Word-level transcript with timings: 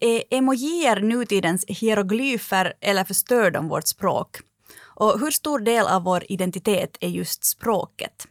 Eh, 0.00 0.08
är 0.08 0.22
emojier 0.30 1.00
nutidens 1.00 1.64
hieroglyfer 1.68 2.72
eller 2.80 3.04
förstör 3.04 3.50
de 3.50 3.68
vårt 3.68 3.86
språk? 3.86 4.36
Och 4.82 5.20
hur 5.20 5.30
stor 5.30 5.58
del 5.58 5.86
av 5.86 6.02
vår 6.02 6.24
identitet 6.28 6.96
är 7.00 7.08
just 7.08 7.44
språket? 7.44 8.26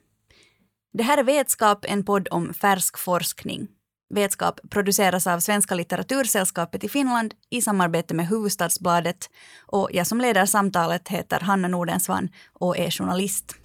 Det 0.93 1.03
här 1.03 1.17
är 1.17 1.23
Vetskap, 1.23 1.85
en 1.87 2.03
podd 2.03 2.27
om 2.31 2.53
färsk 2.53 2.97
forskning. 2.97 3.67
Vetskap 4.13 4.59
produceras 4.69 5.27
av 5.27 5.39
Svenska 5.39 5.75
litteratursällskapet 5.75 6.83
i 6.83 6.89
Finland 6.89 7.33
i 7.49 7.61
samarbete 7.61 8.13
med 8.13 8.27
Hufvudstadsbladet 8.27 9.29
och 9.67 9.89
jag 9.93 10.07
som 10.07 10.21
leder 10.21 10.45
samtalet 10.45 11.07
heter 11.07 11.39
Hanna 11.39 11.67
Nordensvan 11.67 12.29
och 12.53 12.77
är 12.77 12.91
journalist. 12.91 13.55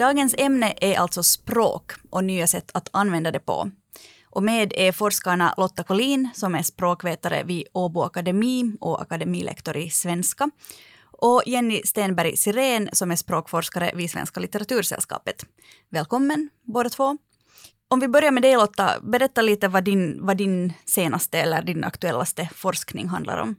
Dagens 0.00 0.34
ämne 0.38 0.74
är 0.80 0.98
alltså 0.98 1.22
språk 1.22 1.92
och 2.10 2.24
nya 2.24 2.46
sätt 2.46 2.70
att 2.74 2.88
använda 2.92 3.30
det 3.30 3.40
på. 3.40 3.70
Och 4.30 4.42
med 4.42 4.72
är 4.76 4.92
forskarna 4.92 5.54
Lotta 5.56 5.82
Collin 5.82 6.28
som 6.34 6.54
är 6.54 6.62
språkvetare 6.62 7.42
vid 7.44 7.66
Åbo 7.72 8.02
Akademi 8.02 8.76
och 8.80 9.02
akademilektor 9.02 9.76
i 9.76 9.90
svenska 9.90 10.50
och 11.12 11.42
Jenny 11.46 11.82
Stenberg 11.84 12.36
Sirén 12.36 12.88
som 12.92 13.10
är 13.10 13.16
språkforskare 13.16 13.92
vid 13.94 14.10
Svenska 14.10 14.40
litteratursällskapet. 14.40 15.46
Välkommen 15.90 16.48
båda 16.62 16.90
två. 16.90 17.18
Om 17.88 18.00
vi 18.00 18.08
börjar 18.08 18.30
med 18.30 18.42
dig 18.42 18.56
Lotta, 18.56 19.00
berätta 19.02 19.42
lite 19.42 19.68
vad 19.68 19.84
din, 19.84 20.26
vad 20.26 20.36
din 20.36 20.72
senaste 20.84 21.38
eller 21.40 21.62
din 21.62 21.84
aktuellaste 21.84 22.48
forskning 22.54 23.08
handlar 23.08 23.38
om. 23.38 23.56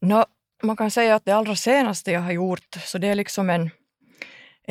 No, 0.00 0.24
man 0.62 0.76
kan 0.76 0.90
säga 0.90 1.14
att 1.14 1.24
det 1.24 1.32
allra 1.32 1.56
senaste 1.56 2.10
jag 2.10 2.20
har 2.20 2.32
gjort, 2.32 2.76
så 2.84 2.98
det 2.98 3.06
är 3.06 3.14
liksom 3.14 3.50
en 3.50 3.70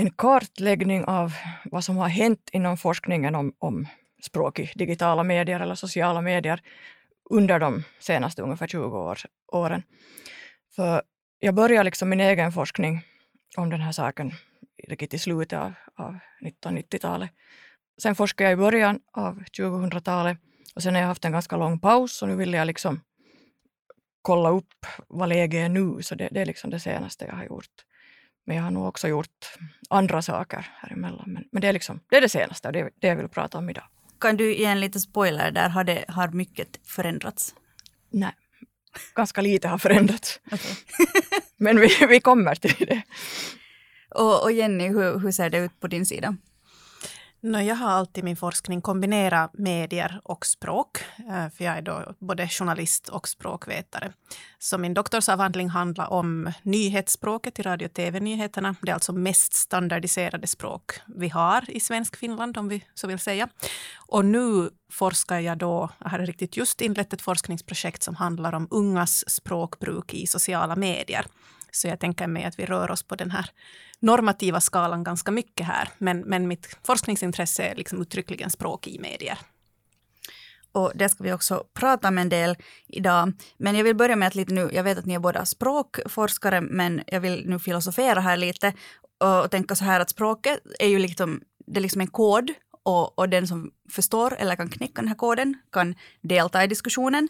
en 0.01 0.11
kartläggning 0.11 1.05
av 1.05 1.33
vad 1.65 1.83
som 1.83 1.97
har 1.97 2.07
hänt 2.07 2.49
inom 2.53 2.77
forskningen 2.77 3.35
om, 3.35 3.53
om 3.59 3.87
språk 4.23 4.59
i 4.59 4.71
digitala 4.75 5.23
medier 5.23 5.59
eller 5.59 5.75
sociala 5.75 6.21
medier 6.21 6.61
under 7.29 7.59
de 7.59 7.83
senaste 7.99 8.41
ungefär 8.41 8.67
20 8.67 8.97
år, 8.97 9.19
åren. 9.51 9.83
För 10.75 11.01
jag 11.39 11.55
började 11.55 11.83
liksom 11.83 12.09
min 12.09 12.19
egen 12.19 12.51
forskning 12.51 13.01
om 13.57 13.69
den 13.69 13.81
här 13.81 13.91
saken 13.91 14.31
riktigt 14.87 15.13
i 15.13 15.19
slutet 15.19 15.59
av, 15.59 15.73
av 15.95 16.19
1990-talet. 16.45 17.31
Sen 18.01 18.15
forskade 18.15 18.49
jag 18.49 18.53
i 18.53 18.61
början 18.61 18.99
av 19.13 19.43
2000-talet 19.57 20.37
och 20.75 20.83
sen 20.83 20.93
har 20.93 21.01
jag 21.01 21.07
haft 21.07 21.25
en 21.25 21.31
ganska 21.31 21.57
lång 21.57 21.79
paus 21.79 22.21
och 22.21 22.27
nu 22.27 22.35
vill 22.35 22.53
jag 22.53 22.67
liksom 22.67 23.01
kolla 24.21 24.49
upp 24.49 24.85
vad 25.07 25.29
läget 25.29 25.65
är 25.65 25.69
nu. 25.69 26.01
Så 26.01 26.15
det, 26.15 26.29
det 26.31 26.41
är 26.41 26.45
liksom 26.45 26.69
det 26.69 26.79
senaste 26.79 27.25
jag 27.25 27.33
har 27.33 27.45
gjort. 27.45 27.85
Men 28.45 28.55
jag 28.55 28.63
har 28.63 28.71
nog 28.71 28.87
också 28.87 29.07
gjort 29.07 29.57
andra 29.89 30.21
saker 30.21 30.67
här 30.75 30.93
emellan. 30.93 31.33
Men, 31.33 31.43
men 31.51 31.61
det, 31.61 31.67
är 31.67 31.73
liksom, 31.73 31.99
det 32.09 32.17
är 32.17 32.21
det 32.21 32.29
senaste 32.29 32.67
och 32.67 32.73
det, 32.73 32.89
det 32.99 33.07
jag 33.07 33.15
vill 33.15 33.27
prata 33.27 33.57
om 33.57 33.69
idag. 33.69 33.83
Kan 34.19 34.37
du 34.37 34.55
ge 34.55 34.65
en 34.65 34.79
liten 34.79 35.01
spoiler 35.01 35.51
där? 35.51 35.69
Har, 35.69 35.83
det, 35.83 36.05
har 36.07 36.27
mycket 36.27 36.79
förändrats? 36.83 37.55
Nej, 38.09 38.31
ganska 39.15 39.41
lite 39.41 39.67
har 39.67 39.77
förändrats. 39.77 40.39
Okay. 40.45 40.75
men 41.57 41.79
vi, 41.79 42.05
vi 42.09 42.19
kommer 42.19 42.55
till 42.55 42.85
det. 42.87 43.01
Och, 44.15 44.43
och 44.43 44.51
Jenny, 44.51 44.87
hur, 44.87 45.19
hur 45.19 45.31
ser 45.31 45.49
det 45.49 45.57
ut 45.57 45.79
på 45.79 45.87
din 45.87 46.05
sida? 46.05 46.37
No, 47.43 47.59
jag 47.59 47.75
har 47.75 47.89
alltid 47.89 48.23
min 48.23 48.35
forskning 48.35 48.81
kombinerat 48.81 49.53
medier 49.53 50.21
och 50.23 50.45
språk, 50.45 50.97
eh, 51.17 51.49
för 51.49 51.63
jag 51.63 51.77
är 51.77 51.81
då 51.81 52.13
både 52.19 52.47
journalist 52.47 53.09
och 53.09 53.27
språkvetare. 53.27 54.13
Så 54.59 54.77
min 54.77 54.93
doktorsavhandling 54.93 55.69
handlar 55.69 56.11
om 56.11 56.51
nyhetsspråket 56.63 57.59
i 57.59 57.61
radio 57.61 57.85
och 57.85 57.93
tv-nyheterna. 57.93 58.75
Det 58.81 58.91
är 58.91 58.93
alltså 58.93 59.13
mest 59.13 59.53
standardiserade 59.53 60.47
språk 60.47 60.91
vi 61.07 61.29
har 61.29 61.69
i 61.69 61.79
svensk 61.79 62.15
Finland, 62.15 62.57
om 62.57 62.67
vi 62.67 62.85
så 62.93 63.07
vill 63.07 63.19
säga. 63.19 63.47
Och 63.95 64.25
nu 64.25 64.69
forskar 64.91 65.39
jag 65.39 65.57
då, 65.57 65.89
jag 65.99 66.09
har 66.09 66.19
riktigt 66.19 66.57
just 66.57 66.81
inlett 66.81 67.13
ett 67.13 67.21
forskningsprojekt 67.21 68.03
som 68.03 68.15
handlar 68.15 68.53
om 68.53 68.67
ungas 68.71 69.29
språkbruk 69.29 70.13
i 70.13 70.27
sociala 70.27 70.75
medier. 70.75 71.25
Så 71.71 71.87
jag 71.87 71.99
tänker 71.99 72.27
mig 72.27 72.43
att 72.43 72.59
vi 72.59 72.65
rör 72.65 72.91
oss 72.91 73.03
på 73.03 73.15
den 73.15 73.31
här 73.31 73.49
normativa 73.99 74.61
skalan 74.61 75.03
ganska 75.03 75.31
mycket 75.31 75.67
här. 75.67 75.89
Men, 75.97 76.19
men 76.19 76.47
mitt 76.47 76.77
forskningsintresse 76.83 77.63
är 77.63 77.75
liksom 77.75 78.01
uttryckligen 78.01 78.49
språk 78.49 78.87
i 78.87 78.99
medier. 78.99 79.37
Och 80.71 80.91
det 80.95 81.09
ska 81.09 81.23
vi 81.23 81.33
också 81.33 81.63
prata 81.73 82.07
om 82.07 82.17
en 82.17 82.29
del 82.29 82.57
idag. 82.87 83.33
Men 83.57 83.75
jag 83.75 83.83
vill 83.83 83.95
börja 83.95 84.15
med 84.15 84.27
att 84.27 84.35
lite 84.35 84.53
nu, 84.53 84.69
jag 84.73 84.83
vet 84.83 84.97
att 84.97 85.05
ni 85.05 85.13
är 85.13 85.19
båda 85.19 85.45
språkforskare, 85.45 86.61
men 86.61 87.01
jag 87.07 87.19
vill 87.19 87.43
nu 87.49 87.59
filosofera 87.59 88.19
här 88.19 88.37
lite 88.37 88.73
och 89.19 89.51
tänka 89.51 89.75
så 89.75 89.83
här 89.83 89.99
att 89.99 90.09
språket 90.09 90.59
är 90.79 90.87
ju 90.87 90.99
liksom, 90.99 91.41
det 91.67 91.79
är 91.79 91.81
liksom 91.81 92.01
en 92.01 92.07
kod 92.07 92.51
och, 92.83 93.19
och 93.19 93.29
den 93.29 93.47
som 93.47 93.71
förstår 93.91 94.35
eller 94.39 94.55
kan 94.55 94.69
knäcka 94.69 95.01
den 95.01 95.07
här 95.07 95.15
koden 95.15 95.57
kan 95.71 95.95
delta 96.21 96.63
i 96.63 96.67
diskussionen. 96.67 97.27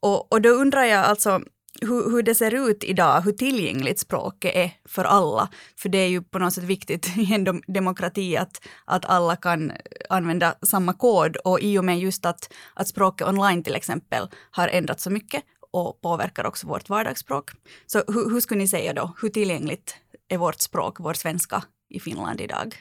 Och, 0.00 0.32
och 0.32 0.42
då 0.42 0.48
undrar 0.48 0.84
jag 0.84 1.04
alltså, 1.04 1.40
hur, 1.80 2.10
hur 2.10 2.22
det 2.22 2.34
ser 2.34 2.68
ut 2.70 2.84
idag, 2.84 3.20
hur 3.20 3.32
tillgängligt 3.32 3.98
språket 3.98 4.54
är 4.54 4.70
för 4.88 5.04
alla. 5.04 5.48
För 5.76 5.88
det 5.88 5.98
är 5.98 6.08
ju 6.08 6.22
på 6.22 6.38
något 6.38 6.52
sätt 6.52 6.64
viktigt 6.64 7.06
i 7.16 7.34
en 7.34 7.62
demokrati 7.66 8.36
att, 8.36 8.62
att 8.84 9.04
alla 9.04 9.36
kan 9.36 9.72
använda 10.08 10.54
samma 10.62 10.92
kod 10.92 11.36
och 11.36 11.60
i 11.60 11.78
och 11.78 11.84
med 11.84 11.98
just 11.98 12.26
att, 12.26 12.52
att 12.74 12.88
språket 12.88 13.28
online 13.28 13.62
till 13.62 13.74
exempel 13.74 14.28
har 14.50 14.68
ändrats 14.68 15.02
så 15.02 15.10
mycket 15.10 15.42
och 15.70 16.00
påverkar 16.00 16.46
också 16.46 16.66
vårt 16.66 16.88
vardagsspråk. 16.88 17.50
Så 17.86 18.02
hur, 18.08 18.30
hur 18.30 18.40
skulle 18.40 18.58
ni 18.58 18.68
säga 18.68 18.92
då, 18.92 19.14
hur 19.22 19.28
tillgängligt 19.28 19.96
är 20.28 20.38
vårt 20.38 20.60
språk, 20.60 20.96
vår 21.00 21.14
svenska 21.14 21.62
i 21.88 22.00
Finland 22.00 22.40
idag? 22.40 22.76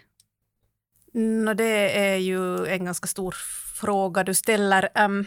No, 1.13 1.53
det 1.53 1.97
är 1.97 2.15
ju 2.15 2.65
en 2.65 2.85
ganska 2.85 3.07
stor 3.07 3.35
fråga 3.75 4.23
du 4.23 4.33
ställer. 4.33 4.89
Um, 5.05 5.25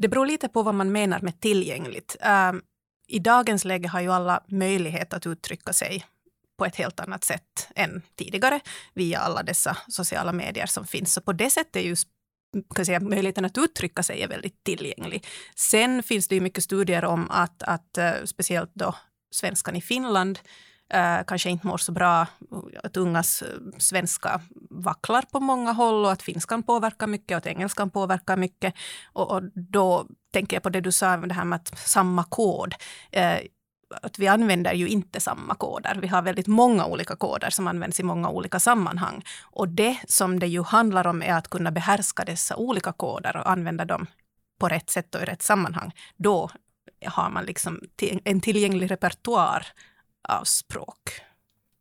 det 0.00 0.08
beror 0.08 0.26
lite 0.26 0.48
på 0.48 0.62
vad 0.62 0.74
man 0.74 0.92
menar 0.92 1.20
med 1.20 1.40
tillgängligt. 1.40 2.16
Ehm, 2.20 2.62
I 3.08 3.18
dagens 3.18 3.64
läge 3.64 3.88
har 3.88 4.00
ju 4.00 4.12
alla 4.12 4.44
möjlighet 4.48 5.12
att 5.12 5.26
uttrycka 5.26 5.72
sig 5.72 6.04
på 6.58 6.64
ett 6.64 6.76
helt 6.76 7.00
annat 7.00 7.24
sätt 7.24 7.68
än 7.76 8.02
tidigare 8.16 8.60
via 8.94 9.18
alla 9.18 9.42
dessa 9.42 9.76
sociala 9.88 10.32
medier 10.32 10.66
som 10.66 10.86
finns. 10.86 11.12
Så 11.12 11.20
på 11.20 11.32
det 11.32 11.50
sättet 11.50 11.76
är 11.76 11.80
ju 11.80 11.96
kan 12.74 12.86
säga, 12.86 13.00
möjligheten 13.00 13.44
att 13.44 13.58
uttrycka 13.58 14.02
sig 14.02 14.22
är 14.22 14.28
väldigt 14.28 14.64
tillgänglig. 14.64 15.26
Sen 15.56 16.02
finns 16.02 16.28
det 16.28 16.34
ju 16.34 16.40
mycket 16.40 16.64
studier 16.64 17.04
om 17.04 17.30
att, 17.30 17.62
att 17.62 17.98
eh, 17.98 18.12
speciellt 18.24 18.70
då 18.74 18.94
svenskan 19.34 19.76
i 19.76 19.80
Finland 19.80 20.38
eh, 20.90 21.24
kanske 21.26 21.50
inte 21.50 21.66
mår 21.66 21.78
så 21.78 21.92
bra, 21.92 22.26
att 22.82 22.96
ungas 22.96 23.42
eh, 23.42 23.48
svenska 23.78 24.40
vacklar 24.70 25.22
på 25.32 25.40
många 25.40 25.72
håll 25.72 26.04
och 26.04 26.12
att 26.12 26.22
finskan 26.22 26.62
påverkar 26.62 27.06
mycket 27.06 27.30
och 27.30 27.38
att 27.38 27.46
engelskan 27.46 27.90
påverkar 27.90 28.36
mycket. 28.36 28.74
Och, 29.12 29.30
och 29.30 29.42
då 29.54 30.06
tänker 30.32 30.56
jag 30.56 30.62
på 30.62 30.70
det 30.70 30.80
du 30.80 30.92
sa, 30.92 31.16
det 31.16 31.34
här 31.34 31.44
med 31.44 31.56
att 31.56 31.78
samma 31.78 32.24
kod. 32.24 32.74
Eh, 33.10 33.38
att 34.02 34.18
vi 34.18 34.28
använder 34.28 34.72
ju 34.72 34.88
inte 34.88 35.20
samma 35.20 35.54
koder. 35.54 35.98
Vi 36.00 36.08
har 36.08 36.22
väldigt 36.22 36.46
många 36.46 36.86
olika 36.86 37.16
koder 37.16 37.50
som 37.50 37.66
används 37.66 38.00
i 38.00 38.02
många 38.02 38.28
olika 38.28 38.60
sammanhang. 38.60 39.24
Och 39.42 39.68
det 39.68 39.98
som 40.08 40.38
det 40.38 40.46
ju 40.46 40.62
handlar 40.62 41.06
om 41.06 41.22
är 41.22 41.32
att 41.34 41.48
kunna 41.48 41.70
behärska 41.70 42.24
dessa 42.24 42.56
olika 42.56 42.92
koder 42.92 43.36
och 43.36 43.50
använda 43.50 43.84
dem 43.84 44.06
på 44.60 44.68
rätt 44.68 44.90
sätt 44.90 45.14
och 45.14 45.22
i 45.22 45.24
rätt 45.24 45.42
sammanhang. 45.42 45.92
Då 46.16 46.50
har 47.06 47.30
man 47.30 47.44
liksom 47.44 47.80
en 48.24 48.40
tillgänglig 48.40 48.90
repertoar 48.90 49.66
av 50.28 50.44
språk. 50.44 51.10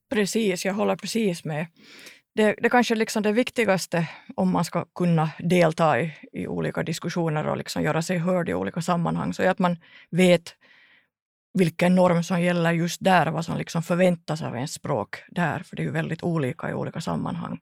Precis, 0.09 0.65
jag 0.65 0.73
håller 0.73 0.95
precis 0.95 1.43
med. 1.43 1.67
Det, 2.35 2.55
det 2.61 2.69
kanske 2.69 2.93
är 2.93 2.95
liksom 2.95 3.23
det 3.23 3.31
viktigaste 3.31 4.07
om 4.35 4.51
man 4.51 4.65
ska 4.65 4.85
kunna 4.85 5.29
delta 5.39 6.01
i, 6.01 6.13
i 6.31 6.47
olika 6.47 6.83
diskussioner 6.83 7.47
och 7.47 7.57
liksom 7.57 7.83
göra 7.83 8.01
sig 8.01 8.17
hörd 8.17 8.49
i 8.49 8.53
olika 8.53 8.81
sammanhang, 8.81 9.33
så 9.33 9.43
är 9.43 9.49
att 9.49 9.59
man 9.59 9.77
vet 10.09 10.55
vilken 11.53 11.95
norm 11.95 12.23
som 12.23 12.41
gäller 12.41 12.71
just 12.71 13.03
där, 13.03 13.27
vad 13.27 13.45
som 13.45 13.57
liksom 13.57 13.83
förväntas 13.83 14.41
av 14.41 14.55
ens 14.55 14.73
språk 14.73 15.23
där, 15.27 15.59
för 15.59 15.75
det 15.75 15.81
är 15.81 15.85
ju 15.85 15.91
väldigt 15.91 16.23
olika 16.23 16.69
i 16.69 16.73
olika 16.73 17.01
sammanhang. 17.01 17.59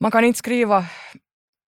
Man 0.00 0.10
kan 0.10 0.24
inte 0.24 0.38
skriva 0.38 0.86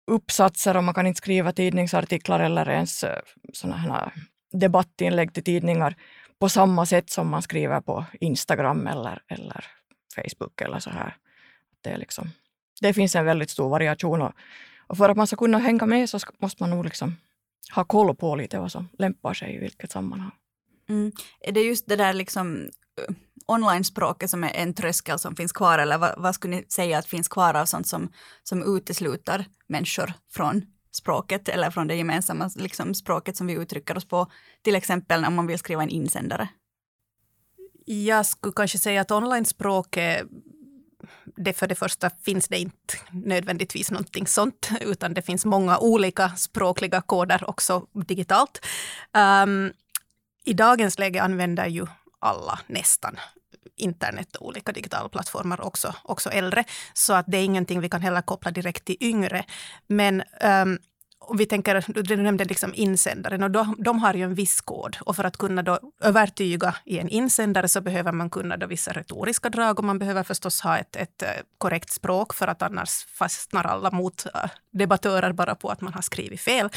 uppsatser 0.06 0.76
och 0.76 0.84
man 0.84 0.94
kan 0.94 1.06
inte 1.06 1.18
skriva 1.18 1.52
tidningsartiklar 1.52 2.40
eller 2.40 2.70
ens 2.70 3.04
eh, 3.04 3.20
såna 3.52 3.76
här 3.76 4.12
debattinlägg 4.52 5.34
till 5.34 5.44
tidningar 5.44 5.96
på 6.42 6.48
samma 6.48 6.86
sätt 6.86 7.10
som 7.10 7.28
man 7.28 7.42
skriver 7.42 7.80
på 7.80 8.04
Instagram 8.20 8.86
eller, 8.86 9.22
eller 9.28 9.66
Facebook 10.14 10.60
eller 10.60 10.78
så 10.78 10.90
här. 10.90 11.16
Det, 11.80 11.90
är 11.90 11.98
liksom, 11.98 12.30
det 12.80 12.94
finns 12.94 13.16
en 13.16 13.24
väldigt 13.24 13.50
stor 13.50 13.68
variation 13.68 14.22
och, 14.22 14.32
och 14.86 14.96
för 14.96 15.08
att 15.08 15.16
man 15.16 15.26
ska 15.26 15.36
kunna 15.36 15.58
hänga 15.58 15.86
med 15.86 16.10
så 16.10 16.18
ska, 16.18 16.32
måste 16.38 16.62
man 16.62 16.70
nog 16.70 16.84
liksom 16.84 17.16
ha 17.74 17.84
koll 17.84 18.16
på 18.16 18.36
lite 18.36 18.58
vad 18.58 18.72
som 18.72 18.88
lämpar 18.98 19.34
sig 19.34 19.54
i 19.54 19.58
vilket 19.58 19.90
sammanhang. 19.90 20.30
Mm. 20.88 21.12
Är 21.40 21.52
det 21.52 21.60
just 21.60 21.88
det 21.88 21.96
där 21.96 22.12
liksom 22.12 22.70
eh, 23.08 23.14
online-språket 23.46 24.30
som 24.30 24.44
är 24.44 24.54
en 24.54 24.74
tröskel 24.74 25.18
som 25.18 25.36
finns 25.36 25.52
kvar 25.52 25.78
eller 25.78 25.98
vad, 25.98 26.14
vad, 26.16 26.34
skulle 26.34 26.56
ni 26.56 26.64
säga 26.68 26.98
att 26.98 27.06
finns 27.06 27.28
kvar 27.28 27.54
av 27.54 27.66
sånt 27.66 27.86
som, 27.86 28.12
som 28.42 28.76
utesluter 28.76 29.44
människor 29.66 30.12
från 30.30 30.62
språket 30.92 31.48
eller 31.48 31.70
från 31.70 31.88
det 31.88 31.94
gemensamma 31.94 32.50
liksom, 32.56 32.94
språket 32.94 33.36
som 33.36 33.46
vi 33.46 33.52
uttrycker 33.52 33.96
oss 33.96 34.04
på, 34.04 34.26
till 34.62 34.74
exempel 34.74 35.24
om 35.24 35.34
man 35.34 35.46
vill 35.46 35.58
skriva 35.58 35.82
en 35.82 35.88
insändare? 35.88 36.48
Jag 37.86 38.26
skulle 38.26 38.52
kanske 38.52 38.78
säga 38.78 39.00
att 39.00 39.10
online-språk, 39.10 39.98
det 41.36 41.52
för 41.52 41.66
det 41.66 41.74
första 41.74 42.10
finns 42.10 42.48
det 42.48 42.58
inte 42.58 42.94
nödvändigtvis 43.10 43.90
någonting 43.90 44.26
sånt, 44.26 44.70
utan 44.80 45.14
det 45.14 45.22
finns 45.22 45.44
många 45.44 45.78
olika 45.78 46.28
språkliga 46.28 47.00
koder 47.00 47.50
också 47.50 47.86
digitalt. 47.92 48.66
Um, 49.44 49.72
I 50.44 50.52
dagens 50.52 50.98
läge 50.98 51.22
använder 51.22 51.66
ju 51.66 51.86
alla 52.18 52.60
nästan 52.66 53.16
internet 53.76 54.36
och 54.36 54.46
olika 54.46 54.72
digitala 54.72 55.08
plattformar, 55.08 55.60
också, 55.60 55.94
också 56.02 56.30
äldre. 56.30 56.64
Så 56.94 57.12
att 57.12 57.24
det 57.28 57.38
är 57.38 57.44
ingenting 57.44 57.80
vi 57.80 57.88
kan 57.88 58.02
heller 58.02 58.22
koppla 58.22 58.50
direkt 58.50 58.84
till 58.84 58.96
yngre. 59.00 59.44
Men 59.86 60.22
um, 60.62 60.78
om 61.28 61.36
vi 61.36 61.46
tänker, 61.46 62.02
du 62.02 62.16
nämnde 62.16 62.44
liksom 62.44 62.72
insändaren 62.74 63.42
och 63.42 63.50
de, 63.50 63.76
de 63.78 63.98
har 63.98 64.14
ju 64.14 64.22
en 64.22 64.34
viss 64.34 64.60
kod 64.60 64.96
och 65.00 65.16
för 65.16 65.24
att 65.24 65.36
kunna 65.36 65.62
då 65.62 65.78
övertyga 66.00 66.74
i 66.84 66.98
en 66.98 67.08
insändare 67.08 67.68
så 67.68 67.80
behöver 67.80 68.12
man 68.12 68.30
kunna 68.30 68.56
då 68.56 68.66
vissa 68.66 68.92
retoriska 68.92 69.48
drag 69.48 69.78
och 69.78 69.84
man 69.84 69.98
behöver 69.98 70.22
förstås 70.22 70.60
ha 70.60 70.78
ett, 70.78 70.96
ett 70.96 71.22
eh, 71.22 71.28
korrekt 71.58 71.92
språk 71.92 72.34
för 72.34 72.46
att 72.48 72.62
annars 72.62 73.06
fastnar 73.06 73.64
alla 73.66 73.90
mot 73.90 74.26
eh, 74.34 74.50
debattörer 74.72 75.32
bara 75.32 75.54
på 75.54 75.68
att 75.68 75.80
man 75.80 75.92
har 75.92 76.02
skrivit 76.02 76.40
fel. 76.40 76.70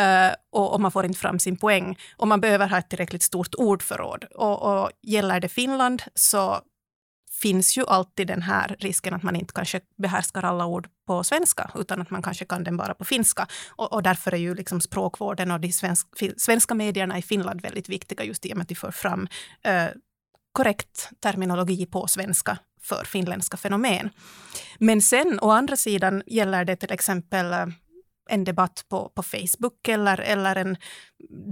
Uh, 0.00 0.34
och, 0.52 0.74
och, 0.74 0.80
man 0.80 0.90
får 0.90 1.04
inte 1.04 1.18
fram 1.18 1.38
sin 1.38 1.56
poäng. 1.56 1.98
Och 2.16 2.28
man 2.28 2.40
behöver 2.40 2.68
ha 2.68 2.78
ett 2.78 2.88
tillräckligt 2.88 3.22
stort 3.22 3.54
ordförråd. 3.54 4.24
Och, 4.34 4.62
och 4.62 4.90
gäller 5.02 5.40
det 5.40 5.48
Finland 5.48 6.02
så 6.14 6.60
finns 7.42 7.78
ju 7.78 7.86
alltid 7.86 8.26
den 8.26 8.42
här 8.42 8.76
risken 8.78 9.14
att 9.14 9.22
man 9.22 9.36
inte 9.36 9.52
kanske 9.54 9.80
behärskar 9.98 10.42
alla 10.42 10.66
ord 10.66 10.88
på 11.06 11.24
svenska, 11.24 11.70
utan 11.74 12.02
att 12.02 12.10
man 12.10 12.22
kanske 12.22 12.44
kan 12.44 12.64
den 12.64 12.76
bara 12.76 12.94
på 12.94 13.04
finska. 13.04 13.46
Och, 13.68 13.92
och 13.92 14.02
därför 14.02 14.34
är 14.34 14.38
ju 14.38 14.54
liksom 14.54 14.80
språkvården 14.80 15.50
och 15.50 15.60
de 15.60 15.72
svensk, 15.72 16.06
svenska 16.36 16.74
medierna 16.74 17.18
i 17.18 17.22
Finland 17.22 17.60
väldigt 17.60 17.88
viktiga, 17.88 18.24
just 18.24 18.46
i 18.46 18.52
och 18.52 18.56
med 18.56 18.62
att 18.62 18.68
de 18.68 18.74
för 18.74 18.90
fram 18.90 19.28
eh, 19.62 19.86
korrekt 20.52 21.10
terminologi 21.20 21.86
på 21.86 22.06
svenska 22.06 22.58
för 22.82 23.04
finländska 23.04 23.56
fenomen. 23.56 24.10
Men 24.78 25.02
sen 25.02 25.38
å 25.42 25.50
andra 25.50 25.76
sidan 25.76 26.22
gäller 26.26 26.64
det 26.64 26.76
till 26.76 26.92
exempel 26.92 27.52
eh, 27.52 27.66
en 28.28 28.44
debatt 28.44 28.84
på, 28.88 29.08
på 29.14 29.22
Facebook 29.22 29.88
eller, 29.88 30.20
eller 30.20 30.56
en 30.56 30.76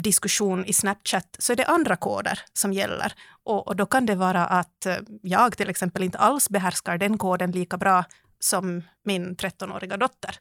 diskussion 0.03 0.65
i 0.65 0.73
Snapchat 0.73 1.37
så 1.39 1.53
är 1.53 1.57
det 1.57 1.67
andra 1.67 1.97
koder 1.97 2.41
som 2.53 2.73
gäller. 2.73 3.13
Och, 3.45 3.69
och, 3.69 3.77
då 3.77 3.87
kan 3.87 4.07
det 4.07 4.15
vara 4.15 4.47
att 4.47 4.87
eh, 4.87 4.97
jag 5.23 5.57
till 5.57 5.71
exempel 5.71 6.03
inte 6.03 6.19
alls 6.19 6.49
behärskar 6.49 6.99
den 6.99 7.19
koden 7.19 7.51
lika 7.51 7.77
bra 7.77 8.05
som 8.39 8.83
min 9.05 9.37
13-åriga 9.37 9.97
dotter. 9.97 10.39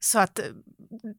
Så 0.00 0.18
att 0.18 0.38
eh, 0.38 0.44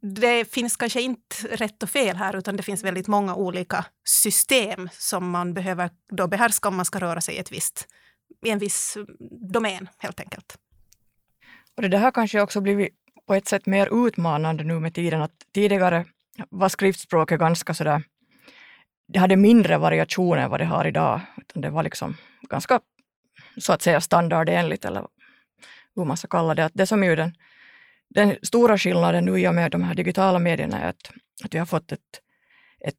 det 0.01 0.45
finns 0.45 0.77
kanske 0.77 1.01
inte 1.01 1.35
rätt 1.51 1.83
och 1.83 1.89
fel 1.89 2.15
här, 2.15 2.35
utan 2.35 2.57
det 2.57 2.63
finns 2.63 2.83
väldigt 2.83 3.07
många 3.07 3.35
olika 3.35 3.85
system 4.03 4.89
som 4.93 5.29
man 5.29 5.53
behöver 5.53 5.89
då 6.11 6.27
behärska 6.27 6.69
om 6.69 6.75
man 6.75 6.85
ska 6.85 6.99
röra 6.99 7.21
sig 7.21 7.35
i, 7.35 7.37
ett 7.37 7.51
visst, 7.51 7.87
i 8.45 8.49
en 8.49 8.59
viss 8.59 8.95
mm, 8.95 9.07
domän, 9.51 9.89
helt 9.97 10.19
enkelt. 10.19 10.57
Och 11.75 11.89
det 11.89 11.97
här 11.97 12.11
kanske 12.11 12.41
också 12.41 12.61
blivit 12.61 13.00
på 13.27 13.33
ett 13.33 13.47
sätt 13.47 13.65
mer 13.65 14.07
utmanande 14.07 14.63
nu 14.63 14.79
med 14.79 14.93
tiden. 14.93 15.21
Att 15.21 15.31
tidigare 15.53 16.05
var 16.49 16.69
skriftspråket 16.69 17.39
ganska 17.39 17.73
sådär, 17.73 18.03
det 19.07 19.19
hade 19.19 19.35
mindre 19.35 19.77
variationer 19.77 20.41
än 20.41 20.49
vad 20.49 20.59
det 20.59 20.65
har 20.65 20.87
idag. 20.87 21.21
Utan 21.37 21.61
det 21.61 21.69
var 21.69 21.83
liksom 21.83 22.17
ganska 22.49 22.79
så 23.57 23.73
att 23.73 23.81
säga 23.81 24.01
standardenligt 24.01 24.85
eller 24.85 25.07
hur 25.95 26.05
man 26.05 26.17
ska 26.17 26.27
kalla 26.27 26.55
det. 26.55 26.65
Att 26.65 26.71
det 26.75 26.87
som 26.87 27.03
är 27.03 27.15
den, 27.15 27.33
den 28.09 28.35
stora 28.41 28.77
skillnaden 28.77 29.25
nu 29.25 29.39
i 29.39 29.47
och 29.47 29.55
med 29.55 29.71
de 29.71 29.83
här 29.83 29.95
digitala 29.95 30.39
medierna 30.39 30.79
är 30.79 30.89
att, 30.89 31.11
att 31.43 31.53
vi 31.53 31.59
har 31.59 31.65
fått 31.65 31.91
ett, 31.91 32.21
ett 32.85 32.95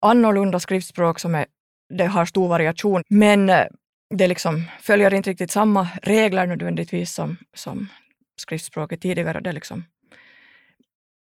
annorlunda 0.00 0.60
skriftspråk 0.60 1.20
som 1.20 1.34
är, 1.34 1.46
det 1.88 2.06
har 2.06 2.24
stor 2.24 2.48
variation, 2.48 3.02
men 3.08 3.50
eh, 3.50 3.66
det 4.14 4.28
liksom 4.28 4.64
följer 4.80 5.14
inte 5.14 5.30
riktigt 5.30 5.50
samma 5.50 5.88
regler 6.02 6.46
nödvändigtvis 6.46 7.14
som, 7.14 7.36
som 7.54 7.88
skriftspråket 8.36 9.00
tidigare. 9.00 9.40
Det 9.40 9.52
liksom, 9.52 9.84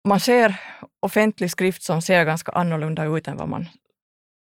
man 0.08 0.20
ser 0.20 0.56
offentlig 1.00 1.52
skrift 1.52 1.84
som 1.84 2.02
ser 2.02 2.26
ganska 2.26 2.52
annorlunda 2.52 3.06
ut 3.06 3.28
än 3.28 3.38
vad, 3.38 3.50
man, 3.50 3.66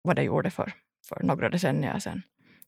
vad 0.01 0.15
det 0.15 0.23
gjorde 0.23 0.51
för, 0.51 0.73
för 1.09 1.23
några 1.23 1.49
decennier 1.49 1.99
sedan. 1.99 2.21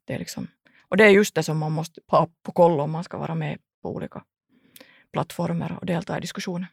Det 0.05 0.13
är 0.13 0.19
liksom, 0.19 0.47
och 0.89 0.97
det 0.97 1.03
är 1.03 1.09
just 1.09 1.35
det 1.35 1.43
som 1.43 1.57
man 1.57 1.71
måste 1.71 2.01
ha 2.07 2.29
på 2.43 2.51
koll 2.51 2.79
om 2.79 2.91
man 2.91 3.03
ska 3.03 3.17
vara 3.17 3.35
med 3.35 3.59
på 3.81 3.89
olika 3.89 4.23
plattformar 5.13 5.77
och 5.79 5.85
delta 5.85 6.17
i 6.17 6.21
diskussioner. 6.21 6.67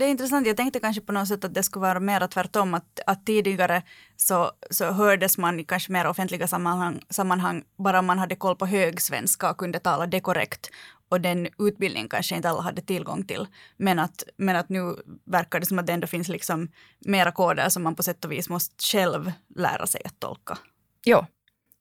Det 0.00 0.04
är 0.06 0.10
intressant. 0.10 0.46
Jag 0.46 0.56
tänkte 0.56 0.80
kanske 0.80 1.02
på 1.02 1.12
något 1.12 1.28
sätt 1.28 1.44
att 1.44 1.54
det 1.54 1.62
skulle 1.62 1.82
vara 1.82 2.00
mer 2.00 2.26
tvärtom. 2.26 2.74
Att, 2.74 3.00
att 3.06 3.26
tidigare 3.26 3.82
så, 4.16 4.52
så 4.70 4.92
hördes 4.92 5.38
man 5.38 5.60
i 5.60 5.64
kanske 5.64 5.92
mer 5.92 6.06
offentliga 6.06 6.46
sammanhang, 6.46 7.00
sammanhang 7.10 7.64
bara 7.78 8.02
man 8.02 8.18
hade 8.18 8.36
koll 8.36 8.56
på 8.56 8.66
högsvenska 8.66 9.50
och 9.50 9.58
kunde 9.58 9.78
tala 9.78 10.06
det 10.06 10.20
korrekt. 10.20 10.70
Och 11.10 11.20
den 11.20 11.48
utbildningen 11.58 12.08
kanske 12.08 12.36
inte 12.36 12.48
alla 12.48 12.60
hade 12.60 12.82
tillgång 12.82 13.24
till. 13.24 13.46
Men 13.76 13.98
att, 13.98 14.24
men 14.36 14.56
att 14.56 14.68
nu 14.68 14.96
verkar 15.24 15.60
det 15.60 15.66
som 15.66 15.78
att 15.78 15.86
det 15.86 15.92
ändå 15.92 16.06
finns 16.06 16.28
liksom 16.28 16.68
mera 16.98 17.32
koder 17.32 17.68
som 17.68 17.82
man 17.82 17.94
på 17.94 18.02
sätt 18.02 18.24
och 18.24 18.32
vis 18.32 18.48
måste 18.48 18.84
själv 18.84 19.32
lära 19.56 19.86
sig 19.86 20.00
att 20.04 20.20
tolka. 20.20 20.58
Ja, 21.04 21.26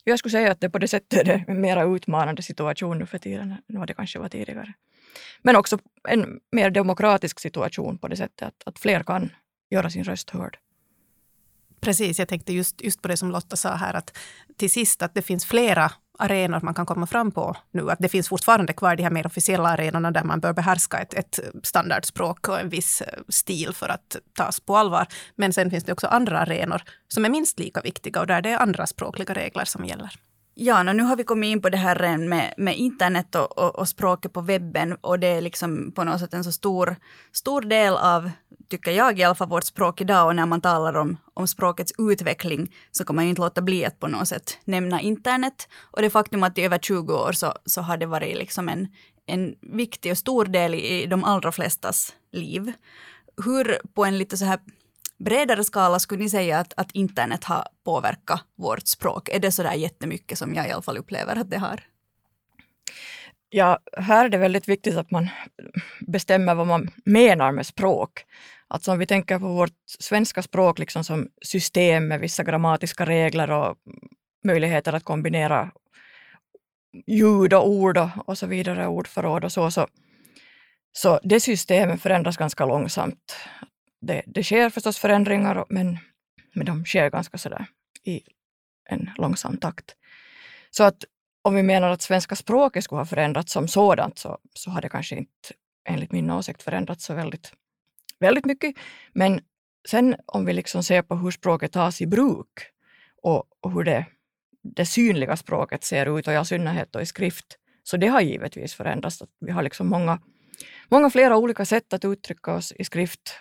jag 0.04 0.20
skulle 0.20 0.32
säga 0.32 0.52
att 0.52 0.62
det 0.62 0.70
på 0.70 0.80
det 0.80 0.88
sättet 0.88 1.28
är 1.28 1.46
en 1.48 1.62
mer 1.62 1.96
utmanande 1.96 2.42
situation 2.42 2.98
nu 2.98 3.06
för 3.06 3.18
tiden 3.18 3.52
än 3.52 3.80
vad 3.80 3.88
det 3.88 3.94
kanske 3.94 4.20
var 4.20 4.30
tidigare. 4.30 4.74
Men 5.42 5.56
också 5.56 5.78
en 6.08 6.40
mer 6.52 6.70
demokratisk 6.70 7.40
situation 7.40 7.98
på 7.98 8.08
det 8.08 8.18
sättet 8.18 8.48
att, 8.48 8.64
att 8.66 8.80
fler 8.80 9.04
kan 9.04 9.30
göra 9.70 9.90
sin 9.90 10.04
röst 10.04 10.30
hörd. 10.30 10.58
Precis, 11.82 12.20
jag 12.20 12.28
tänkte 12.28 12.54
just, 12.54 12.82
just 12.82 13.02
på 13.02 13.08
det 13.08 13.18
som 13.18 13.32
Lotta 13.32 13.56
sa 13.56 13.76
här, 13.76 13.94
att 13.94 14.18
till 14.58 14.72
sist 14.72 15.02
att 15.02 15.14
det 15.14 15.22
finns 15.22 15.46
flera 15.46 15.92
arenor 16.20 16.60
man 16.64 16.74
kan 16.74 16.86
komma 16.86 17.08
fram 17.08 17.32
på 17.32 17.56
nu. 17.72 17.92
Att 17.92 18.00
det 18.00 18.10
finns 18.10 18.30
fortfarande 18.30 18.74
kvar 18.74 18.96
de 18.96 19.04
här 19.04 19.12
mer 19.12 19.26
officiella 19.26 19.70
arenorna 19.70 20.12
där 20.12 20.24
man 20.24 20.40
bör 20.40 20.54
behärska 20.54 20.98
ett, 20.98 21.14
ett 21.14 21.40
standardspråk 21.64 22.48
och 22.48 22.60
en 22.60 22.70
viss 22.70 23.02
eh, 23.02 23.20
stil 23.30 23.74
för 23.74 23.90
att 23.90 24.18
tas 24.34 24.60
på 24.60 24.78
allvar. 24.78 25.08
Men 25.36 25.54
sen 25.54 25.72
finns 25.72 25.84
det 25.84 25.92
också 25.92 26.08
andra 26.08 26.40
arenor 26.40 26.82
som 27.08 27.26
är 27.26 27.30
minst 27.30 27.60
lika 27.60 27.82
viktiga 27.82 28.22
och 28.22 28.28
där 28.28 28.42
det 28.42 28.50
är 28.50 28.58
andra 28.58 28.88
språkliga 28.88 29.34
regler 29.34 29.66
som 29.66 29.86
gäller. 29.86 30.12
Ja, 30.62 30.84
nu 30.84 31.04
har 31.04 31.16
vi 31.16 31.24
kommit 31.24 31.48
in 31.48 31.62
på 31.62 31.70
det 31.70 31.78
här 31.78 32.18
med, 32.18 32.54
med 32.58 32.78
internet 32.78 33.36
och, 33.36 33.58
och, 33.58 33.76
och, 33.76 33.88
språket 33.88 34.34
på 34.34 34.42
webben 34.42 34.98
och 35.02 35.20
det 35.20 35.28
är 35.28 35.42
liksom 35.42 35.92
på 35.92 36.04
något 36.04 36.20
sätt 36.20 36.34
en 36.34 36.44
så 36.44 36.52
stor, 36.52 36.96
stor 37.32 37.62
del 37.62 37.94
av, 37.94 38.32
tycker 38.70 38.92
jag 38.92 39.20
i 39.20 39.24
alla 39.24 39.36
fall, 39.36 39.50
vårt 39.50 39.64
språk 39.64 40.02
idag 40.02 40.28
och 40.28 40.36
när 40.36 40.46
man 40.46 40.62
talar 40.62 40.94
om, 40.94 41.18
om 41.34 41.48
språkets 41.48 41.94
utveckling 41.98 42.76
så 42.92 43.06
kan 43.06 43.16
man 43.16 43.26
ju 43.26 43.30
inte 43.30 43.42
låta 43.42 43.62
bli 43.62 43.86
att 43.86 44.00
på 44.00 44.08
något 44.08 44.28
sätt 44.28 44.58
nämna 44.66 45.02
internet 45.02 45.68
och 45.82 46.02
det 46.02 46.10
faktum 46.10 46.44
att 46.44 46.58
i 46.58 46.64
över 46.64 46.80
20 46.80 47.14
år 47.14 47.32
så, 47.32 47.54
så 47.66 47.82
har 47.82 47.98
det 47.98 48.06
varit 48.06 48.38
liksom 48.38 48.70
en, 48.70 48.88
en 49.26 49.56
viktig 49.62 50.12
och 50.12 50.18
stor 50.18 50.46
del 50.46 50.76
i 50.76 51.06
de 51.06 51.24
allra 51.24 51.52
flestas 51.52 52.14
liv. 52.32 52.74
Hur 53.46 53.78
på 53.94 54.06
en 54.06 54.18
lite 54.18 54.38
så 54.38 54.46
här 54.46 54.60
bredare 55.20 55.64
skala 55.64 56.00
skulle 56.00 56.24
ni 56.24 56.30
säga 56.30 56.60
att, 56.60 56.74
att 56.78 56.92
internet 56.92 57.44
har 57.44 57.68
påverkat 57.86 58.42
vårt 58.56 58.88
språk? 58.88 59.30
Är 59.30 59.40
det 59.40 59.52
så 59.52 59.64
där 59.64 59.74
jättemycket 59.74 60.38
som 60.38 60.54
jag 60.54 60.68
i 60.68 60.72
alla 60.72 60.82
fall 60.82 60.98
upplever 60.98 61.36
att 61.36 61.50
det 61.50 61.58
har? 61.58 61.84
Ja, 63.50 63.80
här 63.98 64.26
är 64.26 64.30
det 64.30 64.38
väldigt 64.38 64.68
viktigt 64.68 64.98
att 64.98 65.12
man 65.12 65.28
bestämmer 66.08 66.56
vad 66.56 66.68
man 66.68 66.90
menar 67.06 67.52
med 67.52 67.66
språk. 67.66 68.26
Alltså 68.68 68.92
om 68.92 69.00
vi 69.00 69.06
tänker 69.06 69.40
på 69.40 69.48
vårt 69.48 69.74
svenska 70.00 70.42
språk 70.42 70.80
liksom 70.80 71.04
som 71.04 71.28
system 71.42 72.08
med 72.08 72.20
vissa 72.20 72.44
grammatiska 72.44 73.06
regler 73.06 73.52
och 73.52 73.78
möjligheter 74.44 74.94
att 74.94 75.04
kombinera 75.04 75.72
ljud 77.08 77.54
och 77.54 77.70
ord 77.70 77.98
och, 77.98 78.10
och 78.26 78.38
så 78.38 78.48
vidare, 78.48 78.88
ordförråd 78.88 79.44
och 79.44 79.52
så, 79.52 79.72
så, 79.72 79.88
så 80.92 81.20
det 81.24 81.40
systemet 81.40 82.02
förändras 82.02 82.38
ganska 82.38 82.66
långsamt 82.66 83.36
det, 84.02 84.24
det 84.26 84.44
sker 84.44 84.70
förstås 84.70 84.98
förändringar, 84.98 85.66
men, 85.70 85.98
men 86.54 86.66
de 86.66 86.86
sker 86.86 87.10
ganska 87.10 87.38
sådär 87.38 87.66
i 88.04 88.22
en 88.90 89.10
långsam 89.18 89.58
takt. 89.58 89.96
Så 90.70 90.84
att 90.84 91.06
om 91.42 91.56
vi 91.56 91.64
menar 91.64 91.90
att 91.90 92.02
svenska 92.02 92.36
språket 92.36 92.84
skulle 92.84 93.00
ha 93.00 93.06
förändrats 93.06 93.54
som 93.54 93.68
sådant 93.68 94.18
så, 94.18 94.38
så 94.54 94.72
har 94.72 94.82
det 94.82 94.90
kanske 94.90 95.16
inte 95.16 95.54
enligt 95.90 96.12
min 96.12 96.32
åsikt 96.32 96.64
förändrats 96.64 97.06
så 97.06 97.14
väldigt, 97.14 97.54
väldigt 98.20 98.46
mycket. 98.46 98.76
Men 99.14 99.42
sen 99.90 100.16
om 100.26 100.46
vi 100.46 100.54
liksom 100.54 100.84
ser 100.84 101.02
på 101.02 101.16
hur 101.16 101.32
språket 101.32 101.72
tas 101.72 102.02
i 102.02 102.08
bruk 102.08 102.48
och, 103.22 103.44
och 103.60 103.72
hur 103.72 103.84
det, 103.84 104.06
det 104.64 104.86
synliga 104.86 105.38
språket 105.38 105.84
ser 105.84 106.20
ut 106.20 106.28
och 106.28 106.34
i 106.34 106.36
all 106.36 106.46
synnerhet 106.46 106.96
i 106.96 107.06
skrift, 107.06 107.46
så 107.84 107.98
det 107.98 108.08
har 108.08 108.22
givetvis 108.22 108.74
förändrats. 108.74 109.24
Vi 109.40 109.52
har 109.52 109.64
liksom 109.64 109.88
många, 109.88 110.22
många 110.90 111.10
flera 111.10 111.38
olika 111.38 111.66
sätt 111.66 111.94
att 111.94 112.06
uttrycka 112.06 112.54
oss 112.54 112.72
i 112.72 112.84
skrift 112.84 113.40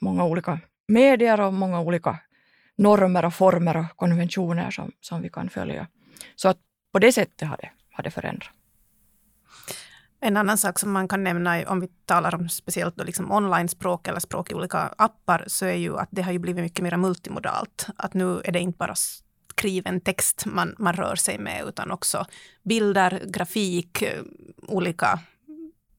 många 0.00 0.24
olika 0.24 0.60
medier 0.88 1.40
och 1.40 1.54
många 1.54 1.80
olika 1.80 2.18
normer 2.76 3.24
och 3.24 3.34
former 3.34 3.76
och 3.76 3.96
konventioner 3.96 4.70
som, 4.70 4.92
som 5.00 5.22
vi 5.22 5.28
kan 5.28 5.50
följa. 5.50 5.86
Så 6.36 6.48
att 6.48 6.58
på 6.92 6.98
det 6.98 7.12
sättet 7.12 7.48
har 7.48 7.56
det, 7.56 7.70
har 7.92 8.04
det 8.04 8.10
förändrats. 8.10 8.50
En 10.20 10.36
annan 10.36 10.58
sak 10.58 10.78
som 10.78 10.92
man 10.92 11.08
kan 11.08 11.24
nämna 11.24 11.62
om 11.66 11.80
vi 11.80 11.88
talar 12.04 12.34
om 12.34 12.48
speciellt 12.48 12.96
då 12.96 13.04
liksom 13.04 13.32
online-språk 13.32 14.08
eller 14.08 14.20
språk 14.20 14.50
i 14.50 14.54
olika 14.54 14.78
appar 14.78 15.44
så 15.46 15.66
är 15.66 15.74
ju 15.74 15.98
att 15.98 16.08
det 16.10 16.22
har 16.22 16.32
ju 16.32 16.38
blivit 16.38 16.62
mycket 16.62 16.82
mer 16.82 16.96
multimodalt. 16.96 17.86
Att 17.96 18.14
nu 18.14 18.40
är 18.44 18.52
det 18.52 18.60
inte 18.60 18.76
bara 18.78 18.94
skriven 19.50 20.00
text 20.00 20.46
man, 20.46 20.74
man 20.78 20.94
rör 20.94 21.16
sig 21.16 21.38
med 21.38 21.64
utan 21.68 21.90
också 21.90 22.26
bilder, 22.62 23.22
grafik, 23.26 24.02
eh, 24.02 24.22
olika 24.68 25.20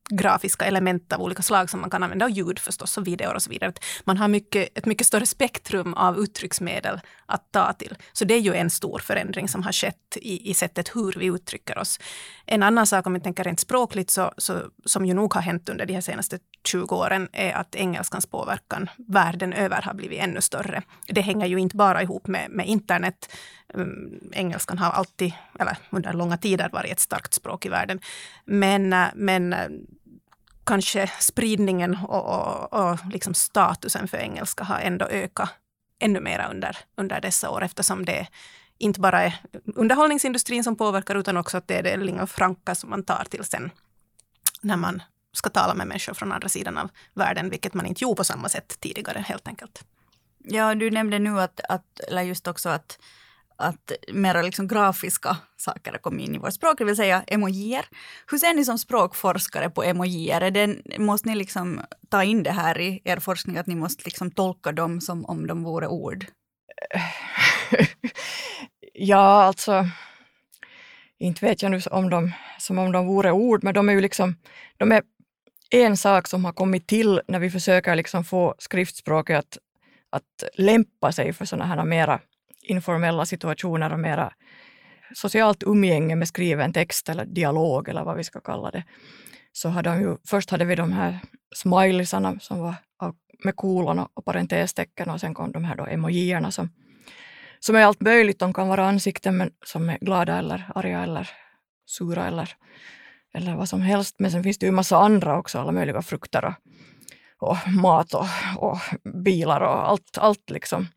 grafiska 0.09 0.65
element 0.65 1.13
av 1.13 1.21
olika 1.21 1.41
slag 1.41 1.69
som 1.69 1.81
man 1.81 1.89
kan 1.89 2.03
använda 2.03 2.25
och 2.25 2.31
ljud 2.31 2.59
förstås 2.59 2.97
och 2.97 3.07
videor 3.07 3.33
och 3.33 3.41
så 3.41 3.49
vidare. 3.49 3.73
Man 4.03 4.17
har 4.17 4.27
mycket, 4.27 4.77
ett 4.77 4.85
mycket 4.85 5.07
större 5.07 5.25
spektrum 5.25 5.93
av 5.93 6.19
uttrycksmedel 6.19 6.99
att 7.25 7.51
ta 7.51 7.73
till. 7.73 7.95
Så 8.13 8.25
det 8.25 8.33
är 8.33 8.39
ju 8.39 8.53
en 8.53 8.69
stor 8.69 8.99
förändring 8.99 9.47
som 9.47 9.63
har 9.63 9.71
skett 9.71 10.17
i, 10.21 10.49
i 10.49 10.53
sättet 10.53 10.95
hur 10.95 11.15
vi 11.19 11.25
uttrycker 11.25 11.77
oss. 11.77 11.99
En 12.45 12.63
annan 12.63 12.87
sak 12.87 13.07
om 13.07 13.13
vi 13.13 13.19
tänker 13.19 13.43
rent 13.43 13.59
språkligt 13.59 14.09
så, 14.09 14.33
så, 14.37 14.61
som 14.85 15.05
ju 15.05 15.13
nog 15.13 15.33
har 15.33 15.41
hänt 15.41 15.69
under 15.69 15.85
de 15.85 15.93
här 15.93 16.01
senaste 16.01 16.39
20 16.63 16.95
åren 16.95 17.27
är 17.33 17.53
att 17.53 17.75
engelskans 17.75 18.25
påverkan 18.25 18.89
världen 19.07 19.53
över 19.53 19.81
har 19.81 19.93
blivit 19.93 20.19
ännu 20.19 20.41
större. 20.41 20.81
Det 21.07 21.21
hänger 21.21 21.47
ju 21.47 21.57
inte 21.57 21.75
bara 21.75 22.01
ihop 22.01 22.27
med, 22.27 22.49
med 22.49 22.67
internet. 22.67 23.29
Um, 23.73 24.19
engelskan 24.33 24.77
har 24.77 24.91
alltid, 24.91 25.33
eller 25.59 25.77
under 25.89 26.13
långa 26.13 26.37
tider 26.37 26.69
varit 26.69 26.91
ett 26.91 26.99
starkt 26.99 27.33
språk 27.33 27.65
i 27.65 27.69
världen. 27.69 27.99
Men, 28.45 28.93
eh, 28.93 29.07
men 29.15 29.53
eh, 29.53 29.67
kanske 30.69 31.11
spridningen 31.19 31.97
och, 32.07 32.25
och, 32.25 32.73
och 32.73 32.99
liksom 33.11 33.33
statusen 33.33 34.07
för 34.07 34.17
engelska 34.17 34.63
har 34.63 34.79
ändå 34.79 35.05
ökat 35.05 35.49
ännu 35.99 36.19
mer 36.19 36.47
under, 36.51 36.77
under 36.97 37.21
dessa 37.21 37.49
år 37.49 37.63
eftersom 37.63 38.05
det 38.05 38.27
inte 38.77 38.99
bara 38.99 39.23
är 39.23 39.35
underhållningsindustrin 39.75 40.63
som 40.63 40.75
påverkar 40.75 41.15
utan 41.15 41.37
också 41.37 41.57
att 41.57 41.67
det 41.67 41.77
är 41.77 41.83
det 41.83 41.97
lingua 41.97 42.27
franca 42.27 42.75
som 42.75 42.89
man 42.89 43.03
tar 43.03 43.23
till 43.29 43.43
sen 43.43 43.71
när 44.61 44.77
man 44.77 45.03
ska 45.31 45.49
tala 45.49 45.73
med 45.73 45.87
människor 45.87 46.13
från 46.13 46.31
andra 46.31 46.49
sidan 46.49 46.77
av 46.77 46.89
världen, 47.13 47.49
vilket 47.49 47.73
man 47.73 47.85
inte 47.85 48.03
gjorde 48.03 48.15
på 48.15 48.23
samma 48.23 48.49
sätt 48.49 48.77
tidigare 48.79 49.19
helt 49.19 49.47
enkelt. 49.47 49.83
Ja, 50.37 50.75
du 50.75 50.91
nämnde 50.91 51.19
nu 51.19 51.41
att, 51.41 51.59
att 51.69 51.99
eller 51.99 52.21
just 52.21 52.47
också 52.47 52.69
att 52.69 52.99
att 53.59 53.91
mera 54.13 54.41
liksom 54.41 54.67
grafiska 54.67 55.37
saker 55.57 55.91
har 55.91 55.97
kommit 55.97 56.27
in 56.27 56.35
i 56.35 56.37
vårt 56.37 56.53
språk, 56.53 56.77
det 56.77 56.85
vill 56.85 56.95
säga 56.95 57.23
emojier. 57.27 57.85
Hur 58.31 58.37
ser 58.37 58.53
ni 58.53 58.65
som 58.65 58.77
språkforskare 58.77 59.69
på 59.69 59.83
emojier? 59.83 60.41
Är 60.41 60.99
måste 60.99 61.29
ni 61.29 61.35
liksom 61.35 61.81
ta 62.09 62.23
in 62.23 62.43
det 62.43 62.51
här 62.51 62.79
i 62.79 63.01
er 63.03 63.19
forskning, 63.19 63.57
att 63.57 63.67
ni 63.67 63.75
måste 63.75 64.03
liksom 64.05 64.31
tolka 64.31 64.71
dem 64.71 65.01
som 65.01 65.25
om 65.25 65.47
de 65.47 65.63
vore 65.63 65.87
ord? 65.87 66.25
ja, 68.93 69.43
alltså 69.43 69.85
inte 71.19 71.45
vet 71.45 71.61
jag 71.61 71.71
nu 71.71 71.81
om 71.91 72.09
de, 72.09 72.31
som 72.59 72.77
om 72.77 72.91
de 72.91 73.07
vore 73.07 73.31
ord, 73.31 73.63
men 73.63 73.73
de 73.73 73.89
är 73.89 73.93
ju 73.93 74.01
liksom, 74.01 74.35
de 74.77 74.91
är 74.91 75.01
en 75.69 75.97
sak 75.97 76.27
som 76.27 76.45
har 76.45 76.53
kommit 76.53 76.87
till 76.87 77.21
när 77.27 77.39
vi 77.39 77.49
försöker 77.49 77.95
liksom 77.95 78.23
få 78.23 78.55
skriftspråket 78.57 79.37
att, 79.37 79.57
att 80.09 80.49
lämpa 80.53 81.11
sig 81.11 81.33
för 81.33 81.45
sådana 81.45 81.65
här 81.65 81.85
mera 81.85 82.19
informella 82.69 83.25
situationer 83.25 83.93
och 83.93 83.99
mera 83.99 84.33
socialt 85.13 85.63
umgänge 85.63 86.15
med 86.15 86.27
skriven 86.27 86.73
text 86.73 87.09
eller 87.09 87.25
dialog 87.25 87.89
eller 87.89 88.03
vad 88.03 88.17
vi 88.17 88.23
ska 88.23 88.39
kalla 88.39 88.71
det. 88.71 88.83
Så 89.51 89.69
hade 89.69 89.89
de 89.89 90.01
ju, 90.01 90.17
först 90.27 90.49
hade 90.49 90.65
vi 90.65 90.75
de 90.75 90.91
här 90.91 91.19
smileysarna 91.55 92.39
som 92.39 92.59
var 92.59 92.75
med 93.43 93.55
kolon 93.55 93.99
och 93.99 94.25
parentestecken 94.25 95.09
och 95.09 95.19
sen 95.19 95.33
kom 95.33 95.51
de 95.51 95.63
här 95.63 95.75
då 95.75 95.85
emojierna 95.85 96.51
som, 96.51 96.69
som 97.59 97.75
är 97.75 97.85
allt 97.85 98.01
möjligt. 98.01 98.39
De 98.39 98.53
kan 98.53 98.67
vara 98.67 98.85
ansikten 98.85 99.37
men 99.37 99.51
som 99.65 99.89
är 99.89 99.97
glada 100.01 100.37
eller 100.37 100.71
arga 100.75 101.03
eller 101.03 101.29
sura 101.85 102.27
eller, 102.27 102.49
eller 103.33 103.55
vad 103.55 103.69
som 103.69 103.81
helst. 103.81 104.15
Men 104.19 104.31
sen 104.31 104.43
finns 104.43 104.57
det 104.57 104.65
ju 104.65 104.71
massa 104.71 104.97
andra 104.97 105.39
också, 105.39 105.59
alla 105.59 105.71
möjliga 105.71 106.01
frukter 106.01 106.45
och, 106.45 106.53
och 107.49 107.57
mat 107.67 108.13
och, 108.13 108.27
och 108.57 108.77
bilar 109.23 109.61
och 109.61 109.89
allt, 109.89 110.17
allt 110.17 110.49
liksom. 110.49 110.87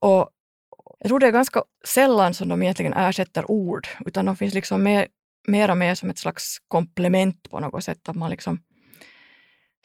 Och 0.00 0.30
jag 0.98 1.08
tror 1.08 1.20
det 1.20 1.26
är 1.26 1.32
ganska 1.32 1.62
sällan 1.84 2.34
som 2.34 2.48
de 2.48 2.62
egentligen 2.62 2.92
ersätter 2.92 3.50
ord, 3.50 3.88
utan 4.06 4.26
de 4.26 4.36
finns 4.36 4.54
liksom 4.54 4.82
mer 4.82 5.08
mera 5.48 5.74
med 5.74 5.98
som 5.98 6.10
ett 6.10 6.18
slags 6.18 6.58
komplement 6.68 7.50
på 7.50 7.60
något 7.60 7.84
sätt. 7.84 8.08
Att 8.08 8.16
man 8.16 8.30
liksom 8.30 8.60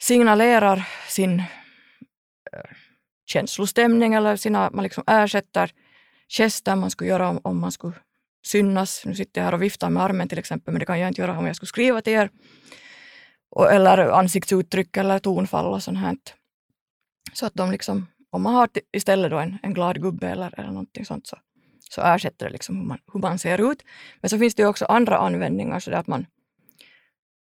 signalerar 0.02 0.88
sin 1.08 1.38
äh, 1.40 1.44
känslostämning 3.26 4.14
eller 4.14 4.36
sina, 4.36 4.70
man 4.70 4.82
liksom 4.82 5.04
ersätter 5.06 5.70
gester 6.28 6.76
man 6.76 6.90
skulle 6.90 7.10
göra 7.10 7.28
om, 7.28 7.40
om 7.44 7.60
man 7.60 7.72
skulle 7.72 7.94
synas. 8.46 9.02
Nu 9.04 9.14
sitter 9.14 9.40
jag 9.40 9.44
här 9.44 9.54
och 9.54 9.62
viftar 9.62 9.90
med 9.90 10.02
armen 10.02 10.28
till 10.28 10.38
exempel, 10.38 10.72
men 10.72 10.80
det 10.80 10.86
kan 10.86 11.00
jag 11.00 11.08
inte 11.08 11.20
göra 11.20 11.38
om 11.38 11.46
jag 11.46 11.56
skulle 11.56 11.68
skriva 11.68 12.00
till 12.00 12.12
er. 12.12 12.30
Och, 13.50 13.72
eller 13.72 13.98
ansiktsuttryck 13.98 14.96
eller 14.96 15.18
tonfall 15.18 15.66
och 15.66 15.82
sånt 15.82 15.98
här. 15.98 16.16
Så 17.32 17.46
att 17.46 17.54
de 17.54 17.70
liksom 17.70 18.06
om 18.34 18.42
man 18.42 18.54
har 18.54 18.68
istället 18.92 19.30
då 19.30 19.38
en, 19.38 19.58
en 19.62 19.74
glad 19.74 20.02
gubbe 20.02 20.28
eller, 20.28 20.60
eller 20.60 20.68
någonting 20.68 21.04
sånt 21.04 21.26
så, 21.26 21.36
så 21.90 22.00
ersätter 22.02 22.46
det 22.46 22.52
liksom 22.52 22.76
hur 22.76 22.84
man, 22.84 22.98
hur 23.12 23.20
man 23.20 23.38
ser 23.38 23.70
ut. 23.72 23.82
Men 24.20 24.30
så 24.30 24.38
finns 24.38 24.54
det 24.54 24.66
också 24.66 24.84
andra 24.84 25.18
användningar 25.18 25.80
så 25.80 25.94
att 25.94 26.06
man 26.06 26.26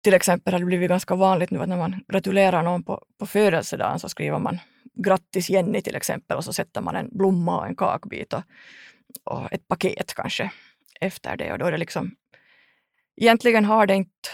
till 0.04 0.14
exempel 0.14 0.54
har 0.54 0.60
det 0.60 0.66
blivit 0.66 0.90
ganska 0.90 1.16
vanligt 1.16 1.52
nu 1.52 1.62
att 1.62 1.70
när 1.70 1.78
man 1.78 2.04
gratulerar 2.08 2.64
någon 2.64 2.84
på, 2.84 3.06
på 3.20 3.26
födelsedagen 3.26 4.00
så 4.00 4.10
skriver 4.10 4.40
man 4.40 4.60
grattis 4.94 5.50
Jenny 5.50 5.82
till 5.82 5.96
exempel 5.96 6.38
och 6.38 6.44
så 6.44 6.54
sätter 6.54 6.82
man 6.82 6.96
en 6.96 7.10
blomma 7.18 7.58
och 7.58 7.68
en 7.68 7.76
kakbit 7.76 8.34
och, 8.34 8.44
och 9.24 9.54
ett 9.54 9.68
paket 9.68 10.14
kanske 10.14 10.52
efter 11.02 11.38
det 11.38 11.52
och 11.52 11.58
då 11.60 11.66
är 11.66 11.72
det 11.72 11.78
liksom 11.78 12.16
egentligen 13.18 13.66
har 13.66 13.88
det 13.88 13.96
inte 13.96 14.30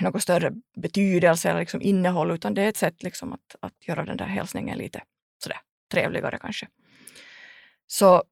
någon 0.00 0.20
större 0.20 0.52
betydelse 0.76 1.50
eller 1.50 1.60
liksom 1.60 1.82
innehåll, 1.82 2.30
utan 2.30 2.54
det 2.54 2.62
är 2.62 2.68
ett 2.68 2.76
sätt 2.76 3.02
liksom 3.02 3.32
att, 3.32 3.56
att 3.60 3.88
göra 3.88 4.04
den 4.04 4.16
där 4.16 4.26
hälsningen 4.26 4.78
lite 4.78 5.02
sådär 5.42 5.58
trevligare 5.92 6.38
kanske. 6.38 6.68
Så 7.86 8.22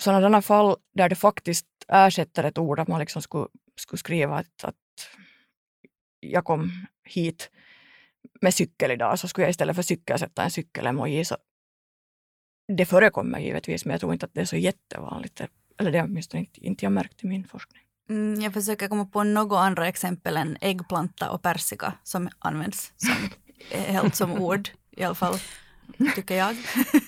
sådana 0.00 0.42
fall 0.42 0.76
där 0.94 1.08
det 1.08 1.14
faktiskt 1.14 1.66
ersätter 1.88 2.44
ett 2.44 2.58
ord, 2.58 2.78
att 2.78 2.88
man 2.88 3.00
liksom 3.00 3.22
skulle, 3.22 3.48
skulle 3.76 3.98
skriva 3.98 4.38
att, 4.38 4.64
att 4.64 4.74
jag 6.20 6.44
kom 6.44 6.86
hit 7.04 7.50
med 8.40 8.54
cykel 8.54 8.90
idag, 8.90 9.18
så 9.18 9.28
skulle 9.28 9.44
jag 9.44 9.50
istället 9.50 9.76
för 9.76 9.82
cykel 9.82 10.18
sätta 10.18 10.44
en 10.44 10.50
cykel-emoji. 10.50 11.24
Så 11.24 11.36
det 12.76 12.86
förekommer 12.86 13.38
givetvis, 13.38 13.84
men 13.84 13.92
jag 13.92 14.00
tror 14.00 14.12
inte 14.12 14.26
att 14.26 14.34
det 14.34 14.40
är 14.40 14.44
så 14.44 14.56
jättevanligt. 14.56 15.40
Eller 15.78 15.90
det 15.90 15.98
har 15.98 16.06
åtminstone 16.06 16.40
inte, 16.40 16.60
inte 16.60 16.84
jag 16.84 16.92
märkt 16.92 17.24
i 17.24 17.26
min 17.26 17.44
forskning. 17.44 17.85
Mm, 18.08 18.40
jag 18.40 18.52
försöker 18.52 18.88
komma 18.88 19.04
på 19.04 19.24
några 19.24 19.58
andra 19.58 19.88
exempel 19.88 20.36
än 20.36 20.56
äggplanta 20.60 21.30
och 21.30 21.42
persika 21.42 21.92
som 22.02 22.28
används 22.38 22.92
som, 22.96 23.30
helt 23.70 24.14
som 24.14 24.32
ord 24.32 24.68
i 24.90 25.04
alla 25.04 25.14
fall, 25.14 25.38
tycker 26.14 26.34
jag. 26.34 26.56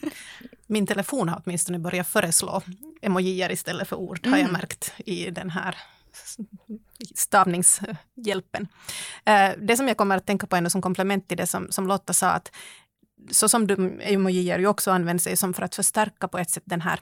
Min 0.66 0.86
telefon 0.86 1.28
har 1.28 1.42
åtminstone 1.44 1.78
börjat 1.78 2.08
föreslå 2.08 2.62
emojier 3.02 3.52
istället 3.52 3.88
för 3.88 3.96
ord, 3.96 4.18
mm. 4.22 4.32
har 4.32 4.38
jag 4.38 4.48
mm. 4.48 4.60
märkt 4.60 4.94
i 4.98 5.30
den 5.30 5.50
här 5.50 5.76
stavningshjälpen. 7.14 8.68
Eh, 9.24 9.50
det 9.58 9.76
som 9.76 9.88
jag 9.88 9.96
kommer 9.96 10.16
att 10.16 10.26
tänka 10.26 10.46
på 10.46 10.56
ändå 10.56 10.70
som 10.70 10.82
komplement 10.82 11.28
till 11.28 11.36
det 11.36 11.46
som, 11.46 11.66
som 11.70 11.86
Lotta 11.86 12.12
sa, 12.12 12.28
att 12.28 12.52
så 13.30 13.48
som 13.48 13.66
de 13.66 14.00
emojier 14.00 14.58
ju 14.58 14.66
också 14.66 14.90
används, 14.90 15.26
är 15.26 15.36
som 15.36 15.54
för 15.54 15.62
att 15.62 15.74
förstärka 15.74 16.28
på 16.28 16.38
ett 16.38 16.50
sätt 16.50 16.62
den 16.66 16.80
här 16.80 17.00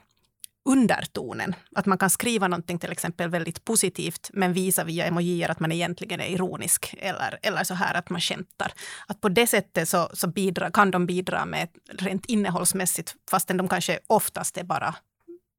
undertonen. 0.66 1.54
Att 1.74 1.86
man 1.86 1.98
kan 1.98 2.10
skriva 2.10 2.48
någonting 2.48 2.78
till 2.78 2.92
exempel 2.92 3.30
väldigt 3.30 3.64
positivt 3.64 4.30
men 4.32 4.52
visa 4.52 4.84
via 4.84 5.06
emojier 5.06 5.48
att 5.48 5.60
man 5.60 5.72
egentligen 5.72 6.20
är 6.20 6.26
ironisk 6.26 6.94
eller, 6.98 7.38
eller 7.42 7.64
så 7.64 7.74
här 7.74 7.94
att 7.94 8.10
man 8.10 8.20
skämtar. 8.20 8.72
Att 9.06 9.20
på 9.20 9.28
det 9.28 9.46
sättet 9.46 9.88
så, 9.88 10.10
så 10.12 10.26
bidra, 10.26 10.70
kan 10.70 10.90
de 10.90 11.06
bidra 11.06 11.46
med 11.46 11.68
rent 11.88 12.26
innehållsmässigt 12.26 13.14
fastän 13.30 13.56
de 13.56 13.68
kanske 13.68 13.98
oftast 14.06 14.56
är 14.56 14.64
bara 14.64 14.94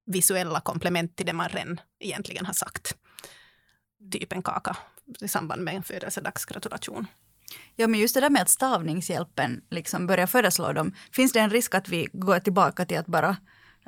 visuella 0.06 0.60
komplement 0.60 1.16
till 1.16 1.26
det 1.26 1.34
man 1.34 1.50
redan 1.50 1.80
egentligen 2.00 2.46
har 2.46 2.54
sagt. 2.54 2.96
Typ 4.12 4.34
en 4.34 4.44
kaka 4.44 4.78
i 5.22 5.28
samband 5.28 5.62
med 5.62 5.76
en 5.76 5.84
födelsedagsgratulation. 5.84 7.08
Ja, 7.76 7.88
men 7.88 8.00
just 8.00 8.14
det 8.14 8.22
där 8.22 8.30
med 8.30 8.42
att 8.42 8.50
stavningshjälpen 8.50 9.62
liksom 9.70 10.08
börjar 10.08 10.28
föreslå 10.28 10.74
dem. 10.74 10.94
Finns 11.12 11.34
det 11.34 11.40
en 11.40 11.50
risk 11.50 11.76
att 11.76 11.90
vi 11.90 12.08
går 12.14 12.40
tillbaka 12.40 12.86
till 12.86 12.98
att 12.98 13.06
bara 13.06 13.38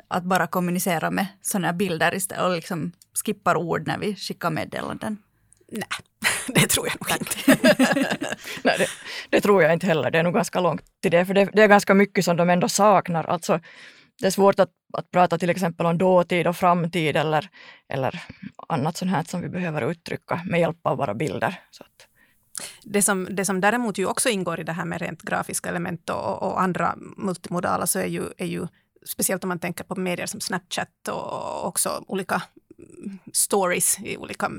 att 0.07 0.23
bara 0.23 0.47
kommunicera 0.47 1.11
med 1.11 1.27
sådana 1.41 1.73
bilder 1.73 2.15
istället 2.15 2.45
och 2.45 2.55
liksom 2.55 2.91
skippar 3.25 3.55
ord 3.55 3.87
när 3.87 3.97
vi 3.97 4.15
skickar 4.15 4.49
meddelanden? 4.49 5.17
Nej, 5.71 5.83
det 6.47 6.67
tror 6.67 6.87
jag 6.87 6.95
nog 6.99 7.19
inte. 7.19 7.67
Nej, 8.63 8.75
det, 8.77 8.87
det, 9.29 9.41
tror 9.41 9.63
jag 9.63 9.73
inte 9.73 9.87
heller. 9.87 10.11
Det 10.11 10.19
är 10.19 10.23
nog 10.23 10.33
ganska 10.33 10.59
långt 10.59 10.83
till 11.01 11.11
det, 11.11 11.25
för 11.25 11.33
det, 11.33 11.49
det, 11.53 11.63
är 11.63 11.67
ganska 11.67 11.93
mycket 11.93 12.25
som 12.25 12.37
de 12.37 12.49
ändå 12.49 12.69
saknar. 12.69 13.23
Alltså, 13.23 13.59
det 14.19 14.27
är 14.27 14.31
svårt 14.31 14.59
att, 14.59 14.69
att 14.93 15.11
prata 15.11 15.37
till 15.37 15.49
exempel 15.49 15.85
om 15.85 15.97
dåtid 15.97 16.47
och 16.47 16.57
framtid 16.57 17.17
eller, 17.17 17.49
eller 17.89 18.23
annat 18.67 18.97
sånt 18.97 19.11
här 19.11 19.23
som 19.23 19.41
vi 19.41 19.49
behöver 19.49 19.91
uttrycka 19.91 20.41
med 20.45 20.59
hjälp 20.59 20.79
av 20.81 20.97
våra 20.97 21.13
bilder. 21.13 21.59
Så 21.71 21.83
att. 21.83 22.07
Det 22.83 23.01
som, 23.01 23.27
det 23.31 23.45
som 23.45 23.61
däremot 23.61 23.97
ju 23.97 24.05
också 24.05 24.29
ingår 24.29 24.59
i 24.59 24.63
det 24.63 24.71
här 24.71 24.85
med 24.85 25.01
rent 25.01 25.21
grafiska 25.21 25.69
element 25.69 26.09
och, 26.09 26.43
och 26.43 26.61
andra 26.61 26.95
multimodala 27.17 27.87
så 27.87 27.99
är 27.99 28.05
ju, 28.05 28.23
är 28.37 28.45
ju 28.45 28.67
speciellt 29.09 29.43
om 29.43 29.47
man 29.47 29.59
tänker 29.59 29.83
på 29.83 29.95
medier 29.95 30.27
som 30.27 30.41
Snapchat 30.41 31.07
och 31.07 31.67
också 31.67 32.03
olika 32.07 32.41
stories 33.33 33.99
i 33.99 34.17
olika, 34.17 34.51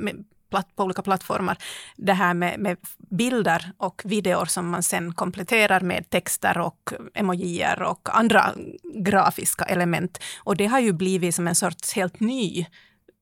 på 0.77 0.85
olika 0.85 1.03
plattformar. 1.03 1.59
Det 1.97 2.13
här 2.13 2.35
med, 2.35 2.61
med 2.61 2.77
bilder 3.11 3.73
och 3.79 4.03
videor 4.05 4.45
som 4.45 4.71
man 4.71 4.83
sen 4.83 5.15
kompletterar 5.15 5.81
med 5.81 6.11
texter 6.11 6.59
och 6.59 6.93
emojier 7.15 7.83
och 7.83 8.19
andra 8.19 8.55
grafiska 8.95 9.65
element. 9.65 10.19
Och 10.39 10.57
det 10.57 10.67
har 10.67 10.81
ju 10.81 10.93
blivit 10.93 11.35
som 11.35 11.49
en 11.49 11.55
sorts 11.55 11.93
helt 11.93 12.21
ny 12.21 12.67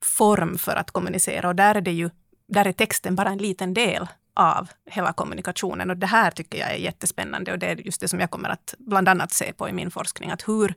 form 0.05 0.59
för 0.59 0.77
att 0.77 0.91
kommunicera 0.91 1.49
och 1.49 1.57
där 1.57 1.75
är 1.75 1.81
det 1.81 1.93
ju 1.93 2.11
där 2.49 2.67
är 2.67 2.73
texten 2.73 3.15
bara 3.15 3.29
en 3.29 3.39
liten 3.39 3.75
del 3.75 4.09
av 4.35 4.69
hela 4.91 5.13
kommunikationen. 5.13 5.91
Och 5.91 5.97
det 5.97 6.07
här 6.07 6.31
tycker 6.31 6.59
jag 6.59 6.71
är 6.71 6.77
jättespännande 6.77 7.53
och 7.53 7.59
det 7.59 7.67
är 7.67 7.77
just 7.77 8.01
det 8.01 8.09
som 8.09 8.21
jag 8.21 8.31
kommer 8.31 8.49
att 8.49 8.75
bland 8.79 9.09
annat 9.09 9.33
se 9.33 9.53
på 9.53 9.69
i 9.69 9.73
min 9.73 9.91
forskning. 9.91 10.31
Att 10.31 10.49
hur 10.49 10.75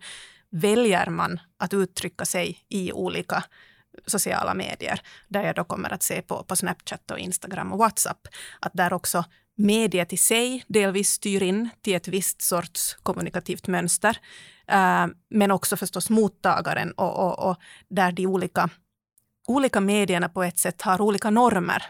väljer 0.51 1.09
man 1.09 1.39
att 1.57 1.73
uttrycka 1.73 2.25
sig 2.25 2.59
i 2.69 2.91
olika 2.91 3.43
sociala 4.05 4.53
medier, 4.53 5.01
där 5.27 5.43
jag 5.43 5.55
då 5.55 5.63
kommer 5.63 5.93
att 5.93 6.03
se 6.03 6.21
på, 6.21 6.43
på 6.43 6.55
Snapchat 6.55 7.11
och 7.11 7.19
Instagram 7.19 7.71
och 7.71 7.79
WhatsApp, 7.79 8.27
att 8.59 8.73
där 8.73 8.93
också 8.93 9.23
mediet 9.57 10.13
i 10.13 10.17
sig 10.17 10.63
delvis 10.67 11.09
styr 11.09 11.43
in 11.43 11.69
till 11.81 11.95
ett 11.95 12.07
visst 12.07 12.41
sorts 12.41 12.97
kommunikativt 13.03 13.67
mönster, 13.67 14.17
eh, 14.67 15.07
men 15.29 15.51
också 15.51 15.77
förstås 15.77 16.09
mottagaren 16.09 16.91
och, 16.91 17.19
och, 17.19 17.49
och 17.49 17.57
där 17.87 18.11
de 18.11 18.27
olika, 18.27 18.69
olika 19.47 19.79
medierna 19.79 20.29
på 20.29 20.43
ett 20.43 20.59
sätt 20.59 20.81
har 20.81 21.01
olika 21.01 21.29
normer 21.29 21.83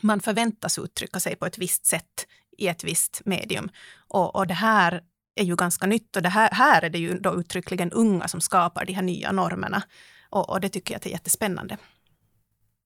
man 0.00 0.20
förväntas 0.20 0.78
uttrycka 0.78 1.20
sig 1.20 1.36
på 1.36 1.46
ett 1.46 1.58
visst 1.58 1.86
sätt 1.86 2.26
i 2.58 2.68
ett 2.68 2.84
visst 2.84 3.22
medium. 3.24 3.68
Och, 4.08 4.36
och 4.36 4.46
det 4.46 4.54
här 4.54 5.02
är 5.40 5.44
ju 5.44 5.56
ganska 5.56 5.86
nytt 5.86 6.16
och 6.16 6.22
det 6.22 6.28
här, 6.28 6.50
här 6.52 6.82
är 6.82 6.90
det 6.90 6.98
ju 6.98 7.18
då 7.18 7.40
uttryckligen 7.40 7.92
unga 7.92 8.28
som 8.28 8.40
skapar 8.40 8.84
de 8.84 8.92
här 8.92 9.02
nya 9.02 9.32
normerna. 9.32 9.82
Och, 10.30 10.50
och 10.50 10.60
det 10.60 10.68
tycker 10.68 10.94
jag 10.94 11.06
är 11.06 11.10
jättespännande. 11.10 11.76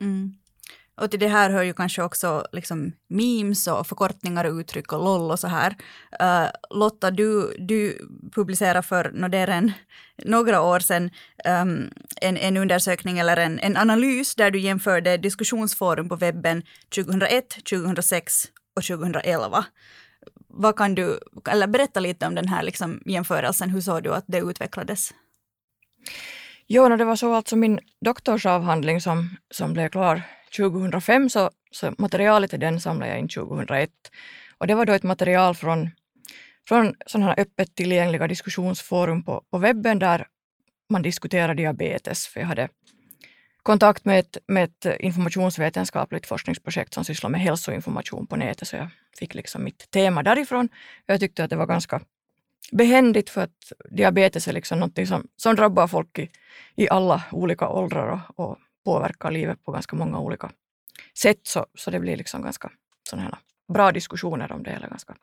Mm. 0.01 0.35
Och 0.95 1.11
till 1.11 1.21
det 1.21 1.29
här 1.29 1.51
hör 1.51 1.63
ju 1.63 1.73
kanske 1.73 2.03
också 2.03 2.47
liksom 2.53 2.93
memes 3.09 3.67
och 3.67 3.87
förkortningar 3.87 4.45
och 4.45 4.55
uttryck 4.55 4.93
och 4.93 5.05
LOL 5.05 5.31
och 5.31 5.39
så 5.39 5.49
här. 5.49 5.77
Uh, 6.23 6.51
Lotta, 6.71 7.11
du, 7.11 7.57
du 7.59 8.09
publicerade 8.35 8.83
för 8.83 9.11
no, 9.15 9.35
en, 9.35 9.73
några 10.25 10.61
år 10.61 10.81
sedan 10.81 11.11
um, 11.45 11.91
en, 12.21 12.37
en 12.37 12.57
undersökning 12.57 13.19
eller 13.19 13.37
en, 13.37 13.59
en 13.59 13.77
analys 13.77 14.35
där 14.35 14.51
du 14.51 14.61
jämförde 14.61 15.17
diskussionsforum 15.17 16.09
på 16.09 16.17
webben 16.17 16.63
2001, 16.95 17.49
2006 17.49 18.45
och 18.77 18.83
2011. 18.83 19.65
Vad 20.55 20.77
kan 20.77 20.95
du, 20.95 21.19
eller 21.51 21.67
berätta 21.67 22.01
lite 22.01 22.27
om 22.27 22.35
den 22.35 22.49
här 22.49 22.63
liksom 22.63 23.03
jämförelsen, 23.07 23.71
hur 23.71 23.81
såg 23.81 24.03
du 24.03 24.15
att 24.15 24.25
det 24.27 24.39
utvecklades? 24.39 25.15
Jo, 26.67 26.89
det 26.89 27.05
var 27.05 27.17
så 27.17 27.35
alltså 27.35 27.57
min 27.57 27.81
doktorsavhandling 28.05 29.01
som, 29.01 29.37
som 29.51 29.73
blev 29.73 29.89
klar 29.89 30.23
2005 30.57 31.31
så, 31.31 31.51
så 31.71 31.95
materialet 31.99 32.51
till 32.51 32.61
den 32.61 32.81
samlade 32.81 33.11
jag 33.11 33.21
in 33.21 33.29
2001. 33.29 33.91
Och 34.59 34.67
det 34.67 34.75
var 34.75 34.87
då 34.87 34.93
ett 34.93 35.03
material 35.03 35.55
från, 35.55 35.91
från 36.69 36.95
sådana 37.07 37.27
här 37.27 37.41
öppet 37.41 37.75
tillgängliga 37.75 38.27
diskussionsforum 38.27 39.23
på, 39.25 39.45
på 39.51 39.59
webben 39.59 39.99
där 39.99 40.27
man 40.91 41.03
diskuterade 41.03 41.55
diabetes. 41.55 42.27
För 42.27 42.41
jag 42.41 42.47
hade 42.47 42.69
kontakt 43.63 44.05
med 44.05 44.19
ett, 44.19 44.39
med 44.47 44.65
ett 44.65 45.01
informationsvetenskapligt 45.01 46.27
forskningsprojekt 46.27 46.95
som 46.95 47.05
sysslar 47.05 47.31
med 47.31 47.41
hälsoinformation 47.41 48.27
på 48.27 48.37
nätet, 48.37 48.69
så 48.69 48.77
jag 48.77 48.89
fick 49.19 49.35
liksom 49.35 49.65
mitt 49.65 49.91
tema 49.91 50.23
därifrån. 50.23 50.69
Jag 51.07 51.21
tyckte 51.21 51.45
att 51.45 51.51
det 51.51 51.57
var 51.57 51.67
ganska 51.67 52.01
behändigt 52.73 53.31
för 53.31 53.41
att 53.41 53.73
diabetes 53.91 54.49
är 54.49 54.53
liksom 54.53 54.81
något 54.81 55.09
som, 55.09 55.29
som 55.37 55.57
drabbar 55.57 55.87
folk 55.87 56.19
i, 56.19 56.31
i 56.77 56.89
alla 56.89 57.23
olika 57.33 57.69
åldrar 57.69 58.09
och, 58.09 58.47
och 58.47 58.59
påverkar 58.85 59.31
livet 59.31 59.65
på 59.65 59.73
ganska 59.73 59.97
många 59.97 60.19
olika 60.19 60.51
sätt. 61.19 61.41
Så, 61.43 61.67
så 61.75 61.91
det 61.91 62.01
blir 62.01 62.17
liksom 62.17 62.43
ganska 62.43 62.71
sådana 63.11 63.29
här 63.29 63.39
bra 63.73 63.93
diskussioner 63.93 64.53
om 64.53 64.63
det. 64.63 64.71
Eller 64.71 64.89
ganska 64.89 65.15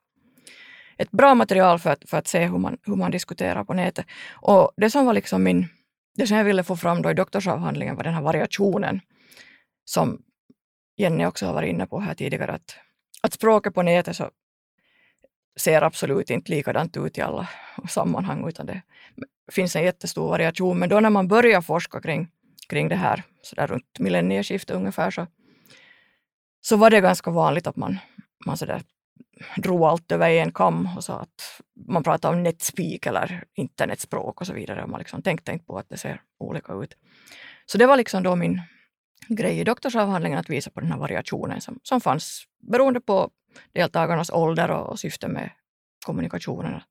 ett 0.98 1.12
bra 1.12 1.36
material 1.36 1.80
för 1.80 1.90
att, 1.90 2.10
för 2.10 2.18
att 2.18 2.28
se 2.28 2.46
hur 2.46 2.58
man, 2.58 2.78
hur 2.84 2.96
man 2.96 3.12
diskuterar 3.12 3.64
på 3.64 3.74
nätet. 3.74 4.06
Och 4.32 4.72
det 4.78 4.90
som 4.90 5.06
var 5.06 5.14
liksom 5.14 5.44
min, 5.44 5.68
det 6.20 6.28
som 6.28 6.38
jag 6.38 6.44
ville 6.44 6.64
få 6.64 6.76
fram 6.76 7.02
då 7.02 7.12
i 7.12 7.14
doktorsavhandlingen 7.14 7.96
var 7.96 8.04
den 8.04 8.14
här 8.14 8.22
variationen 8.22 9.02
som 9.86 10.22
Jenny 10.98 11.26
också 11.26 11.46
har 11.46 11.54
varit 11.54 11.70
inne 11.70 11.88
på 11.88 12.00
här 12.00 12.14
tidigare, 12.14 12.52
att, 12.52 12.76
att 13.22 13.34
språket 13.34 13.74
på 13.74 13.82
nätet 13.82 14.16
så 14.16 14.30
ser 15.60 15.82
absolut 15.82 16.30
inte 16.30 16.52
likadant 16.52 16.98
ut 16.98 17.18
i 17.18 17.22
alla 17.22 17.50
sammanhang, 17.90 18.48
utan 18.48 18.66
det 18.66 18.82
finns 19.52 19.76
en 19.76 19.84
jättestor 19.84 20.30
variation. 20.30 20.80
Men 20.80 20.90
då 20.90 21.00
när 21.00 21.10
man 21.10 21.28
börjar 21.28 21.62
forska 21.62 22.02
kring 22.02 22.28
kring 22.70 22.90
det 22.90 22.96
här, 22.96 23.24
så 23.42 23.56
där 23.56 23.68
runt 23.68 24.00
millennieskiftet 24.00 24.76
ungefär, 24.76 25.12
så, 25.12 25.28
så 26.62 26.78
var 26.78 26.90
det 26.90 27.02
ganska 27.02 27.32
vanligt 27.32 27.68
att 27.68 27.76
man, 27.76 28.00
man 28.46 28.58
så 28.58 28.66
där 28.66 28.82
drog 29.58 29.84
allt 29.84 30.12
över 30.12 30.30
en 30.30 30.52
kam 30.52 30.90
och 30.98 31.04
sa 31.04 31.20
att 31.20 31.62
man 31.88 32.04
pratade 32.04 32.36
om 32.36 32.44
netspeak 32.44 33.06
eller 33.06 33.44
internetspråk 33.54 34.42
och 34.42 34.48
så 34.48 34.54
vidare. 34.54 34.84
Och 34.84 34.90
man 34.90 35.00
liksom 35.00 35.22
tänkte 35.22 35.52
inte 35.52 35.66
på 35.66 35.78
att 35.78 35.90
det 35.90 35.98
ser 35.98 36.22
olika 36.40 36.74
ut. 36.74 36.96
Så 37.66 37.78
det 37.78 37.86
var 37.86 37.98
liksom 37.98 38.24
då 38.24 38.36
min 38.36 38.62
grej 39.28 39.60
i 39.60 39.64
doktorsavhandlingen 39.64 40.40
att 40.40 40.50
visa 40.50 40.72
på 40.72 40.80
den 40.80 40.92
här 40.92 41.00
variationen 41.00 41.62
som, 41.62 41.80
som 41.84 42.02
fanns 42.02 42.44
beroende 42.72 43.02
på 43.02 43.30
deltagarnas 43.74 44.30
ålder 44.30 44.72
och, 44.72 44.90
och 44.90 45.00
syfte 45.00 45.28
med 45.28 45.50
kommunikationen. 46.06 46.82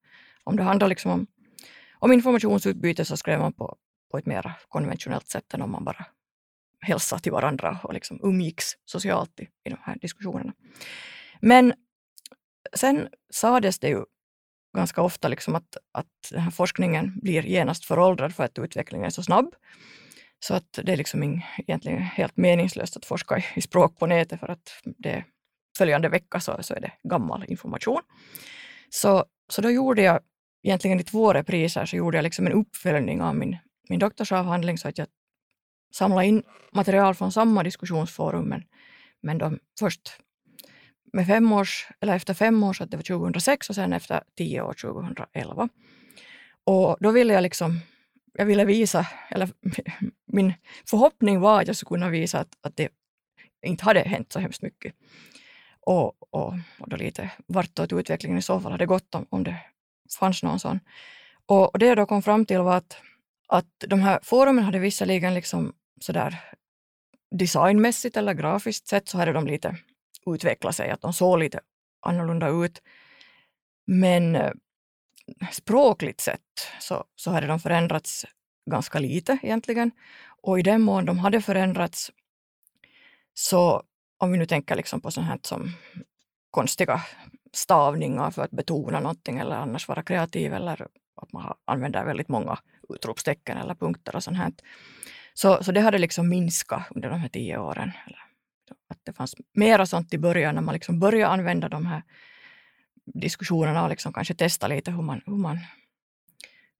Om 0.44 0.56
det 0.56 0.62
handlar 0.62 0.88
liksom 0.88 1.10
om, 1.10 1.26
om 1.98 2.12
informationsutbyte 2.12 3.04
så 3.04 3.16
skrev 3.16 3.38
man 3.38 3.52
på, 3.52 3.76
på 4.10 4.18
ett 4.18 4.26
mer 4.26 4.52
konventionellt 4.68 5.28
sätt 5.28 5.54
än 5.54 5.62
om 5.62 5.70
man 5.70 5.84
bara 5.84 6.06
hälsade 6.80 7.22
till 7.22 7.32
varandra 7.32 7.78
och 7.82 7.94
liksom 7.94 8.20
umgicks 8.22 8.64
socialt 8.84 9.40
i, 9.40 9.42
i 9.42 9.70
de 9.70 9.76
här 9.82 9.96
diskussionerna. 10.00 10.52
Men 11.40 11.72
sen 12.74 13.08
sades 13.30 13.78
det 13.78 13.88
ju 13.88 14.04
ganska 14.76 15.02
ofta 15.02 15.28
liksom 15.28 15.54
att, 15.54 15.76
att 15.92 16.30
den 16.30 16.40
här 16.40 16.50
forskningen 16.50 17.18
blir 17.22 17.46
genast 17.46 17.84
föråldrad 17.84 18.34
för 18.34 18.44
att 18.44 18.58
utvecklingen 18.58 19.06
är 19.06 19.10
så 19.10 19.22
snabb. 19.22 19.54
Så 20.40 20.54
att 20.54 20.78
det 20.82 20.92
är 20.92 20.96
liksom 20.96 21.42
egentligen 21.58 21.98
helt 21.98 22.36
meningslöst 22.36 22.96
att 22.96 23.04
forska 23.04 23.38
i, 23.38 23.44
i 23.56 23.60
språk 23.60 23.98
på 23.98 24.06
nätet 24.06 24.40
för 24.40 24.48
att 24.48 24.82
det 24.84 25.24
följande 25.78 26.08
vecka 26.08 26.40
så, 26.40 26.56
så 26.60 26.74
är 26.74 26.80
det 26.80 26.92
gammal 27.02 27.44
information. 27.48 28.00
Så, 28.90 29.24
så 29.48 29.62
då 29.62 29.70
gjorde 29.70 30.02
jag 30.02 30.20
egentligen 30.62 31.00
i 31.00 31.04
två 31.04 31.32
repriser 31.32 31.86
så 31.86 31.96
gjorde 31.96 32.18
jag 32.18 32.22
liksom 32.22 32.46
en 32.46 32.52
uppföljning 32.52 33.22
av 33.22 33.36
min 33.36 33.56
min 33.88 33.98
doktorsavhandling 33.98 34.78
så 34.78 34.88
att 34.88 34.98
jag 34.98 35.06
samlade 35.94 36.26
in 36.26 36.42
material 36.72 37.14
från 37.14 37.32
samma 37.32 37.62
diskussionsforum 37.62 38.44
men, 38.44 38.64
men 39.22 39.38
de 39.38 39.58
först 39.78 40.20
med 41.12 41.26
fem 41.26 41.52
års, 41.52 41.88
eller 42.00 42.16
efter 42.16 42.34
fem 42.34 42.62
år, 42.62 42.72
så 42.72 42.84
att 42.84 42.90
det 42.90 42.96
var 42.96 43.04
2006 43.04 43.68
och 43.68 43.74
sen 43.74 43.92
efter 43.92 44.22
tio 44.36 44.62
år 44.62 44.72
2011. 44.72 45.68
Och 46.64 46.96
då 47.00 47.10
ville 47.10 47.32
jag 47.32 47.42
liksom, 47.42 47.80
jag 48.32 48.46
ville 48.46 48.64
visa, 48.64 49.06
eller 49.30 49.48
min 50.26 50.54
förhoppning 50.86 51.40
var 51.40 51.60
att 51.60 51.66
jag 51.66 51.76
skulle 51.76 51.88
kunna 51.88 52.08
visa 52.08 52.38
att, 52.38 52.58
att 52.60 52.76
det 52.76 52.88
inte 53.66 53.84
hade 53.84 54.00
hänt 54.00 54.32
så 54.32 54.38
hemskt 54.38 54.62
mycket. 54.62 54.94
Och, 55.80 56.34
och, 56.34 56.54
och 56.78 56.88
då 56.88 56.96
lite 56.96 57.30
vartåt 57.46 57.92
utvecklingen 57.92 58.38
i 58.38 58.42
så 58.42 58.60
fall 58.60 58.72
hade 58.72 58.86
gått 58.86 59.14
om, 59.14 59.26
om 59.30 59.44
det 59.44 59.56
fanns 60.18 60.42
någon 60.42 60.60
sån. 60.60 60.80
Och, 61.46 61.72
och 61.72 61.78
det 61.78 61.86
jag 61.86 61.96
då 61.96 62.06
kom 62.06 62.22
fram 62.22 62.46
till 62.46 62.58
var 62.58 62.76
att 62.76 63.02
att 63.48 63.84
de 63.86 64.00
här 64.00 64.20
forumen 64.22 64.64
hade 64.64 64.78
visserligen 64.78 65.34
liksom 65.34 65.72
sådär 66.00 66.40
designmässigt 67.30 68.16
eller 68.16 68.34
grafiskt 68.34 68.88
sett 68.88 69.08
så 69.08 69.18
hade 69.18 69.32
de 69.32 69.46
lite 69.46 69.76
utveckla 70.26 70.72
sig, 70.72 70.90
att 70.90 71.00
de 71.00 71.12
såg 71.12 71.38
lite 71.38 71.60
annorlunda 72.00 72.48
ut. 72.48 72.82
Men 73.86 74.36
eh, 74.36 74.52
språkligt 75.52 76.20
sett 76.20 76.40
så, 76.80 77.04
så 77.16 77.30
hade 77.30 77.46
de 77.46 77.60
förändrats 77.60 78.26
ganska 78.70 78.98
lite 78.98 79.38
egentligen. 79.42 79.90
Och 80.42 80.58
i 80.58 80.62
den 80.62 80.82
mån 80.82 81.04
de 81.04 81.18
hade 81.18 81.40
förändrats 81.40 82.10
så 83.34 83.82
om 84.18 84.32
vi 84.32 84.38
nu 84.38 84.46
tänker 84.46 84.76
liksom 84.76 85.00
på 85.00 85.10
sånt 85.10 85.26
här 85.26 85.38
som 85.42 85.72
konstiga 86.50 87.02
stavningar 87.52 88.30
för 88.30 88.42
att 88.42 88.50
betona 88.50 89.00
någonting 89.00 89.38
eller 89.38 89.56
annars 89.56 89.88
vara 89.88 90.02
kreativ 90.02 90.54
eller 90.54 90.86
att 91.22 91.32
man 91.32 91.54
använder 91.64 92.04
väldigt 92.04 92.28
många 92.28 92.58
utropstecken 92.88 93.58
eller 93.58 93.74
punkter 93.74 94.16
och 94.16 94.24
sånt 94.24 94.36
här. 94.36 94.52
Så, 95.34 95.64
så 95.64 95.72
det 95.72 95.80
hade 95.80 95.98
liksom 95.98 96.28
minskat 96.28 96.82
under 96.90 97.10
de 97.10 97.20
här 97.20 97.28
tio 97.28 97.58
åren. 97.58 97.92
Att 98.88 98.98
det 99.04 99.12
fanns 99.12 99.34
mera 99.52 99.86
sånt 99.86 100.14
i 100.14 100.18
början 100.18 100.54
när 100.54 100.62
man 100.62 100.72
liksom 100.72 101.00
började 101.00 101.32
använda 101.32 101.68
de 101.68 101.86
här 101.86 102.02
diskussionerna 103.04 103.84
och 103.84 103.90
liksom 103.90 104.12
kanske 104.12 104.34
testa 104.34 104.66
lite 104.66 104.90
hur 104.90 105.02
man, 105.02 105.20
hur, 105.26 105.36
man, 105.36 105.58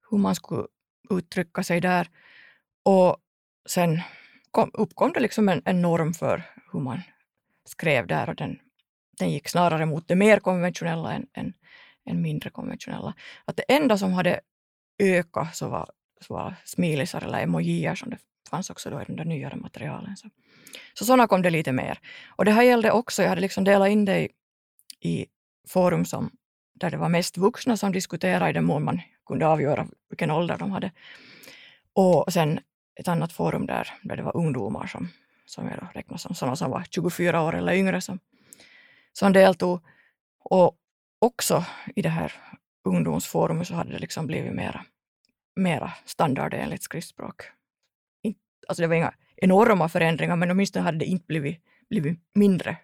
hur 0.09 0.17
man 0.17 0.35
skulle 0.35 0.67
uttrycka 1.09 1.63
sig 1.63 1.81
där. 1.81 2.09
Och 2.83 3.17
sen 3.69 4.01
kom, 4.51 4.71
uppkom 4.73 5.11
det 5.13 5.19
liksom 5.19 5.49
en, 5.49 5.61
en 5.65 5.81
norm 5.81 6.13
för 6.13 6.43
hur 6.71 6.79
man 6.79 7.01
skrev 7.65 8.07
där 8.07 8.29
och 8.29 8.35
den, 8.35 8.59
den 9.19 9.31
gick 9.31 9.49
snarare 9.49 9.85
mot 9.85 10.07
det 10.07 10.15
mer 10.15 10.39
konventionella 10.39 11.13
än, 11.13 11.27
än, 11.33 11.53
än 12.05 12.21
mindre 12.21 12.49
konventionella. 12.49 13.13
Att 13.45 13.57
det 13.57 13.63
enda 13.67 13.97
som 13.97 14.13
hade 14.13 14.39
ökat 14.99 15.55
så 15.55 15.69
var 15.69 15.89
var 16.27 16.55
smilisar 16.65 17.21
eller 17.21 17.39
emojier 17.39 17.95
som 17.95 18.09
det 18.09 18.17
fanns 18.49 18.69
också 18.69 18.89
då 18.89 19.01
i 19.01 19.05
de 19.07 19.15
där 19.15 19.25
nyare 19.25 19.55
materialen. 19.55 20.17
Så, 20.17 20.29
så 20.93 21.05
sådana 21.05 21.27
kom 21.27 21.41
det 21.41 21.49
lite 21.49 21.71
mer. 21.71 21.99
Och 22.27 22.45
det 22.45 22.51
här 22.51 22.63
gällde 22.63 22.91
också, 22.91 23.21
jag 23.21 23.29
hade 23.29 23.41
liksom 23.41 23.63
delat 23.63 23.89
in 23.89 24.05
det 24.05 24.19
i, 24.19 24.29
i 24.99 25.25
forum 25.67 26.05
som, 26.05 26.31
där 26.73 26.91
det 26.91 26.97
var 26.97 27.09
mest 27.09 27.37
vuxna 27.37 27.77
som 27.77 27.91
diskuterade 27.91 28.49
i 28.49 28.53
den 28.53 28.65
mån 28.65 28.83
man 28.83 29.01
kunde 29.25 29.47
avgöra 29.47 29.87
vilken 30.09 30.31
ålder 30.31 30.57
de 30.57 30.71
hade. 30.71 30.91
Och 31.93 32.33
sen 32.33 32.59
ett 32.99 33.07
annat 33.07 33.33
forum 33.33 33.65
där, 33.65 33.93
där 34.01 34.17
det 34.17 34.23
var 34.23 34.37
ungdomar 34.37 34.87
som, 34.87 35.07
som 35.45 35.67
jag 35.67 35.89
räknas 35.93 36.21
som 36.21 36.35
sådana 36.35 36.55
som 36.55 36.71
var 36.71 36.85
24 36.89 37.41
år 37.41 37.55
eller 37.55 37.73
yngre 37.73 38.01
som, 38.01 38.19
som 39.13 39.33
deltog. 39.33 39.81
Och 40.39 40.75
också 41.19 41.65
i 41.95 42.01
det 42.01 42.09
här 42.09 42.33
ungdomsforumet 42.83 43.67
så 43.67 43.73
hade 43.73 43.91
det 43.91 43.99
liksom 43.99 44.27
blivit 44.27 44.53
mera, 44.53 44.85
mera 45.55 45.93
standardenligt 46.05 46.83
skriftspråk. 46.83 47.43
Alltså 48.69 48.81
det 48.81 48.87
var 48.87 48.95
inga 48.95 49.13
enorma 49.35 49.89
förändringar 49.89 50.35
men 50.35 50.51
åtminstone 50.51 50.83
hade 50.83 50.97
det 50.97 51.05
inte 51.05 51.25
blivit, 51.25 51.63
blivit 51.89 52.19
mindre 52.33 52.77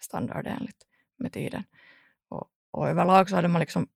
standardenligt 0.00 0.76
med 1.18 1.32
tiden. 1.32 1.64
Och, 2.28 2.46
och 2.70 2.88
överlag 2.88 3.28
så 3.28 3.36
hade 3.36 3.48
man 3.48 3.60
liksom 3.60 3.88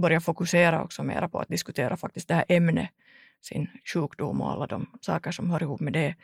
börjat 0.00 0.24
fokusera 0.24 0.82
också 0.82 1.02
mera 1.02 1.28
på 1.28 1.38
att 1.38 1.48
diskutera 1.48 1.96
faktiskt 1.96 2.28
det 2.28 2.34
här 2.34 2.44
ämnet, 2.48 2.90
sin 3.40 3.68
sjukdom 3.94 4.40
och 4.40 4.50
alla 4.50 4.66
de 4.66 4.86
saker 5.00 5.30
som 5.30 5.50
hör 5.50 5.62
ihop 5.62 5.80
med 5.80 5.92
det. 5.92 6.14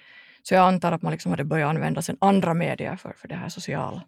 Så 0.42 0.54
jag 0.54 0.68
antar 0.68 0.92
att 0.92 1.02
man 1.02 1.12
liksom 1.12 1.30
hade 1.30 1.44
börjat 1.44 1.68
använda 1.68 2.02
sen 2.02 2.16
andra 2.20 2.54
medier 2.54 2.96
för, 2.96 3.12
för 3.12 3.28
det 3.28 3.34
här 3.34 3.48
sociala. 3.48 4.06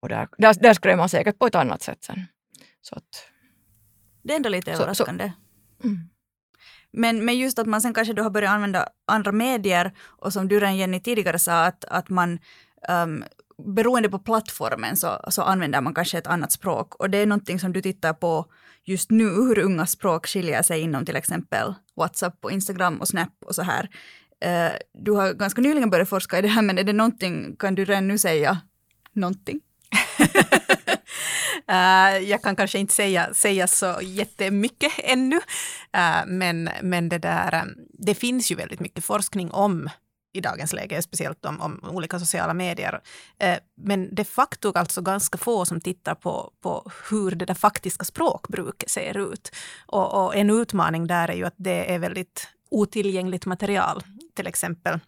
Och 0.00 0.08
där, 0.08 0.28
där, 0.38 0.54
där 0.54 0.74
skrev 0.74 0.98
man 0.98 1.08
säkert 1.08 1.38
på 1.38 1.46
ett 1.46 1.54
annat 1.54 1.82
sätt 1.82 2.04
sen. 2.04 2.26
Så 2.80 2.94
att, 2.94 3.28
det 4.22 4.32
är 4.32 4.36
ändå 4.36 4.48
lite 4.48 4.74
så, 4.74 4.82
överraskande. 4.82 5.32
Så, 5.80 5.88
mm. 5.88 6.08
Men, 6.92 7.24
men 7.24 7.38
just 7.38 7.58
att 7.58 7.66
man 7.66 7.80
sen 7.80 7.94
kanske 7.94 8.14
då 8.14 8.22
har 8.22 8.30
börjat 8.30 8.50
använda 8.50 8.88
andra 9.06 9.32
medier 9.32 9.92
och 10.02 10.32
som 10.32 10.48
du 10.48 10.60
redan 10.60 10.76
Jenny 10.76 11.00
tidigare 11.00 11.38
sa 11.38 11.64
att, 11.64 11.84
att 11.84 12.08
man 12.08 12.38
um, 12.88 13.24
beroende 13.58 14.08
på 14.08 14.18
plattformen 14.18 14.96
så, 14.96 15.20
så 15.28 15.42
använder 15.42 15.80
man 15.80 15.94
kanske 15.94 16.18
ett 16.18 16.26
annat 16.26 16.52
språk 16.52 16.94
och 16.94 17.10
det 17.10 17.18
är 17.18 17.26
någonting 17.26 17.60
som 17.60 17.72
du 17.72 17.82
tittar 17.82 18.12
på 18.12 18.46
just 18.84 19.10
nu, 19.10 19.24
hur 19.24 19.58
unga 19.58 19.86
språk 19.86 20.26
skiljer 20.26 20.62
sig 20.62 20.80
inom 20.80 21.06
till 21.06 21.16
exempel 21.16 21.74
WhatsApp 21.96 22.44
och 22.44 22.52
Instagram 22.52 23.00
och 23.00 23.08
Snap 23.08 23.32
och 23.46 23.54
så 23.54 23.62
här. 23.62 23.88
Uh, 24.44 24.76
du 24.94 25.12
har 25.12 25.32
ganska 25.32 25.60
nyligen 25.60 25.90
börjat 25.90 26.08
forska 26.08 26.38
i 26.38 26.42
det 26.42 26.48
här 26.48 26.62
men 26.62 26.78
är 26.78 26.84
det 26.84 26.92
någonting, 26.92 27.56
kan 27.56 27.74
du 27.74 27.84
redan 27.84 28.08
nu 28.08 28.18
säga 28.18 28.60
någonting? 29.12 29.60
Uh, 31.70 32.18
jag 32.28 32.42
kan 32.42 32.56
kanske 32.56 32.78
inte 32.78 32.94
säga, 32.94 33.34
säga 33.34 33.66
så 33.66 33.98
jättemycket 34.02 34.92
ännu, 34.98 35.36
uh, 35.36 36.26
men, 36.26 36.70
men 36.82 37.08
det, 37.08 37.18
där, 37.18 37.62
um, 37.62 37.74
det 37.98 38.14
finns 38.14 38.50
ju 38.50 38.54
väldigt 38.54 38.80
mycket 38.80 39.04
forskning 39.04 39.50
om 39.50 39.90
i 40.34 40.40
dagens 40.40 40.72
läge, 40.72 41.02
speciellt 41.02 41.44
om, 41.44 41.60
om 41.60 41.80
olika 41.84 42.18
sociala 42.18 42.54
medier. 42.54 43.00
Men 43.76 44.14
de 44.14 44.24
facto 44.24 44.72
alltså 44.74 45.02
ganska 45.02 45.38
få 45.38 45.64
som 45.64 45.80
tittar 45.80 46.14
på, 46.14 46.52
på 46.60 46.90
hur 47.10 47.30
det 47.30 47.44
där 47.44 47.54
faktiska 47.54 48.04
språkbruket 48.04 48.90
ser 48.90 49.32
ut. 49.32 49.50
Och, 49.86 50.24
och, 50.24 50.36
en 50.36 50.50
utmaning 50.50 51.06
där 51.06 51.28
är 51.28 51.34
ju 51.34 51.44
att 51.44 51.54
det 51.56 51.94
är 51.94 51.98
väldigt 51.98 52.48
otillgängligt 52.70 53.46
material. 53.46 54.02
Till 54.34 54.46
exempel 54.46 55.00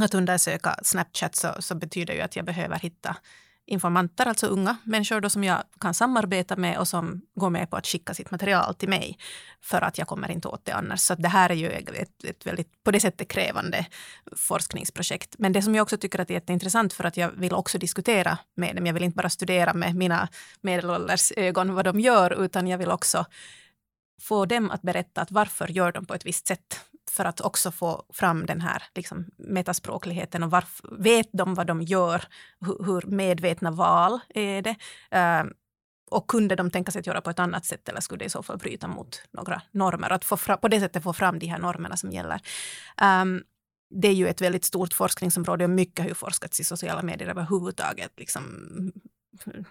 att 0.00 0.14
undersöka 0.14 0.76
Snapchat 0.82 1.36
så, 1.36 1.48
så 1.58 1.74
betyder 1.74 2.14
ju 2.14 2.20
att 2.20 2.36
jag 2.36 2.44
behöver 2.44 2.78
hitta 2.78 3.16
informanter, 3.68 4.26
alltså 4.26 4.46
unga 4.46 4.76
människor 4.84 5.20
då 5.20 5.30
som 5.30 5.44
jag 5.44 5.62
kan 5.80 5.94
samarbeta 5.94 6.56
med 6.56 6.78
och 6.78 6.88
som 6.88 7.22
går 7.34 7.50
med 7.50 7.70
på 7.70 7.76
att 7.76 7.86
skicka 7.86 8.14
sitt 8.14 8.30
material 8.30 8.74
till 8.74 8.88
mig 8.88 9.18
för 9.60 9.80
att 9.80 9.98
jag 9.98 10.08
kommer 10.08 10.30
inte 10.30 10.48
åt 10.48 10.64
det 10.64 10.72
annars. 10.72 11.00
Så 11.00 11.14
det 11.14 11.28
här 11.28 11.50
är 11.50 11.54
ju 11.54 11.70
ett, 11.70 12.24
ett 12.24 12.46
väldigt, 12.46 12.84
på 12.84 12.90
det 12.90 13.00
sättet 13.00 13.28
krävande 13.28 13.86
forskningsprojekt. 14.36 15.34
Men 15.38 15.52
det 15.52 15.62
som 15.62 15.74
jag 15.74 15.82
också 15.82 15.96
tycker 15.96 16.18
att 16.18 16.30
är 16.30 16.34
jätteintressant 16.34 16.92
för 16.92 17.04
att 17.04 17.16
jag 17.16 17.30
vill 17.30 17.54
också 17.54 17.78
diskutera 17.78 18.38
med 18.56 18.76
dem. 18.76 18.86
Jag 18.86 18.94
vill 18.94 19.02
inte 19.04 19.16
bara 19.16 19.30
studera 19.30 19.74
med 19.74 19.94
mina 19.94 20.28
medelålders 20.60 21.32
ögon 21.36 21.74
vad 21.74 21.84
de 21.84 22.00
gör 22.00 22.44
utan 22.44 22.66
jag 22.66 22.78
vill 22.78 22.90
också 22.90 23.26
få 24.20 24.46
dem 24.46 24.70
att 24.70 24.82
berätta 24.82 25.20
att 25.20 25.30
varför 25.30 25.68
gör 25.68 25.92
de 25.92 26.06
på 26.06 26.14
ett 26.14 26.26
visst 26.26 26.46
sätt 26.46 26.80
för 27.18 27.24
att 27.24 27.40
också 27.40 27.70
få 27.70 28.04
fram 28.12 28.46
den 28.46 28.60
här 28.60 28.82
liksom, 28.94 29.26
metaspråkligheten 29.36 30.42
och 30.42 30.50
varf- 30.50 31.02
vet 31.02 31.28
de 31.32 31.54
vad 31.54 31.66
de 31.66 31.82
gör, 31.82 32.24
hur, 32.60 32.84
hur 32.84 33.02
medvetna 33.06 33.70
val 33.70 34.20
är 34.28 34.62
det? 34.62 34.76
Uh, 35.14 35.50
och 36.10 36.26
kunde 36.30 36.56
de 36.56 36.70
tänka 36.70 36.92
sig 36.92 37.00
att 37.00 37.06
göra 37.06 37.20
på 37.20 37.30
ett 37.30 37.38
annat 37.38 37.64
sätt 37.64 37.88
eller 37.88 38.00
skulle 38.00 38.18
det 38.18 38.24
i 38.24 38.30
så 38.30 38.42
fall 38.42 38.58
bryta 38.58 38.88
mot 38.88 39.22
några 39.30 39.62
normer? 39.70 40.12
Att 40.12 40.24
få 40.24 40.36
fram, 40.36 40.58
på 40.60 40.68
det 40.68 40.80
sättet 40.80 41.02
få 41.02 41.12
fram 41.12 41.38
de 41.38 41.46
här 41.46 41.58
normerna 41.58 41.96
som 41.96 42.12
gäller. 42.12 42.40
Um, 43.02 43.42
det 43.90 44.08
är 44.08 44.14
ju 44.14 44.28
ett 44.28 44.40
väldigt 44.40 44.64
stort 44.64 44.94
forskningsområde 44.94 45.64
och 45.64 45.70
mycket 45.70 45.98
har 45.98 46.08
ju 46.08 46.14
forskats 46.14 46.60
i 46.60 46.64
sociala 46.64 47.02
medier 47.02 47.28
överhuvudtaget. 47.28 48.12
Liksom, 48.16 48.42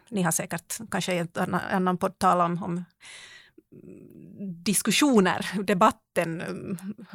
ni 0.10 0.21
har 0.21 0.31
säkert 0.31 0.79
kanske 0.91 1.13
i 1.13 1.27
en 1.36 1.55
annan 1.55 1.97
podd 1.97 2.19
talat 2.19 2.45
om, 2.45 2.63
om 2.63 2.83
diskussioner, 4.63 5.63
debatten, 5.63 6.41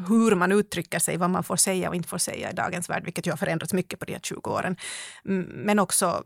hur 0.09 0.35
man 0.35 0.53
uttrycker 0.53 0.99
sig, 0.99 1.17
vad 1.17 1.31
man 1.31 1.45
får 1.45 1.57
säga 1.57 1.89
och 1.89 1.95
inte 1.95 2.09
får 2.09 2.19
säga 2.19 2.51
i 2.51 2.55
dagens 2.55 2.91
värld, 2.91 3.05
vilket 3.05 3.27
ju 3.27 3.31
har 3.31 3.37
förändrats 3.37 3.73
mycket 3.73 3.99
på 3.99 4.05
de 4.05 4.13
här 4.13 4.21
20 4.21 4.51
åren. 4.51 4.77
Mm, 5.25 5.43
men 5.43 5.79
också 5.79 6.25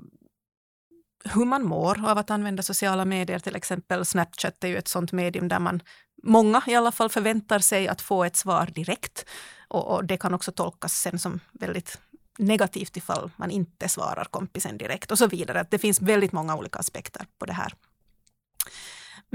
hur 1.25 1.45
man 1.45 1.65
mår 1.65 2.09
av 2.09 2.19
att 2.19 2.31
använda 2.31 2.63
sociala 2.63 3.05
medier, 3.05 3.39
till 3.39 3.57
exempel 3.57 4.05
Snapchat 4.05 4.65
är 4.65 4.69
ju 4.69 4.77
ett 4.77 4.89
sånt 4.89 5.13
medium 5.13 5.49
där 5.49 5.59
man, 5.59 5.83
många 6.23 6.63
i 6.67 6.75
alla 6.75 6.93
fall, 6.93 7.09
förväntar 7.09 7.59
sig 7.59 7.89
att 7.89 8.01
få 8.01 8.25
ett 8.25 8.37
svar 8.37 8.67
direkt. 8.75 9.27
Och, 9.69 9.95
och 9.95 10.05
det 10.05 10.17
kan 10.17 10.35
också 10.35 10.53
tolkas 10.53 11.01
sen 11.01 11.19
som 11.19 11.41
väldigt 11.53 11.99
negativt 12.39 12.97
ifall 12.97 13.31
man 13.37 13.51
inte 13.51 13.89
svarar 13.89 14.25
kompisen 14.25 14.79
direkt 14.79 15.11
och 15.11 15.19
så 15.19 15.27
vidare. 15.27 15.67
Det 15.71 15.79
finns 15.79 16.01
väldigt 16.01 16.33
många 16.33 16.57
olika 16.57 16.79
aspekter 16.79 17.27
på 17.39 17.47
det 17.47 17.53
här. 17.53 17.73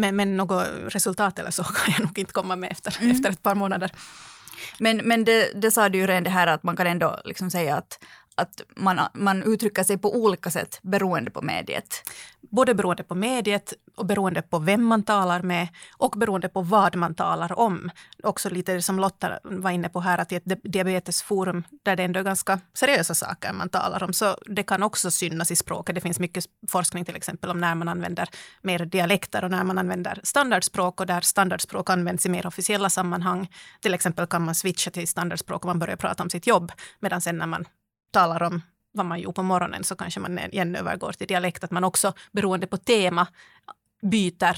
Men, 0.01 0.15
men 0.15 0.37
något 0.37 0.67
resultat 0.87 1.39
eller 1.39 1.51
så 1.51 1.63
kan 1.77 1.93
jag 1.93 1.99
nog 1.99 2.19
inte 2.19 2.33
komma 2.33 2.55
med 2.55 2.71
efter, 2.71 2.97
mm. 2.99 3.11
efter 3.11 3.29
ett 3.29 3.43
par 3.43 3.55
månader. 3.55 3.91
Men, 4.77 4.97
men 4.97 5.25
det, 5.25 5.61
det 5.61 5.71
sa 5.71 5.89
du 5.89 5.97
ju 5.97 6.07
redan 6.07 6.23
det 6.23 6.29
här 6.29 6.47
att 6.47 6.63
man 6.63 6.75
kan 6.75 6.87
ändå 6.87 7.21
liksom 7.25 7.51
säga 7.51 7.75
att 7.75 7.99
att 8.35 8.61
man, 8.75 8.99
man 9.13 9.43
uttrycker 9.43 9.83
sig 9.83 9.97
på 9.97 10.15
olika 10.15 10.51
sätt 10.51 10.79
beroende 10.81 11.31
på 11.31 11.41
mediet. 11.41 12.03
Både 12.41 12.75
beroende 12.75 13.03
på 13.03 13.15
mediet 13.15 13.73
och 13.95 14.05
beroende 14.05 14.41
på 14.41 14.59
vem 14.59 14.85
man 14.85 15.03
talar 15.03 15.41
med 15.41 15.67
och 15.97 16.11
beroende 16.17 16.49
på 16.49 16.61
vad 16.61 16.95
man 16.95 17.15
talar 17.15 17.59
om. 17.59 17.91
Också 18.23 18.49
lite 18.49 18.81
som 18.81 18.99
Lotta 18.99 19.39
var 19.43 19.71
inne 19.71 19.89
på 19.89 19.99
här, 19.99 20.17
att 20.17 20.31
i 20.31 20.35
ett 20.35 20.63
diabetesforum 20.63 21.63
där 21.83 21.95
det 21.95 22.03
ändå 22.03 22.19
är 22.19 22.23
ganska 22.23 22.59
seriösa 22.73 23.15
saker 23.15 23.53
man 23.53 23.69
talar 23.69 24.03
om, 24.03 24.13
så 24.13 24.37
det 24.45 24.63
kan 24.63 24.83
också 24.83 25.11
synas 25.11 25.51
i 25.51 25.55
språket. 25.55 25.95
Det 25.95 26.01
finns 26.01 26.19
mycket 26.19 26.45
forskning 26.67 27.05
till 27.05 27.15
exempel 27.15 27.49
om 27.49 27.59
när 27.59 27.75
man 27.75 27.87
använder 27.87 28.29
mer 28.61 28.79
dialekter 28.85 29.43
och 29.43 29.51
när 29.51 29.63
man 29.63 29.77
använder 29.77 30.19
standardspråk 30.23 30.99
och 30.99 31.07
där 31.07 31.21
standardspråk 31.21 31.89
används 31.89 32.25
i 32.25 32.29
mer 32.29 32.47
officiella 32.47 32.89
sammanhang. 32.89 33.49
Till 33.81 33.93
exempel 33.93 34.27
kan 34.27 34.45
man 34.45 34.55
switcha 34.55 34.91
till 34.91 35.07
standardspråk 35.07 35.65
om 35.65 35.69
man 35.69 35.79
börjar 35.79 35.95
prata 35.95 36.23
om 36.23 36.29
sitt 36.29 36.47
jobb, 36.47 36.71
medan 36.99 37.21
sen 37.21 37.37
när 37.37 37.47
man 37.47 37.65
talar 38.11 38.43
om 38.43 38.61
vad 38.91 39.05
man 39.05 39.19
gjorde 39.19 39.35
på 39.35 39.43
morgonen 39.43 39.83
så 39.83 39.95
kanske 39.95 40.19
man 40.19 40.39
igen 40.39 40.75
övergår 40.75 41.11
till 41.11 41.27
dialekt. 41.27 41.63
Att 41.63 41.71
man 41.71 41.83
också 41.83 42.13
beroende 42.31 42.67
på 42.67 42.77
tema 42.77 43.27
byter 44.01 44.57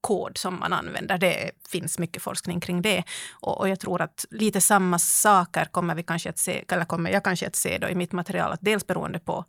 kod 0.00 0.38
som 0.38 0.58
man 0.60 0.72
använder. 0.72 1.18
Det 1.18 1.50
finns 1.68 1.98
mycket 1.98 2.22
forskning 2.22 2.60
kring 2.60 2.82
det. 2.82 3.04
Och, 3.32 3.60
och, 3.60 3.68
jag 3.68 3.80
tror 3.80 4.02
att 4.02 4.26
lite 4.30 4.60
samma 4.60 4.98
saker 4.98 5.64
kommer 5.64 5.94
vi 5.94 6.02
kanske 6.02 6.30
att 6.30 6.38
se, 6.38 6.64
eller 6.68 6.84
kommer 6.84 7.10
jag 7.10 7.24
kanske 7.24 7.46
att 7.46 7.56
se 7.56 7.78
då 7.78 7.88
i 7.88 7.94
mitt 7.94 8.12
material. 8.12 8.52
Att 8.52 8.60
dels 8.62 8.86
beroende 8.86 9.18
på 9.18 9.44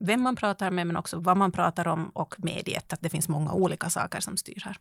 vem 0.00 0.22
man 0.22 0.36
pratar 0.36 0.70
med 0.70 0.86
men 0.86 0.96
också 0.96 1.18
vad 1.18 1.36
man 1.36 1.52
pratar 1.52 1.88
om 1.88 2.08
och 2.08 2.34
mediet. 2.38 2.92
Att 2.92 3.00
det 3.00 3.10
finns 3.10 3.28
många 3.28 3.52
olika 3.52 3.90
saker 3.90 4.20
som 4.20 4.36
styr 4.36 4.62
här. 4.64 4.78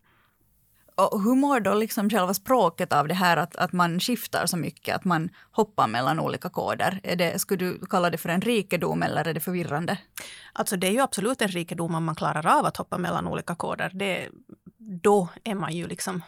Och 0.96 1.22
hur 1.24 1.36
mår 1.36 1.60
då 1.60 1.74
liksom 1.74 2.10
själva 2.10 2.34
språket 2.34 2.94
av 2.94 3.08
det 3.08 3.14
här 3.14 3.38
att, 3.38 3.56
att 3.56 3.74
man 3.74 4.00
skiftar 4.00 4.46
så 4.46 4.58
mycket, 4.58 4.96
att 4.96 5.06
man 5.06 5.30
hoppar 5.52 5.88
mellan 5.88 6.20
olika 6.20 6.50
koder? 6.50 7.00
Är 7.04 7.16
det, 7.16 7.40
skulle 7.40 7.66
du 7.66 7.86
kalla 7.90 8.10
det 8.10 8.18
för 8.18 8.30
en 8.30 8.42
rikedom 8.42 9.04
eller 9.04 9.28
är 9.28 9.34
det 9.34 9.40
förvirrande? 9.40 9.98
Alltså 10.54 10.78
det 10.78 10.88
är 10.88 10.92
ju 10.92 11.00
absolut 11.00 11.42
en 11.42 11.48
rikedom 11.48 11.96
om 11.96 12.04
man 12.04 12.16
klarar 12.16 12.60
av 12.60 12.66
att 12.66 12.78
hoppa 12.78 12.98
mellan 12.98 13.28
olika 13.28 13.56
koder. 13.56 13.92
Det, 13.94 14.30
då 14.78 15.30
är 15.44 15.56
man 15.56 15.74
ju 15.74 15.88
liksom 15.88 16.22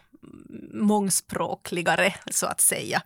mångspråkligare, 0.74 2.14
så 2.32 2.46
att 2.46 2.62
säga. 2.62 3.02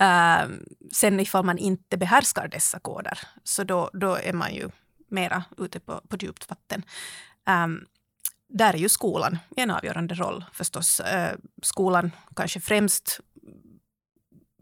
Uh, 0.00 0.50
sen 0.92 1.20
ifall 1.20 1.44
man 1.44 1.58
inte 1.58 1.96
behärskar 1.96 2.48
dessa 2.48 2.78
koder, 2.78 3.18
så 3.44 3.64
då, 3.64 3.90
då 3.92 4.14
är 4.14 4.32
man 4.32 4.54
ju 4.54 4.70
mera 5.08 5.44
ute 5.58 5.80
på, 5.80 6.00
på 6.08 6.16
djupt 6.16 6.50
vatten. 6.50 6.82
Um, 7.64 7.86
där 8.50 8.74
är 8.74 8.78
ju 8.78 8.88
skolan 8.88 9.38
en 9.56 9.70
avgörande 9.70 10.14
roll 10.14 10.44
förstås. 10.52 11.00
Eh, 11.00 11.36
skolan 11.62 12.10
kanske 12.36 12.60
främst 12.60 13.20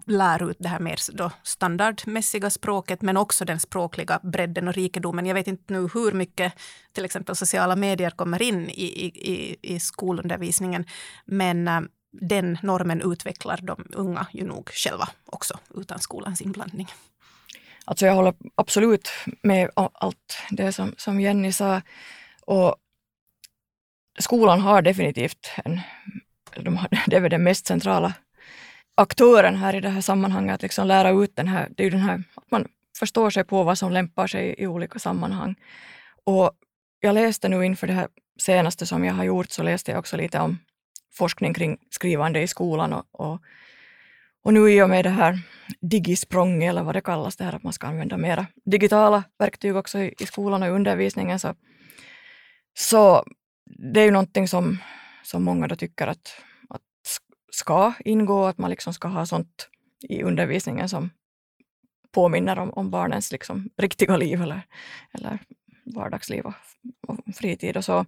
lär 0.07 0.51
ut 0.51 0.57
det 0.61 0.68
här 0.68 0.81
mer 0.81 0.98
då 1.12 1.31
standardmässiga 1.42 2.51
språket 2.51 3.03
men 3.03 3.16
också 3.16 3.44
den 3.44 3.61
språkliga 3.61 4.20
bredden 4.22 4.68
och 4.68 4.74
rikedomen. 4.74 5.27
Jag 5.27 5.35
vet 5.35 5.46
inte 5.46 5.72
nu 5.72 5.88
hur 5.94 6.12
mycket 6.12 6.53
till 6.92 7.05
exempel 7.05 7.37
sociala 7.37 7.77
medier 7.77 8.11
kommer 8.11 8.42
in 8.42 8.70
i, 8.70 8.87
i, 9.14 9.57
i 9.62 9.81
skolundervisningen 9.81 10.85
men, 11.24 11.68
eh, 11.68 11.81
den 12.12 12.59
normen 12.62 13.12
utvecklar 13.12 13.61
de 13.62 13.87
unga 13.92 14.27
ju 14.33 14.44
nog 14.44 14.70
själva 14.70 15.09
också 15.27 15.59
utan 15.74 15.98
skolans 15.98 16.42
inblandning. 16.42 16.88
Alltså 17.85 18.07
jag 18.07 18.14
håller 18.14 18.35
absolut 18.55 19.09
med 19.42 19.70
om 19.74 19.88
allt 19.92 20.38
det 20.51 20.72
som, 20.72 20.94
som 20.96 21.20
Jenny 21.20 21.53
sa. 21.53 21.83
Och 22.40 22.77
skolan 24.18 24.61
har 24.61 24.83
definitivt 24.83 25.50
en, 25.64 25.81
de 26.57 26.76
har, 26.76 26.88
det 27.07 27.16
är 27.16 27.20
väl 27.20 27.31
den 27.31 27.42
mest 27.42 27.66
centrala 27.66 28.14
aktören 28.94 29.57
här 29.57 29.74
i 29.74 29.81
det 29.81 29.88
här 29.88 30.00
sammanhanget, 30.00 30.54
att 30.54 30.62
liksom 30.62 30.87
lära 30.87 31.11
ut 31.11 31.37
den 31.37 31.48
här, 31.48 31.68
det 31.76 31.83
är 31.83 31.85
ju 31.85 31.90
den 31.90 32.00
här, 32.00 32.22
att 32.35 32.50
man 32.50 32.68
förstår 32.98 33.31
sig 33.31 33.44
på 33.44 33.62
vad 33.62 33.78
som 33.78 33.92
lämpar 33.92 34.26
sig 34.26 34.54
i 34.59 34.66
olika 34.66 34.98
sammanhang. 34.98 35.54
Och 36.24 36.50
jag 37.00 37.14
läste 37.14 37.48
nu 37.48 37.64
inför 37.64 37.87
det 37.87 37.92
här 37.92 38.09
senaste 38.40 38.87
som 38.87 39.04
jag 39.04 39.14
har 39.14 39.24
gjort, 39.24 39.50
så 39.50 39.62
läste 39.62 39.90
jag 39.90 39.98
också 39.98 40.16
lite 40.16 40.38
om 40.38 40.59
forskning 41.14 41.54
kring 41.54 41.78
skrivande 41.90 42.42
i 42.42 42.46
skolan 42.46 42.92
och, 42.92 43.04
och, 43.12 43.40
och 44.44 44.54
nu 44.54 44.70
i 44.70 44.83
och 44.83 44.90
med 44.90 45.04
det 45.04 45.11
här 45.11 45.38
digisprång 45.81 46.64
eller 46.64 46.83
vad 46.83 46.94
det 46.94 47.00
kallas, 47.00 47.37
det 47.37 47.44
här 47.44 47.52
att 47.52 47.62
man 47.62 47.72
ska 47.72 47.87
använda 47.87 48.16
mera 48.16 48.46
digitala 48.64 49.22
verktyg 49.38 49.76
också 49.76 49.98
i, 49.98 50.14
i 50.18 50.26
skolan 50.26 50.62
och 50.62 50.68
i 50.68 50.72
undervisningen, 50.72 51.38
så, 51.38 51.54
så 52.78 53.24
det 53.76 54.00
är 54.00 54.04
ju 54.04 54.11
någonting 54.11 54.48
som, 54.48 54.78
som 55.22 55.44
många 55.44 55.66
då 55.66 55.76
tycker 55.76 56.07
att, 56.07 56.35
att 56.68 56.83
ska 57.50 57.92
ingå, 58.04 58.44
att 58.44 58.59
man 58.59 58.70
liksom 58.70 58.94
ska 58.94 59.09
ha 59.09 59.26
sånt 59.26 59.68
i 60.09 60.22
undervisningen 60.22 60.88
som 60.88 61.11
påminner 62.11 62.59
om, 62.59 62.70
om 62.70 62.90
barnens 62.90 63.33
liksom 63.33 63.70
riktiga 63.76 64.16
liv 64.16 64.42
eller, 64.42 64.62
eller 65.12 65.38
vardagsliv 65.94 66.44
och, 66.44 66.54
och 67.07 67.35
fritid 67.35 67.76
och 67.76 67.85
så. 67.85 68.07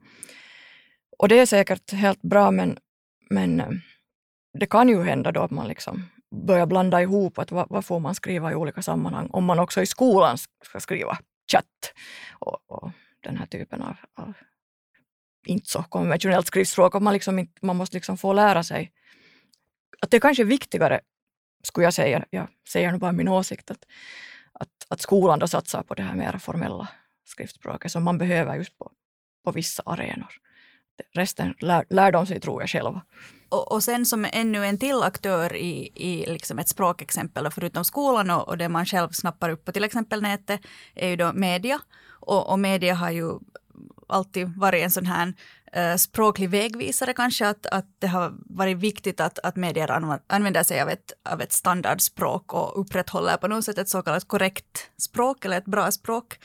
Och 1.18 1.29
det 1.29 1.38
är 1.38 1.46
säkert 1.46 1.92
helt 1.92 2.23
bra 2.23 2.51
men, 2.51 2.79
men 3.31 3.61
eh, 3.61 3.70
det 4.59 4.66
kan 4.66 4.88
ju 4.88 5.03
hända 5.03 5.33
då 5.33 5.40
att 5.40 5.51
man 5.51 5.68
liksom 5.68 6.03
börjar 6.46 6.66
blanda 6.66 7.03
ihop 7.03 7.38
att 7.38 7.53
vad, 7.53 7.66
vad, 7.70 7.85
får 7.85 8.01
man 8.01 8.14
skriva 8.14 8.53
i 8.53 8.55
olika 8.55 8.83
sammanhang 8.83 9.29
om 9.33 9.44
man 9.44 9.59
också 9.59 9.83
i 9.83 9.87
skolan 9.87 10.38
ska 10.38 10.81
skriva 10.81 11.18
chatt 11.53 11.94
och, 12.38 12.59
och 12.66 12.90
den 13.20 13.37
här 13.37 13.46
typen 13.46 13.83
av, 13.83 13.96
av 14.14 14.33
inte 15.46 15.70
så 15.70 15.83
konventionellt 15.83 16.46
skriftspråk. 16.46 16.94
Och 16.94 17.03
man, 17.03 17.12
liksom 17.12 17.48
man 17.62 17.76
måste 17.76 17.96
liksom 17.96 18.16
få 18.16 18.33
lära 18.33 18.62
sig 18.62 18.92
att 20.00 20.11
det 20.11 20.16
är 20.16 20.20
kanske 20.20 20.44
viktigare, 20.44 21.00
skulle 21.62 21.85
jag 21.85 21.94
säga, 21.94 22.24
jag 22.31 22.48
säger 22.68 22.92
nu 22.92 22.98
bara 22.98 23.12
min 23.12 23.29
åsikt, 23.29 23.70
att, 23.70 23.85
att, 24.53 24.68
att 24.88 25.00
skolan 25.00 25.38
då 25.38 25.48
satsar 25.48 25.83
på 25.83 25.94
det 25.94 26.03
här 26.03 26.14
mer 26.14 26.38
formella 26.38 26.88
skriftspråket 27.24 27.92
som 27.92 28.05
man 28.05 28.18
behöver 28.18 28.57
just 28.57 28.79
på, 28.79 28.90
på 29.44 29.53
vissa 29.53 29.83
arenor. 29.87 30.33
Resten 31.14 31.55
lär, 31.61 31.85
lär 31.90 32.12
de 32.12 32.26
sig, 32.26 32.40
tror 32.40 32.62
jag, 32.62 32.70
själva. 32.70 33.03
Och, 33.48 33.72
och 33.72 33.83
sen 33.83 34.07
som 34.07 34.26
ännu 34.33 34.66
en 34.66 34.79
till 34.79 35.03
aktör 35.03 35.57
i, 35.57 35.92
i 35.94 36.26
liksom 36.26 36.59
ett 36.59 36.68
språkexempel, 36.68 37.50
förutom 37.50 37.85
skolan 37.85 38.31
och, 38.31 38.48
och 38.48 38.59
det 38.59 38.68
man 38.68 38.87
själv 38.87 39.09
snappar 39.11 39.50
upp 39.50 39.64
på 39.64 39.72
till 39.72 39.85
exempel 39.85 40.22
nätet, 40.22 40.61
är 40.94 41.09
ju 41.09 41.16
då 41.16 41.33
media. 41.33 41.81
Och, 42.20 42.53
och 42.53 42.59
media 42.59 42.94
har 42.94 43.11
ju 43.11 43.38
alltid 44.09 44.56
varit 44.56 44.85
en 44.85 44.90
sån 44.90 45.06
här 45.06 45.33
eh, 45.72 45.96
språklig 45.96 46.50
vägvisare 46.50 47.12
kanske, 47.12 47.48
att, 47.48 47.66
att 47.66 47.87
det 47.98 48.06
har 48.06 48.35
varit 48.46 48.76
viktigt 48.76 49.20
att, 49.20 49.38
att 49.38 49.56
medier 49.56 50.20
använder 50.26 50.62
sig 50.62 50.80
av 50.80 50.88
ett, 50.88 51.12
av 51.24 51.40
ett 51.40 51.52
standardspråk 51.52 52.54
och 52.54 52.80
upprätthåller 52.80 53.37
på 53.37 53.48
något 53.48 53.64
sätt 53.64 53.78
ett 53.78 53.88
så 53.88 54.02
kallat 54.02 54.28
korrekt 54.28 54.90
språk 54.98 55.44
eller 55.44 55.59
ett 55.59 55.64
bra 55.64 55.90
språk. 55.90 56.38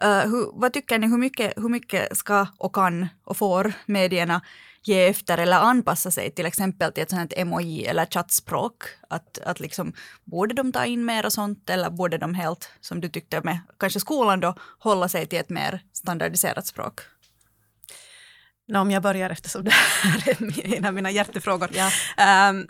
Eh, 0.00 0.08
uh, 0.08 0.32
hur, 0.32 0.50
vad 0.52 0.72
tycker 0.72 0.98
ni, 0.98 1.06
hur 1.06 1.18
mycket, 1.18 1.52
hur 1.56 1.68
mycket 1.68 2.16
ska 2.16 2.46
och 2.58 2.74
kan 2.74 3.08
och 3.24 3.36
får 3.36 3.72
medierna 3.86 4.40
ge 4.82 5.08
efter 5.08 5.38
eller 5.38 5.56
anpassa 5.56 6.10
sig 6.10 6.30
till 6.30 6.46
exempel 6.46 6.92
till 6.92 7.02
ett 7.02 7.10
sånt 7.10 7.32
emoji 7.36 7.86
eller 7.86 8.06
chattspråk? 8.06 8.84
Att, 9.10 9.38
att 9.38 9.60
liksom, 9.60 9.92
borde 10.24 10.54
de 10.54 10.72
ta 10.72 10.84
in 10.84 11.04
mer 11.04 11.26
och 11.26 11.32
sånt 11.32 11.70
eller 11.70 11.90
borde 11.90 12.18
de 12.18 12.34
helt, 12.34 12.70
som 12.80 13.00
du 13.00 13.08
tyckte 13.08 13.40
med 13.40 13.60
kanske 13.78 14.00
skolan 14.00 14.40
då, 14.40 14.54
hålla 14.78 15.08
sig 15.08 15.26
till 15.26 15.38
ett 15.38 15.50
mer 15.50 15.82
standardiserat 15.92 16.66
språk? 16.66 17.00
No, 18.68 18.78
om 18.78 18.90
jag 18.90 19.02
börjar 19.02 19.30
eftersom 19.30 19.64
det 19.64 19.70
här 19.70 20.28
är 20.28 20.76
en 20.76 20.84
av 20.84 20.94
mina 20.94 21.10
hjärtefrågor. 21.10 21.70
Ja. 21.72 21.90
Um, 22.50 22.66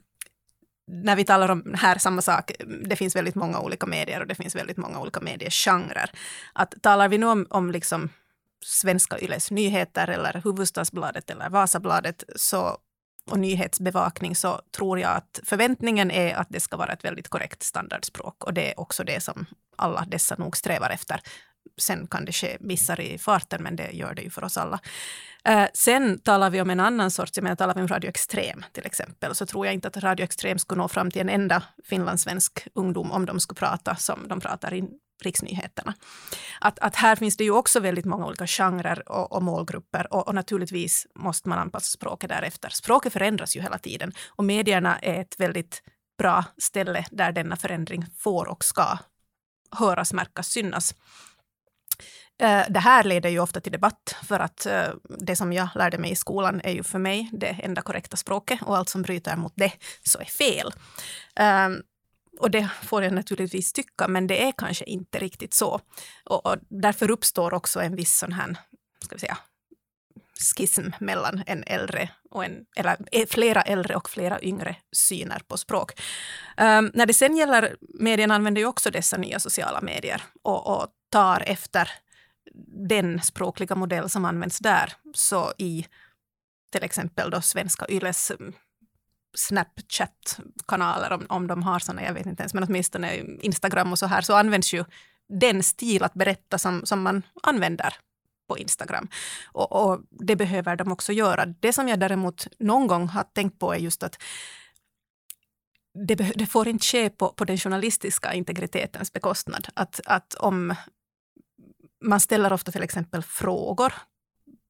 när 0.92 1.16
vi 1.16 1.24
talar 1.24 1.48
om 1.48 1.74
här 1.78 1.98
samma 1.98 2.22
sak, 2.22 2.52
det 2.84 2.96
finns 2.96 3.16
väldigt 3.16 3.34
många 3.34 3.60
olika 3.60 3.86
medier 3.86 4.20
och 4.20 4.26
det 4.26 4.34
finns 4.34 4.56
väldigt 4.56 4.76
många 4.76 4.98
olika 4.98 5.20
mediegenrer. 5.20 6.10
Att 6.52 6.74
talar 6.82 7.08
vi 7.08 7.18
nu 7.18 7.26
om, 7.26 7.46
om 7.50 7.70
liksom 7.70 8.08
Svenska 8.64 9.18
Yles 9.18 9.50
nyheter 9.50 10.08
eller 10.08 10.40
Hufvudstadsbladet 10.44 11.30
eller 11.30 11.50
Vasabladet 11.50 12.24
så, 12.36 12.78
och 13.30 13.38
nyhetsbevakning 13.38 14.36
så 14.36 14.60
tror 14.76 14.98
jag 14.98 15.10
att 15.10 15.40
förväntningen 15.44 16.10
är 16.10 16.34
att 16.34 16.48
det 16.50 16.60
ska 16.60 16.76
vara 16.76 16.92
ett 16.92 17.04
väldigt 17.04 17.28
korrekt 17.28 17.62
standardspråk 17.62 18.44
och 18.44 18.54
det 18.54 18.70
är 18.70 18.80
också 18.80 19.04
det 19.04 19.20
som 19.20 19.46
alla 19.76 20.04
dessa 20.08 20.34
nog 20.38 20.56
strävar 20.56 20.90
efter. 20.90 21.20
Sen 21.80 22.06
kan 22.06 22.24
det 22.24 22.32
ske 22.32 22.56
missar 22.60 23.00
i 23.00 23.18
farten, 23.18 23.62
men 23.62 23.76
det 23.76 23.90
gör 23.92 24.14
det 24.14 24.22
ju 24.22 24.30
för 24.30 24.44
oss 24.44 24.56
alla. 24.56 24.80
Eh, 25.44 25.66
sen 25.74 26.18
talar 26.18 26.50
vi 26.50 26.60
om 26.60 26.70
en 26.70 26.80
annan 26.80 27.10
sorts, 27.10 27.32
jag 27.34 27.42
menar 27.42 27.56
talar 27.56 27.74
vi 27.74 27.80
om 27.80 27.88
Radio 27.88 28.08
Extrem 28.08 28.64
till 28.72 28.86
exempel, 28.86 29.34
så 29.34 29.46
tror 29.46 29.66
jag 29.66 29.74
inte 29.74 29.88
att 29.88 29.96
Radio 29.96 30.24
Extrem 30.24 30.58
skulle 30.58 30.78
nå 30.78 30.88
fram 30.88 31.10
till 31.10 31.20
en 31.20 31.28
enda 31.28 31.62
finlandssvensk 31.84 32.68
ungdom 32.74 33.12
om 33.12 33.26
de 33.26 33.40
skulle 33.40 33.58
prata 33.58 33.96
som 33.96 34.28
de 34.28 34.40
pratar 34.40 34.74
i 34.74 34.84
riksnyheterna. 35.22 35.94
Att, 36.60 36.78
att 36.78 36.96
här 36.96 37.16
finns 37.16 37.36
det 37.36 37.44
ju 37.44 37.50
också 37.50 37.80
väldigt 37.80 38.04
många 38.04 38.26
olika 38.26 38.46
genrer 38.46 39.08
och, 39.08 39.32
och 39.32 39.42
målgrupper 39.42 40.12
och, 40.12 40.28
och, 40.28 40.34
naturligtvis 40.34 41.06
måste 41.14 41.48
man 41.48 41.58
anpassa 41.58 41.90
språket 41.90 42.28
därefter. 42.30 42.68
Språket 42.68 43.12
förändras 43.12 43.56
ju 43.56 43.60
hela 43.60 43.78
tiden 43.78 44.12
och 44.28 44.44
medierna 44.44 44.98
är 44.98 45.20
ett 45.20 45.40
väldigt 45.40 45.82
bra 46.18 46.44
ställe 46.58 47.06
där 47.10 47.32
denna 47.32 47.56
förändring 47.56 48.06
får 48.18 48.48
och 48.48 48.64
ska 48.64 48.98
höras, 49.70 50.12
märkas, 50.12 50.48
synas. 50.48 50.94
Eh, 52.40 52.64
det 52.68 52.80
här 52.80 53.04
leder 53.04 53.30
ju 53.30 53.40
ofta 53.40 53.60
till 53.60 53.72
debatt, 53.72 54.16
för 54.24 54.40
att 54.40 54.66
eh, 54.66 54.88
det 55.18 55.36
som 55.36 55.52
jag 55.52 55.68
lärde 55.74 55.98
mig 55.98 56.10
i 56.10 56.16
skolan 56.16 56.60
är 56.64 56.72
ju 56.72 56.82
för 56.82 56.98
mig 56.98 57.30
det 57.32 57.46
enda 57.62 57.82
korrekta 57.82 58.16
språket 58.16 58.62
och 58.62 58.76
allt 58.76 58.88
som 58.88 59.02
bryter 59.02 59.36
mot 59.36 59.52
det 59.56 59.72
så 60.02 60.18
är 60.18 60.24
fel. 60.24 60.72
Eh, 61.36 61.68
och 62.40 62.50
det 62.50 62.68
får 62.82 63.02
jag 63.02 63.12
naturligtvis 63.12 63.72
tycka, 63.72 64.08
men 64.08 64.26
det 64.26 64.48
är 64.48 64.52
kanske 64.52 64.84
inte 64.84 65.18
riktigt 65.18 65.54
så. 65.54 65.80
Och, 66.24 66.56
därför 66.68 67.10
uppstår 67.10 67.54
också 67.54 67.80
en 67.80 67.96
viss 67.96 68.18
sån 68.18 68.32
här, 68.32 68.56
ska 69.04 69.14
vi 69.14 69.20
säga, 69.20 69.38
schism 70.56 70.90
mellan 71.00 71.42
en 71.46 71.64
äldre 71.66 72.10
och 72.30 72.44
en, 72.44 72.64
eller 72.76 72.96
eh, 73.12 73.26
flera 73.26 73.62
äldre 73.62 73.96
och 73.96 74.10
flera 74.10 74.42
yngre 74.42 74.76
syner 74.92 75.40
på 75.48 75.56
språk. 75.56 75.92
Um, 76.56 76.90
när 76.94 77.06
det 77.06 77.14
sen 77.14 77.36
gäller 77.36 77.76
medierna 77.80 78.34
använder 78.34 78.60
ju 78.60 78.66
också 78.66 78.90
dessa 78.90 79.16
nya 79.16 79.38
sociala 79.38 79.80
medier 79.80 80.22
och, 80.42 80.66
och 80.66 80.86
tar 81.10 81.42
efter 81.46 81.90
den 82.88 83.22
språkliga 83.22 83.74
modell 83.74 84.10
som 84.10 84.24
används 84.24 84.58
där. 84.58 84.92
Så 85.14 85.52
i 85.58 85.86
till 86.72 86.84
exempel 86.84 87.30
då 87.30 87.40
svenska 87.40 87.86
Yles 87.88 88.32
Snapchat-kanaler, 89.34 91.12
om, 91.12 91.26
om 91.28 91.46
de 91.46 91.62
har 91.62 91.78
sådana, 91.78 92.02
jag 92.02 92.14
vet 92.14 92.26
inte 92.26 92.42
ens, 92.42 92.54
men 92.54 92.64
åtminstone 92.64 93.16
Instagram 93.40 93.92
och 93.92 93.98
så 93.98 94.06
här, 94.06 94.20
så 94.20 94.34
används 94.34 94.74
ju 94.74 94.84
den 95.28 95.62
stil 95.62 96.02
att 96.02 96.14
berätta 96.14 96.58
som, 96.58 96.86
som 96.86 97.02
man 97.02 97.22
använder 97.42 97.94
på 98.48 98.58
Instagram. 98.58 99.08
Och, 99.52 99.72
och, 99.72 100.00
det 100.10 100.36
behöver 100.36 100.76
de 100.76 100.92
också 100.92 101.12
göra. 101.12 101.46
Det 101.46 101.72
som 101.72 101.88
jag 101.88 102.00
däremot 102.00 102.46
någon 102.58 102.86
gång 102.86 103.08
har 103.08 103.22
tänkt 103.22 103.58
på 103.58 103.74
är 103.74 103.78
just 103.78 104.02
att 104.02 104.22
det, 106.06 106.14
det 106.14 106.46
får 106.46 106.68
inte 106.68 106.86
ske 106.86 107.10
på, 107.10 107.28
på 107.28 107.44
den 107.44 107.58
journalistiska 107.58 108.34
integritetens 108.34 109.12
bekostnad. 109.12 109.68
Att, 109.74 110.00
att 110.06 110.34
om 110.34 110.74
man 112.04 112.20
ställer 112.20 112.52
ofta 112.52 112.72
till 112.72 112.82
exempel 112.82 113.22
frågor 113.22 113.92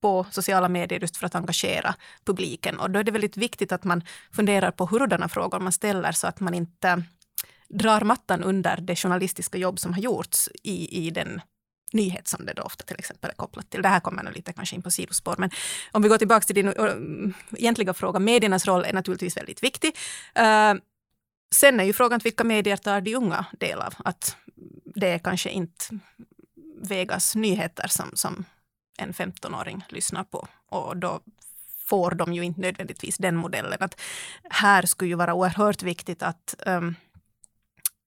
på 0.00 0.26
sociala 0.30 0.68
medier 0.68 1.00
just 1.00 1.16
för 1.16 1.26
att 1.26 1.34
engagera 1.34 1.94
publiken. 2.24 2.78
Och 2.78 2.90
då 2.90 2.98
är 2.98 3.04
det 3.04 3.10
väldigt 3.10 3.36
viktigt 3.36 3.72
att 3.72 3.84
man 3.84 4.02
funderar 4.32 4.70
på 4.70 4.86
hurdana 4.86 5.28
frågor 5.28 5.60
man 5.60 5.72
ställer 5.72 6.12
så 6.12 6.26
att 6.26 6.40
man 6.40 6.54
inte 6.54 7.02
drar 7.68 8.00
mattan 8.00 8.42
under 8.42 8.76
det 8.76 8.96
journalistiska 8.96 9.58
jobb 9.58 9.78
som 9.78 9.92
har 9.94 10.00
gjorts 10.00 10.48
i, 10.62 11.06
i 11.06 11.10
den 11.10 11.40
nyhet 11.92 12.28
som 12.28 12.46
det 12.46 12.52
då 12.52 12.62
ofta 12.62 12.84
till 12.84 12.98
exempel 12.98 13.30
är 13.30 13.34
kopplat 13.34 13.70
till. 13.70 13.82
Det 13.82 13.88
här 13.88 14.00
kommer 14.00 14.22
nu 14.22 14.30
lite 14.30 14.52
kanske 14.52 14.76
in 14.76 14.82
på 14.82 14.90
sidospår, 14.90 15.34
men 15.38 15.50
om 15.92 16.02
vi 16.02 16.08
går 16.08 16.18
tillbaka 16.18 16.44
till 16.44 16.54
din 16.54 16.68
uh, 16.68 17.34
egentliga 17.56 17.94
fråga. 17.94 18.18
Mediernas 18.18 18.66
roll 18.66 18.84
är 18.84 18.92
naturligtvis 18.92 19.36
väldigt 19.36 19.62
viktig. 19.62 19.88
Uh, 20.38 20.80
sen 21.54 21.80
är 21.80 21.84
ju 21.84 21.92
frågan 21.92 22.20
vilka 22.24 22.44
medier 22.44 22.76
tar 22.76 23.00
de 23.00 23.14
unga 23.14 23.44
del 23.52 23.80
av. 23.80 23.94
Att 23.98 24.36
det 24.94 25.18
kanske 25.18 25.50
inte 25.50 25.84
Vegas 26.82 27.34
nyheter 27.34 27.88
som, 27.88 28.10
som 28.14 28.44
en 29.00 29.12
15-åring 29.12 29.84
lyssnar 29.88 30.24
på. 30.24 30.48
Och 30.68 30.96
då 30.96 31.20
får 31.86 32.10
de 32.10 32.32
ju 32.32 32.42
inte 32.42 32.60
nödvändigtvis 32.60 33.18
den 33.18 33.36
modellen. 33.36 33.78
Att 33.80 34.00
här 34.50 34.86
skulle 34.86 35.08
ju 35.08 35.14
vara 35.14 35.34
oerhört 35.34 35.82
viktigt 35.82 36.22
att 36.22 36.54
um, 36.66 36.94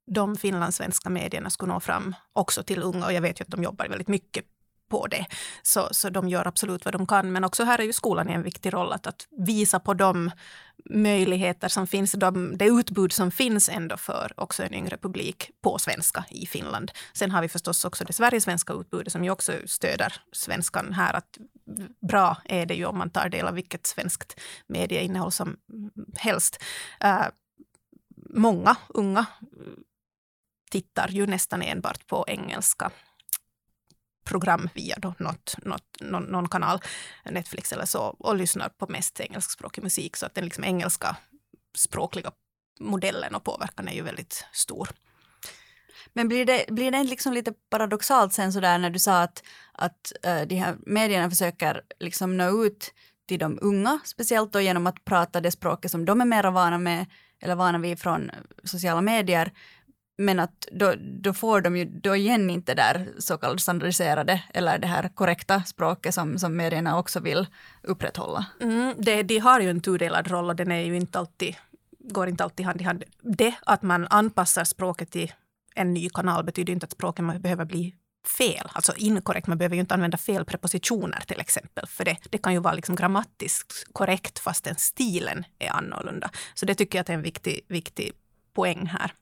de 0.08 0.36
finlandssvenska 0.36 1.10
medierna 1.10 1.50
skulle 1.50 1.74
nå 1.74 1.80
fram 1.80 2.16
också 2.34 2.64
till 2.64 2.84
unga. 2.84 3.06
Och 3.06 3.14
jag 3.14 3.22
vet 3.22 3.40
ju 3.40 3.44
att 3.44 3.50
de 3.50 3.64
jobbar 3.64 3.88
väldigt 3.88 4.08
mycket 4.08 4.46
på 4.90 5.08
det. 5.08 5.26
Så, 5.64 5.88
så 5.92 6.10
de 6.10 6.30
gör 6.30 6.48
absolut 6.48 6.86
vad 6.86 6.94
de 6.94 7.08
kan. 7.08 7.32
Men 7.32 7.44
också 7.44 7.64
här 7.64 7.80
är 7.80 7.84
ju 7.84 7.94
skolan 7.94 8.30
i 8.30 8.34
en 8.34 8.44
viktig 8.44 8.74
roll 8.74 8.94
att, 8.94 9.08
att 9.08 9.28
visa 9.32 9.80
på 9.80 9.94
de 9.94 10.32
möjligheter 10.90 11.68
som 11.68 11.88
finns, 11.88 12.12
de, 12.12 12.58
det 12.58 12.66
utbud 12.66 13.14
som 13.14 13.32
finns 13.32 13.70
ändå 13.70 13.98
för 13.98 14.34
också 14.38 14.64
en 14.64 14.74
yngre 14.74 14.98
publik 14.98 15.52
på 15.62 15.78
svenska 15.78 16.26
i 16.30 16.46
Finland. 16.46 16.92
Sen 17.14 17.32
har 17.32 17.42
vi 17.42 17.48
förstås 17.48 17.86
också 17.86 18.04
det 18.04 18.14
sverigesvenska 18.14 18.74
utbudet 18.74 19.14
som 19.14 19.24
ju 19.24 19.30
också 19.30 19.54
stöder 19.66 20.14
svenskan 20.32 20.94
här. 20.94 21.14
Att 21.14 21.38
bra 22.08 22.38
är 22.46 22.66
det 22.66 22.76
ju 22.76 22.86
om 22.86 22.98
man 22.98 23.10
tar 23.10 23.30
del 23.30 23.48
av 23.48 23.54
vilket 23.54 23.88
svenskt 23.88 24.40
medieinnehåll 24.68 25.32
som 25.32 25.58
helst. 26.16 26.64
Uh, 27.04 27.28
många 28.30 28.76
unga 28.90 29.26
tittar 30.72 31.08
ju 31.08 31.28
nästan 31.28 31.62
enbart 31.62 32.08
på 32.08 32.26
engelska 32.28 32.92
program 34.24 34.70
via 34.74 34.96
då 35.00 35.14
något, 35.18 35.56
något, 35.58 35.98
någon, 36.02 36.24
någon, 36.24 36.50
kanal, 36.50 36.80
Netflix 37.26 37.72
eller 37.72 37.86
så, 37.86 38.02
och 38.02 38.36
lyssnar 38.36 38.70
på 38.70 38.88
mest 38.88 39.20
engelskspråkig 39.20 39.84
musik. 39.84 40.18
Så 40.18 40.26
att 40.26 40.36
den 40.36 40.44
liksom 40.44 40.64
engelska 40.64 41.16
språkliga 41.76 42.32
modellen 42.80 43.36
och 43.36 43.44
påverkan 43.44 43.88
är 43.88 43.94
ju 43.94 44.02
väldigt 44.02 44.46
stor. 44.52 44.90
Men 46.14 46.28
blir 46.28 46.46
det, 46.46 46.66
blir 46.68 46.92
det 46.92 47.04
liksom 47.04 47.34
lite 47.34 47.54
paradoxalt 47.70 48.34
sen 48.34 48.54
sådär 48.54 48.78
när 48.78 48.90
du 48.90 49.00
sa 49.00 49.22
att, 49.22 49.44
att 49.72 50.12
eh, 50.24 50.42
de 50.42 50.56
här 50.56 50.76
medierna 50.86 51.30
försöker 51.30 51.82
liksom 52.00 52.38
nå 52.38 52.66
ut 52.66 52.94
till 53.26 53.40
de 53.40 53.60
unga, 53.62 54.00
speciellt 54.06 54.54
då 54.54 54.62
genom 54.62 54.88
att 54.88 55.06
prata 55.06 55.42
det 55.42 55.52
språket 55.52 55.92
som 55.92 56.06
de 56.06 56.22
är 56.22 56.26
mera 56.26 56.52
vana 56.52 56.78
med 56.78 57.06
eller 57.40 57.56
vana 57.56 57.78
vid 57.78 58.00
från 58.00 58.32
sociala 58.64 59.02
medier. 59.02 59.52
Men 60.18 60.40
att 60.40 60.68
då, 60.72 60.94
då 61.00 61.34
får 61.34 61.62
de 61.62 61.78
ju 61.78 61.86
då 61.86 62.16
igen 62.16 62.50
inte 62.50 62.74
där 62.74 63.08
så 63.18 63.38
kallade 63.38 63.60
standardiserade 63.60 64.44
eller 64.54 64.78
det 64.78 64.88
här 64.88 65.10
korrekta 65.16 65.64
språket 65.64 66.14
som, 66.14 66.40
som 66.40 66.56
medierna 66.56 67.00
också 67.00 67.20
vill 67.20 67.48
upprätthålla. 67.82 68.46
Mm, 68.62 68.94
det, 68.98 69.24
de 69.24 69.40
har 69.40 69.60
ju 69.60 69.70
en 69.70 69.82
tudelad 69.82 70.28
roll 70.28 70.50
och 70.50 70.56
den 70.56 70.72
är 70.72 70.82
ju 70.82 70.96
inte 70.96 71.20
alltid, 71.20 71.56
går 72.00 72.28
inte 72.28 72.44
alltid 72.44 72.66
hand 72.66 72.82
i 72.82 72.84
hand. 72.84 73.04
Det 73.22 73.54
att 73.66 73.82
man 73.82 74.08
anpassar 74.10 74.64
språket 74.64 75.12
till 75.12 75.34
en 75.76 75.94
ny 75.94 76.10
kanal 76.10 76.44
betyder 76.44 76.74
inte 76.74 76.84
att 76.84 76.92
språket 76.92 77.42
behöver 77.42 77.66
bli 77.66 77.96
fel, 78.38 78.70
alltså 78.74 78.94
inkorrekt. 78.98 79.48
Man 79.48 79.58
behöver 79.58 79.76
ju 79.76 79.80
inte 79.80 79.94
använda 79.94 80.18
fel 80.18 80.46
prepositioner 80.46 81.24
till 81.28 81.40
exempel, 81.40 81.88
för 81.88 82.06
det, 82.06 82.18
det 82.30 82.38
kan 82.38 82.54
ju 82.54 82.60
vara 82.60 82.74
liksom 82.74 82.96
grammatiskt 82.96 83.74
korrekt 83.94 84.40
fastän 84.40 84.76
stilen 84.76 85.46
är 85.60 85.70
annorlunda. 85.70 86.30
Så 86.54 86.66
det 86.66 86.76
tycker 86.76 87.00
jag 87.00 87.10
är 87.10 87.14
en 87.14 87.22
viktig, 87.22 87.66
viktig 87.68 88.12
poäng 88.54 88.86
här. 88.86 89.14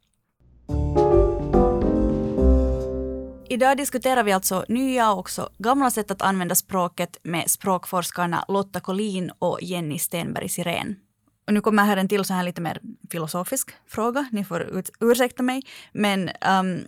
Idag 3.51 3.77
diskuterar 3.77 4.23
vi 4.23 4.31
alltså 4.31 4.65
nya 4.67 5.11
och 5.11 5.19
också 5.19 5.49
gamla 5.57 5.91
sätt 5.91 6.11
att 6.11 6.21
använda 6.21 6.55
språket 6.55 7.17
med 7.23 7.51
språkforskarna 7.51 8.45
Lotta 8.47 8.79
Collin 8.79 9.31
och 9.39 9.57
Jenny 9.61 9.99
Stenberg 9.99 10.49
Sirén. 10.49 10.95
Och 11.47 11.53
nu 11.53 11.61
kommer 11.61 11.83
här 11.83 11.97
en 11.97 12.07
till 12.07 12.25
så 12.25 12.33
här 12.33 12.43
lite 12.43 12.61
mer 12.61 12.79
filosofisk 13.11 13.71
fråga, 13.87 14.29
ni 14.31 14.43
får 14.45 14.61
ut, 14.61 14.89
ursäkta 14.99 15.43
mig. 15.43 15.61
Men 15.91 16.29
um, 16.59 16.87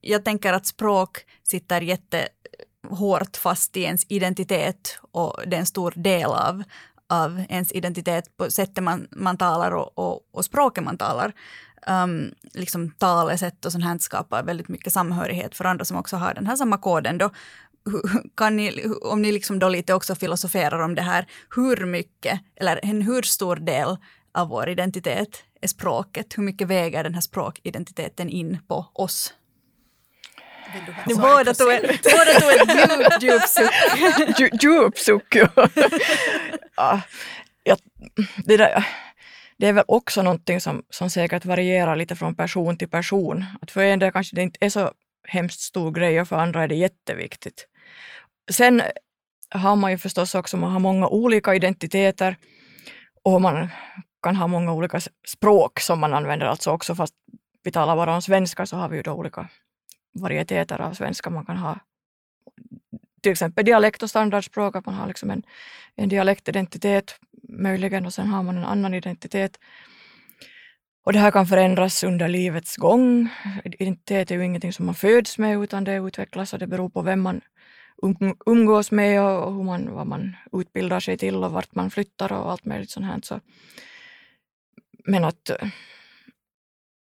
jag 0.00 0.24
tänker 0.24 0.52
att 0.52 0.66
språk 0.66 1.18
sitter 1.42 1.80
jättehårt 1.80 3.36
fast 3.36 3.76
i 3.76 3.82
ens 3.82 4.06
identitet 4.08 4.98
och 5.12 5.36
det 5.46 5.56
är 5.56 5.60
en 5.60 5.66
stor 5.66 5.92
del 5.96 6.30
av, 6.30 6.62
av 7.08 7.44
ens 7.48 7.72
identitet 7.72 8.36
på 8.36 8.50
sättet 8.50 8.84
man, 8.84 9.08
man 9.10 9.36
talar 9.36 9.70
och, 9.70 9.98
och, 9.98 10.20
och 10.32 10.44
språket 10.44 10.84
man 10.84 10.98
talar. 10.98 11.32
Um, 11.86 12.34
liksom 12.54 12.90
talesätt 12.90 13.64
och 13.64 13.72
sånt 13.72 13.84
här 13.84 13.98
skapar 13.98 14.42
väldigt 14.42 14.68
mycket 14.68 14.92
samhörighet 14.92 15.54
för 15.56 15.64
andra 15.64 15.84
som 15.84 15.96
också 15.96 16.16
har 16.16 16.34
den 16.34 16.46
här 16.46 16.56
samma 16.56 16.78
koden. 16.78 17.18
Då, 17.18 17.30
kan 18.36 18.56
ni, 18.56 18.84
om 19.02 19.22
ni 19.22 19.32
liksom 19.32 19.58
då 19.58 19.68
lite 19.68 19.94
också 19.94 20.14
filosoferar 20.14 20.78
om 20.78 20.94
det 20.94 21.02
här, 21.02 21.26
hur 21.56 21.86
mycket 21.86 22.40
eller 22.56 22.80
en 22.82 23.02
hur 23.02 23.22
stor 23.22 23.56
del 23.56 23.96
av 24.34 24.48
vår 24.48 24.68
identitet 24.68 25.44
är 25.60 25.68
språket? 25.68 26.38
Hur 26.38 26.42
mycket 26.42 26.68
väger 26.68 27.04
den 27.04 27.14
här 27.14 27.20
språkidentiteten 27.20 28.28
in 28.28 28.58
på 28.68 28.86
oss? 28.92 29.34
Ni 31.06 31.14
båda 31.14 31.54
tog 31.54 31.72
ett, 31.72 31.82
båda 32.02 32.40
tog 32.40 32.50
ett 32.50 33.22
djup, 33.22 33.22
djup 33.22 33.42
suck. 33.42 34.62
djup 34.62 34.98
suck, 34.98 35.36
ja. 35.36 35.68
ja. 37.64 37.76
det, 38.44 38.56
där, 38.56 38.86
det 39.60 39.66
är 39.66 39.72
väl 39.72 39.84
också 39.88 40.22
någonting 40.22 40.60
som, 40.60 40.82
som 40.90 41.10
säkert 41.10 41.44
varierar 41.44 41.96
lite 41.96 42.16
från 42.16 42.34
person 42.34 42.76
till 42.76 42.88
person. 42.88 43.44
Att 43.60 43.70
för 43.70 43.84
en 43.84 43.98
del 43.98 44.12
kanske 44.12 44.36
det 44.36 44.42
inte 44.42 44.58
är 44.66 44.70
så 44.70 44.92
hemskt 45.28 45.60
stor 45.60 45.90
grej 45.90 46.20
och 46.20 46.28
för 46.28 46.36
andra 46.36 46.62
är 46.62 46.68
det 46.68 46.74
jätteviktigt. 46.74 47.66
Sen 48.50 48.82
har 49.50 49.76
man 49.76 49.90
ju 49.90 49.98
förstås 49.98 50.34
också 50.34 50.56
man 50.56 50.72
har 50.72 50.80
många 50.80 51.08
olika 51.08 51.54
identiteter 51.54 52.36
och 53.22 53.42
man 53.42 53.68
kan 54.22 54.36
ha 54.36 54.46
många 54.46 54.72
olika 54.72 55.00
språk 55.26 55.80
som 55.80 56.00
man 56.00 56.14
använder, 56.14 56.46
alltså 56.46 56.70
också 56.70 56.94
fast 56.94 57.14
vi 57.62 57.72
talar 57.72 57.96
bara 57.96 58.14
om 58.14 58.22
svenska 58.22 58.66
så 58.66 58.76
har 58.76 58.88
vi 58.88 58.96
ju 58.96 59.02
då 59.02 59.12
olika 59.12 59.48
varieteter 60.14 60.80
av 60.80 60.94
svenska. 60.94 61.30
Man 61.30 61.46
kan 61.46 61.56
ha 61.56 61.78
till 63.22 63.32
exempel 63.32 63.64
dialekt 63.64 64.02
och 64.02 64.10
standardspråk, 64.10 64.76
att 64.76 64.86
man 64.86 64.94
har 64.94 65.06
liksom 65.06 65.30
en, 65.30 65.42
en 65.96 66.08
dialektidentitet 66.08 67.14
möjligen 67.42 68.06
och 68.06 68.14
sen 68.14 68.26
har 68.26 68.42
man 68.42 68.56
en 68.56 68.64
annan 68.64 68.94
identitet. 68.94 69.58
Och 71.04 71.12
det 71.12 71.18
här 71.18 71.30
kan 71.30 71.46
förändras 71.46 72.04
under 72.04 72.28
livets 72.28 72.76
gång. 72.76 73.28
Identitet 73.64 74.30
är 74.30 74.34
ju 74.34 74.44
ingenting 74.44 74.72
som 74.72 74.86
man 74.86 74.94
föds 74.94 75.38
med 75.38 75.58
utan 75.58 75.84
det 75.84 75.94
utvecklas 75.94 76.52
och 76.52 76.58
det 76.58 76.66
beror 76.66 76.88
på 76.88 77.02
vem 77.02 77.20
man 77.20 77.40
um-, 78.02 78.36
umgås 78.46 78.90
med 78.90 79.22
och 79.22 79.54
hur 79.54 79.62
man, 79.62 79.92
vad 79.94 80.06
man 80.06 80.36
utbildar 80.52 81.00
sig 81.00 81.18
till 81.18 81.44
och 81.44 81.52
vart 81.52 81.74
man 81.74 81.90
flyttar 81.90 82.32
och 82.32 82.50
allt 82.50 82.64
möjligt 82.64 82.90
sånt 82.90 83.06
här. 83.06 83.20
Så, 83.22 83.40
men 85.04 85.24
att 85.24 85.50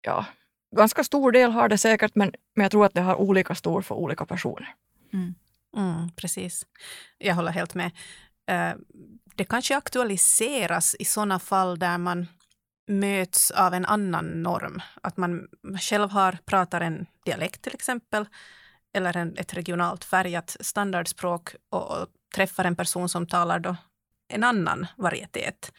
ja, 0.03 0.27
ganska 0.77 1.05
stor 1.05 1.33
del 1.33 1.51
har 1.51 1.69
det 1.69 1.79
säkert, 1.79 2.15
men, 2.15 2.33
men 2.55 2.63
jag 2.63 2.71
tror 2.71 2.87
att 2.87 2.95
det 2.95 3.01
har 3.01 3.15
olika 3.15 3.55
stor 3.55 3.83
för 3.83 3.95
olika 3.95 4.27
personer. 4.27 4.75
Mm. 5.13 5.35
Mm, 5.77 6.11
precis. 6.17 6.67
Jag 7.19 7.35
håller 7.35 7.53
helt 7.53 7.75
med. 7.75 7.91
Eh, 8.51 8.75
det 9.35 9.45
kanske 9.45 9.77
aktualiseras 9.77 10.97
i 10.99 11.05
sådana 11.05 11.39
fall 11.39 11.79
där 11.79 11.99
man 11.99 12.27
möts 12.89 13.51
av 13.51 13.75
en 13.75 13.87
annan 13.87 14.43
norm. 14.43 14.83
Att 15.03 15.17
man 15.17 15.49
själv 15.81 16.11
har, 16.11 16.39
pratar 16.45 16.81
en 16.81 17.07
dialekt 17.25 17.63
till 17.63 17.75
exempel, 17.75 18.27
eller 18.95 19.17
en, 19.17 19.37
ett 19.37 19.55
regionalt 19.55 20.05
färgat 20.05 20.57
standardspråk 20.61 21.55
och, 21.71 21.91
och 21.91 22.09
träffar 22.35 22.65
en 22.65 22.77
person 22.77 23.09
som 23.09 23.27
talar 23.27 23.59
då 23.59 23.77
en 24.29 24.45
annan 24.45 24.87
varietet 24.97 25.73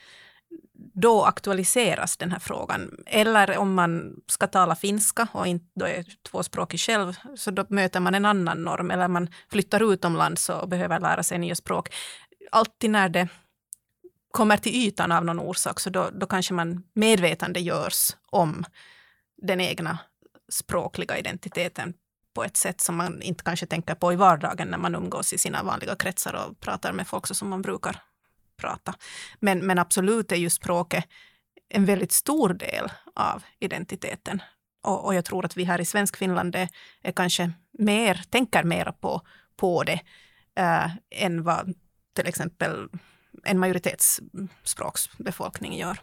då 0.94 1.24
aktualiseras 1.24 2.18
den 2.18 2.32
här 2.32 2.40
frågan. 2.40 3.04
Eller 3.06 3.58
om 3.58 3.74
man 3.74 4.16
ska 4.28 4.48
tala 4.48 4.76
finska 4.76 5.28
och 5.32 5.48
inte 5.48 5.66
då 5.76 5.86
är 5.86 6.06
tvåspråkig 6.30 6.80
själv, 6.80 7.14
så 7.36 7.52
då 7.52 7.66
möter 7.70 8.00
man 8.00 8.16
en 8.16 8.26
annan 8.26 8.64
norm. 8.64 8.92
Eller 8.92 9.08
man 9.08 9.30
flyttar 9.52 9.94
utomlands 9.94 10.50
och 10.50 10.70
behöver 10.70 11.00
lära 11.00 11.24
sig 11.24 11.38
nya 11.38 11.56
språk. 11.56 11.94
Alltid 12.52 12.90
när 12.90 13.10
det 13.10 13.28
kommer 14.32 14.58
till 14.58 14.76
ytan 14.76 15.12
av 15.12 15.26
någon 15.26 15.40
orsak, 15.40 15.80
så 15.80 15.90
då, 15.90 16.10
då 16.14 16.26
kanske 16.26 16.54
man 16.54 16.84
medvetande 16.94 17.60
görs 17.60 18.16
om 18.26 18.66
den 19.42 19.62
egna 19.62 19.98
språkliga 20.50 21.18
identiteten 21.18 21.94
på 22.34 22.44
ett 22.44 22.58
sätt 22.58 22.82
som 22.82 22.96
man 22.96 23.22
inte 23.22 23.44
kanske 23.44 23.66
tänker 23.66 23.96
på 23.96 24.14
i 24.14 24.16
vardagen 24.16 24.68
när 24.68 24.78
man 24.78 24.96
umgås 24.96 25.34
i 25.34 25.38
sina 25.38 25.64
vanliga 25.64 25.96
kretsar 25.96 26.34
och 26.34 26.60
pratar 26.60 26.94
med 26.94 27.08
folk 27.08 27.28
så 27.28 27.34
som 27.34 27.50
man 27.50 27.62
brukar 27.62 28.02
prata. 28.58 28.96
Men, 29.40 29.60
men 29.60 29.80
absolut 29.80 30.32
är 30.32 30.36
ju 30.36 30.50
språket 30.50 31.06
en 31.70 31.86
väldigt 31.86 32.12
stor 32.12 32.50
del 32.50 32.92
av 33.16 33.44
identiteten. 33.60 34.42
Och, 34.84 35.06
och 35.06 35.16
jag 35.16 35.26
tror 35.26 35.46
att 35.46 35.58
vi 35.58 35.64
här 35.64 35.82
i 35.82 35.86
svensk 35.86 36.18
Finland 36.18 36.56
är, 36.56 36.70
är 37.02 37.12
kanske 37.12 37.52
mer, 37.72 38.22
tänker 38.30 38.64
mera 38.64 38.92
på, 38.92 39.22
på 39.56 39.84
det 39.84 40.02
äh, 40.56 40.92
än 41.10 41.44
vad 41.44 41.74
till 42.14 42.28
exempel 42.28 42.90
en 43.44 43.60
majoritetsspråksbefolkning 43.60 45.78
gör. 45.78 46.02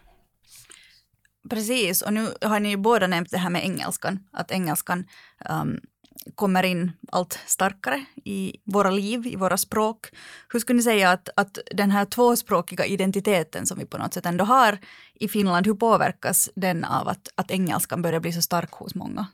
Precis, 1.51 2.03
och 2.03 2.13
nu 2.13 2.35
har 2.41 2.61
ni 2.61 2.69
ju 2.69 2.77
båda 2.77 3.07
nämnt 3.07 3.31
det 3.31 3.39
här 3.39 3.51
med 3.51 3.65
engelskan, 3.65 4.19
att 4.33 4.51
engelskan 4.51 5.05
um, 5.51 5.81
kommer 6.35 6.63
in 6.63 6.93
allt 7.13 7.39
starkare 7.47 8.05
i 8.25 8.57
våra 8.65 8.91
liv, 8.91 9.27
i 9.27 9.37
våra 9.37 9.57
språk. 9.57 10.07
Hur 10.53 10.61
skulle 10.61 10.77
ni 10.77 10.83
säga 10.83 11.11
att, 11.11 11.29
att 11.37 11.59
den 11.71 11.91
här 11.91 12.05
tvåspråkiga 12.05 12.87
identiteten 12.87 13.67
som 13.67 13.79
vi 13.79 13.87
på 13.87 13.99
något 13.99 14.15
sätt 14.15 14.27
ändå 14.27 14.45
har 14.45 14.79
i 15.15 15.29
Finland, 15.29 15.67
hur 15.67 15.75
påverkas 15.75 16.51
den 16.55 16.85
av 16.85 17.09
att, 17.09 17.29
att 17.35 17.51
engelskan 17.51 18.03
börjar 18.03 18.21
bli 18.21 18.33
så 18.33 18.43
stark 18.43 18.73
hos 18.73 18.95
många? 18.95 19.27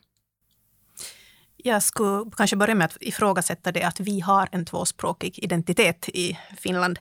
Jag 1.67 1.83
skulle 1.83 2.31
kanske 2.37 2.57
börja 2.57 2.75
med 2.75 2.85
att 2.85 2.97
ifrågasätta 3.01 3.73
det 3.73 3.83
att 3.83 4.01
vi 4.01 4.21
har 4.21 4.49
en 4.53 4.65
tvåspråkig 4.65 5.39
identitet 5.39 6.09
i 6.09 6.39
Finland. 6.57 6.99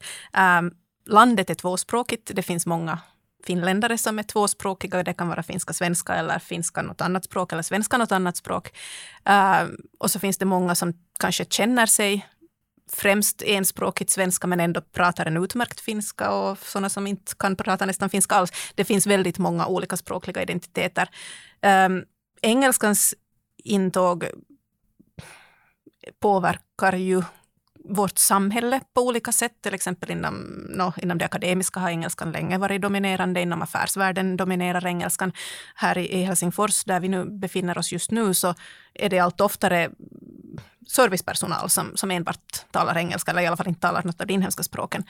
Um, 0.60 0.74
landet 1.06 1.50
är 1.50 1.56
tvåspråkigt. 1.56 2.32
Det 2.36 2.42
finns 2.42 2.66
många 2.66 3.00
finländare 3.46 3.98
som 3.98 4.20
är 4.20 4.24
tvåspråkiga. 4.24 5.04
Det 5.04 5.14
kan 5.14 5.28
vara 5.28 5.44
finska 5.44 5.74
svenska 5.74 6.16
eller 6.16 6.40
finska 6.40 6.82
något 6.82 7.02
annat 7.02 7.24
språk 7.24 7.52
eller 7.54 7.64
svenska 7.64 7.98
något 7.98 8.12
annat 8.12 8.38
språk. 8.38 8.78
Uh, 9.30 9.70
och 10.00 10.12
så 10.12 10.20
finns 10.20 10.38
det 10.38 10.46
många 10.46 10.76
som 10.76 10.94
kanske 11.20 11.46
känner 11.46 11.86
sig 11.86 12.28
främst 12.92 13.42
enspråkigt 13.46 14.10
svenska 14.10 14.48
men 14.48 14.60
ändå 14.60 14.82
pratar 14.82 15.26
en 15.26 15.38
utmärkt 15.38 15.80
finska 15.80 16.32
och 16.32 16.58
sådana 16.58 16.90
som 16.90 17.08
inte 17.08 17.36
kan 17.36 17.56
prata 17.56 17.86
nästan 17.86 18.10
finska 18.10 18.36
alls. 18.36 18.52
Det 18.76 18.84
finns 18.84 19.08
väldigt 19.08 19.38
många 19.38 19.68
olika 19.68 19.98
språkliga 19.98 20.42
identiteter. 20.42 21.10
Um, 21.62 22.04
engelskans 22.42 23.16
intåg 23.64 24.26
påverkar 26.20 26.94
ju 26.94 27.24
vårt 27.90 28.18
samhälle 28.18 28.82
på 28.94 29.02
olika 29.02 29.32
sätt. 29.32 29.62
Till 29.62 29.74
exempel 29.74 30.12
inom, 30.12 30.36
no, 30.70 30.94
inom 30.98 31.18
det 31.18 31.26
akademiska 31.26 31.80
har 31.80 31.90
engelskan 31.90 32.32
länge 32.32 32.58
varit 32.58 32.82
dominerande. 32.82 33.42
Inom 33.42 33.62
affärsvärlden 33.62 34.38
dominerar 34.38 34.86
engelskan. 34.86 35.32
Här 35.76 35.98
i, 35.98 36.14
i 36.14 36.24
Helsingfors, 36.24 36.84
där 36.84 37.00
vi 37.00 37.08
nu 37.08 37.26
befinner 37.26 37.78
oss 37.78 37.92
just 37.92 38.12
nu, 38.12 38.34
så 38.34 38.56
är 38.94 39.10
det 39.10 39.20
allt 39.20 39.42
oftare 39.42 39.90
servicepersonal 40.88 41.70
som, 41.70 41.98
som 41.98 42.12
enbart 42.12 42.72
talar 42.72 42.98
engelska, 42.98 43.32
eller 43.32 43.42
i 43.42 43.48
alla 43.48 43.58
fall 43.58 43.68
inte 43.68 43.82
talar 43.82 44.04
något 44.04 44.22
av 44.22 44.28
de 44.28 44.34
inhemska 44.34 44.64
språken. 44.64 45.04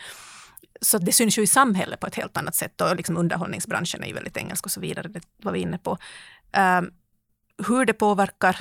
Så 0.82 0.98
det 0.98 1.12
syns 1.12 1.38
ju 1.38 1.42
i 1.42 1.48
samhället 1.48 2.00
på 2.00 2.08
ett 2.08 2.16
helt 2.16 2.38
annat 2.38 2.56
sätt 2.56 2.82
och 2.82 2.96
liksom 2.96 3.18
underhållningsbranschen 3.18 4.04
är 4.04 4.08
ju 4.08 4.14
väldigt 4.14 4.38
engelsk 4.38 4.66
och 4.66 4.72
så 4.72 4.80
vidare, 4.80 5.08
det 5.08 5.22
var 5.38 5.52
vi 5.52 5.60
inne 5.60 5.78
på. 5.78 5.98
Um, 6.58 6.92
hur 7.68 7.86
det 7.86 7.94
påverkar 7.94 8.58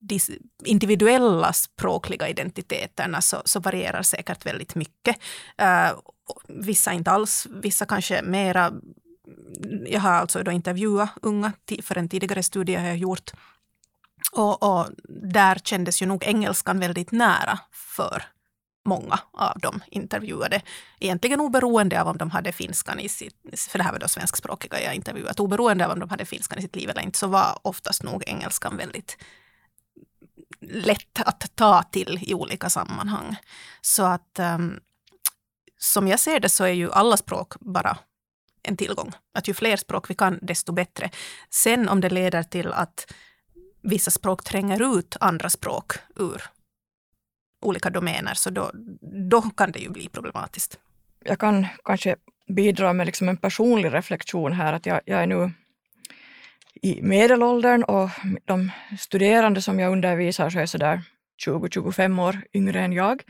de 0.00 0.20
individuella 0.64 1.52
språkliga 1.52 2.28
identiteterna 2.28 3.20
så, 3.20 3.42
så 3.44 3.60
varierar 3.60 4.02
säkert 4.02 4.46
väldigt 4.46 4.74
mycket. 4.74 5.16
Uh, 5.62 5.98
vissa 6.48 6.92
inte 6.92 7.10
alls, 7.10 7.46
vissa 7.50 7.86
kanske 7.86 8.22
mera 8.22 8.72
jag 9.86 10.00
har 10.00 10.10
alltså 10.10 10.42
då 10.42 10.50
intervjuat 10.50 11.10
unga 11.22 11.52
för 11.82 11.98
en 11.98 12.08
tidigare 12.08 12.42
studie 12.42 12.72
jag 12.72 12.80
har 12.80 12.94
gjort. 12.94 13.30
Och, 14.32 14.62
och, 14.62 14.86
där 15.08 15.54
kändes 15.64 16.02
ju 16.02 16.06
nog 16.06 16.24
engelskan 16.24 16.80
väldigt 16.80 17.12
nära 17.12 17.58
för 17.72 18.22
många 18.84 19.18
av 19.32 19.58
de 19.58 19.80
intervjuade. 19.86 20.62
Egentligen 21.00 21.40
oberoende 21.40 22.00
av 22.00 22.08
om 22.08 22.16
de 22.16 22.30
hade 22.30 22.52
finskan 22.52 23.00
i 23.00 23.08
sitt, 23.08 23.34
för 23.68 23.78
det 23.78 23.84
här 23.84 23.92
var 23.92 23.98
då 23.98 24.08
svenskspråkiga 24.08 24.82
jag 24.82 24.94
intervjuat, 24.94 25.40
oberoende 25.40 25.86
av 25.86 25.92
om 25.92 26.00
de 26.00 26.08
hade 26.08 26.24
finskan 26.24 26.58
i 26.58 26.62
sitt 26.62 26.76
liv 26.76 26.90
eller 26.90 27.02
inte, 27.02 27.18
så 27.18 27.26
var 27.26 27.58
oftast 27.62 28.02
nog 28.02 28.22
engelskan 28.26 28.76
väldigt 28.76 29.16
lätt 30.60 31.20
att 31.20 31.56
ta 31.56 31.82
till 31.82 32.18
i 32.22 32.34
olika 32.34 32.70
sammanhang. 32.70 33.36
Så 33.80 34.02
att 34.02 34.38
um, 34.38 34.80
som 35.78 36.08
jag 36.08 36.20
ser 36.20 36.40
det 36.40 36.48
så 36.48 36.64
är 36.64 36.72
ju 36.72 36.92
alla 36.92 37.16
språk 37.16 37.54
bara 37.60 37.98
en 38.62 38.76
tillgång. 38.76 39.12
Att 39.34 39.48
ju 39.48 39.54
fler 39.54 39.76
språk 39.76 40.10
vi 40.10 40.14
kan, 40.14 40.38
desto 40.42 40.72
bättre. 40.72 41.10
Sen 41.50 41.88
om 41.88 42.00
det 42.00 42.10
leder 42.10 42.42
till 42.42 42.72
att 42.72 43.12
vissa 43.82 44.10
språk 44.10 44.44
tränger 44.44 44.98
ut 44.98 45.16
andra 45.20 45.50
språk 45.50 45.92
ur 46.16 46.42
olika 47.62 47.90
domäner, 47.90 48.34
så 48.34 48.50
då, 48.50 48.70
då 49.30 49.42
kan 49.42 49.72
det 49.72 49.78
ju 49.78 49.90
bli 49.90 50.08
problematiskt. 50.08 50.78
Jag 51.24 51.38
kan 51.38 51.66
kanske 51.84 52.16
bidra 52.48 52.92
med 52.92 53.06
liksom 53.06 53.28
en 53.28 53.36
personlig 53.36 53.92
reflektion 53.92 54.52
här, 54.52 54.72
att 54.72 54.86
jag, 54.86 55.00
jag 55.04 55.22
är 55.22 55.26
nu 55.26 55.52
i 56.74 57.02
medelåldern 57.02 57.82
och 57.82 58.10
de 58.44 58.70
studerande 58.98 59.62
som 59.62 59.80
jag 59.80 59.92
undervisar 59.92 60.50
så 60.50 60.58
är 60.58 60.66
sådär 60.66 61.02
20-25 61.46 62.22
år 62.28 62.36
yngre 62.54 62.80
än 62.80 62.92
jag. 62.92 63.22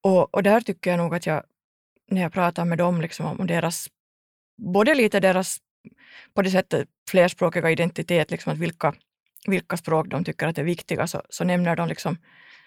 Och, 0.00 0.34
och 0.34 0.42
där 0.42 0.60
tycker 0.60 0.90
jag 0.90 0.98
nog 0.98 1.14
att 1.14 1.26
jag, 1.26 1.42
när 2.10 2.22
jag 2.22 2.32
pratar 2.32 2.64
med 2.64 2.78
dem 2.78 3.00
liksom 3.00 3.26
om 3.26 3.46
deras, 3.46 3.88
både 4.62 4.94
lite 4.94 5.20
deras 5.20 5.58
på 6.34 6.42
det 6.42 6.50
sättet 6.50 6.88
flerspråkiga 7.10 7.70
identitet, 7.70 8.30
liksom 8.30 8.52
att 8.52 8.58
vilka, 8.58 8.94
vilka 9.46 9.76
språk 9.76 10.06
de 10.06 10.24
tycker 10.24 10.46
att 10.46 10.58
är 10.58 10.64
viktiga, 10.64 11.06
så, 11.06 11.22
så 11.28 11.44
nämner 11.44 11.76
de 11.76 11.88
liksom 11.88 12.16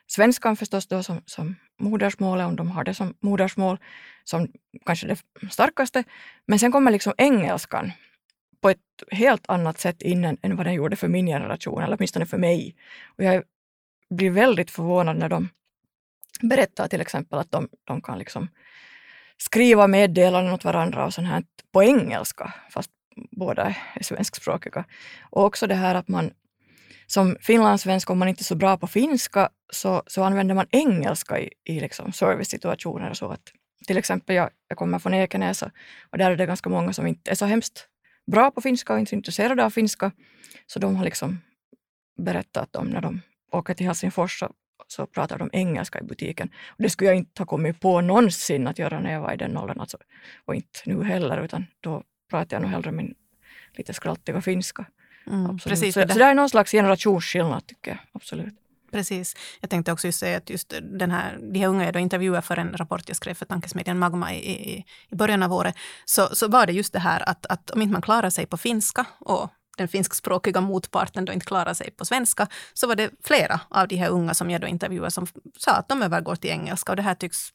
svenskan 0.07 0.55
förstås 0.55 0.87
då 0.87 1.03
som, 1.03 1.21
som 1.25 1.55
modersmålet, 1.79 2.47
om 2.47 2.55
de 2.55 2.71
har 2.71 2.83
det 2.83 2.93
som 2.93 3.13
modersmål, 3.19 3.77
som 4.23 4.47
kanske 4.85 5.07
det 5.07 5.21
starkaste. 5.51 6.03
Men 6.45 6.59
sen 6.59 6.71
kommer 6.71 6.91
liksom 6.91 7.13
engelskan 7.17 7.91
på 8.61 8.69
ett 8.69 8.77
helt 9.11 9.49
annat 9.49 9.79
sätt 9.79 10.01
in 10.01 10.23
än, 10.41 10.55
vad 10.55 10.65
den 10.65 10.73
gjorde 10.73 10.95
för 10.95 11.07
min 11.07 11.25
generation, 11.25 11.83
eller 11.83 11.97
åtminstone 11.97 12.25
för 12.25 12.37
mig. 12.37 12.75
Och 13.17 13.23
jag 13.23 13.43
blir 14.09 14.31
väldigt 14.31 14.71
förvånad 14.71 15.17
när 15.17 15.29
de 15.29 15.49
berättar 16.41 16.87
till 16.87 17.01
exempel 17.01 17.39
att 17.39 17.51
de, 17.51 17.69
de 17.83 18.01
kan 18.01 18.19
liksom 18.19 18.47
skriva 19.37 19.87
meddelanden 19.87 20.53
åt 20.53 20.63
varandra 20.63 21.05
och 21.05 21.13
sånt 21.13 21.27
här 21.27 21.43
på 21.71 21.83
engelska, 21.83 22.53
fast 22.69 22.91
båda 23.31 23.75
är 23.93 24.03
svenskspråkiga. 24.03 24.85
Och 25.29 25.43
också 25.43 25.67
det 25.67 25.75
här 25.75 25.95
att 25.95 26.07
man 26.07 26.31
som 27.07 27.37
finlandssvensk, 27.41 28.09
om 28.09 28.19
man 28.19 28.27
inte 28.27 28.41
är 28.41 28.43
så 28.43 28.55
bra 28.55 28.77
på 28.77 28.87
finska, 28.87 29.49
så, 29.73 30.03
så 30.07 30.23
använder 30.23 30.55
man 30.55 30.67
engelska 30.71 31.39
i, 31.39 31.49
i 31.63 31.79
liksom 31.79 32.11
servicesituationer. 32.11 33.13
Så 33.13 33.29
att, 33.31 33.41
till 33.87 33.97
exempel, 33.97 34.35
jag, 34.35 34.49
jag 34.67 34.77
kommer 34.77 34.99
från 34.99 35.13
Ekenäs 35.13 35.61
och 36.09 36.17
där 36.17 36.31
är 36.31 36.35
det 36.35 36.45
ganska 36.45 36.69
många 36.69 36.93
som 36.93 37.07
inte 37.07 37.31
är 37.31 37.35
så 37.35 37.45
hemskt 37.45 37.87
bra 38.31 38.51
på 38.51 38.61
finska 38.61 38.93
och 38.93 38.99
inte 38.99 39.09
så 39.09 39.15
intresserade 39.15 39.65
av 39.65 39.69
finska. 39.69 40.11
Så 40.67 40.79
de 40.79 40.95
har 40.95 41.05
liksom 41.05 41.37
berättat 42.17 42.75
om 42.75 42.87
när 42.87 43.01
de 43.01 43.21
åker 43.51 43.73
till 43.73 43.85
Helsingfors 43.85 44.39
så, 44.39 44.53
så 44.87 45.05
pratar 45.05 45.37
de 45.37 45.49
engelska 45.53 45.99
i 45.99 46.03
butiken. 46.03 46.49
Och 46.67 46.83
det 46.83 46.89
skulle 46.89 47.09
jag 47.09 47.17
inte 47.17 47.41
ha 47.41 47.45
kommit 47.45 47.79
på 47.79 48.01
någonsin 48.01 48.67
att 48.67 48.79
göra 48.79 48.99
när 48.99 49.11
jag 49.11 49.21
var 49.21 49.33
i 49.33 49.37
den 49.37 49.57
åldern. 49.57 49.79
Alltså, 49.79 49.97
och 50.45 50.55
inte 50.55 50.79
nu 50.85 51.03
heller, 51.03 51.43
utan 51.43 51.65
då 51.81 52.03
pratar 52.29 52.55
jag 52.55 52.61
nog 52.61 52.71
hellre 52.71 52.91
min 52.91 53.15
lite 53.73 53.93
skraltiga 53.93 54.41
finska. 54.41 54.85
Mm, 55.27 55.57
precis, 55.57 55.93
så, 55.93 56.01
så 56.01 56.07
det 56.07 56.23
är 56.23 56.33
någon 56.33 56.49
slags 56.49 56.71
generationsskillnad 56.71 57.67
tycker 57.67 57.91
jag. 57.91 57.99
Absolut. 58.11 58.53
Precis. 58.91 59.35
Jag 59.61 59.69
tänkte 59.69 59.91
också 59.91 60.11
säga 60.11 60.37
att 60.37 60.49
just 60.49 60.73
den 60.81 61.11
här, 61.11 61.39
de 61.53 61.59
här 61.59 61.67
unga 61.67 61.85
jag 61.85 61.93
då 61.93 61.99
intervjuade 61.99 62.41
för 62.41 62.57
en 62.57 62.77
rapport 62.77 63.03
jag 63.07 63.17
skrev 63.17 63.33
för 63.33 63.45
tankesmedjan 63.45 63.99
Magma 63.99 64.33
i, 64.33 64.37
i, 64.37 64.85
i 65.09 65.15
början 65.15 65.43
av 65.43 65.53
året, 65.53 65.75
så, 66.05 66.35
så 66.35 66.47
var 66.47 66.65
det 66.65 66.73
just 66.73 66.93
det 66.93 66.99
här 66.99 67.29
att, 67.29 67.45
att 67.45 67.69
om 67.69 67.81
inte 67.81 67.93
man 67.93 68.01
klarar 68.01 68.29
sig 68.29 68.45
på 68.45 68.57
finska 68.57 69.05
och 69.19 69.49
den 69.77 69.87
finskspråkiga 69.87 70.61
motparten 70.61 71.25
då 71.25 71.33
inte 71.33 71.45
klarar 71.45 71.73
sig 71.73 71.91
på 71.91 72.05
svenska, 72.05 72.47
så 72.73 72.87
var 72.87 72.95
det 72.95 73.09
flera 73.23 73.59
av 73.69 73.87
de 73.87 73.95
här 73.95 74.09
unga 74.09 74.33
som 74.33 74.51
jag 74.51 74.61
då 74.61 74.67
intervjuade 74.67 75.11
som 75.11 75.27
sa 75.57 75.71
att 75.71 75.89
de 75.89 76.01
övergår 76.03 76.35
till 76.35 76.49
engelska 76.49 76.91
och 76.91 76.95
det 76.95 77.01
här 77.01 77.15
tycks 77.15 77.49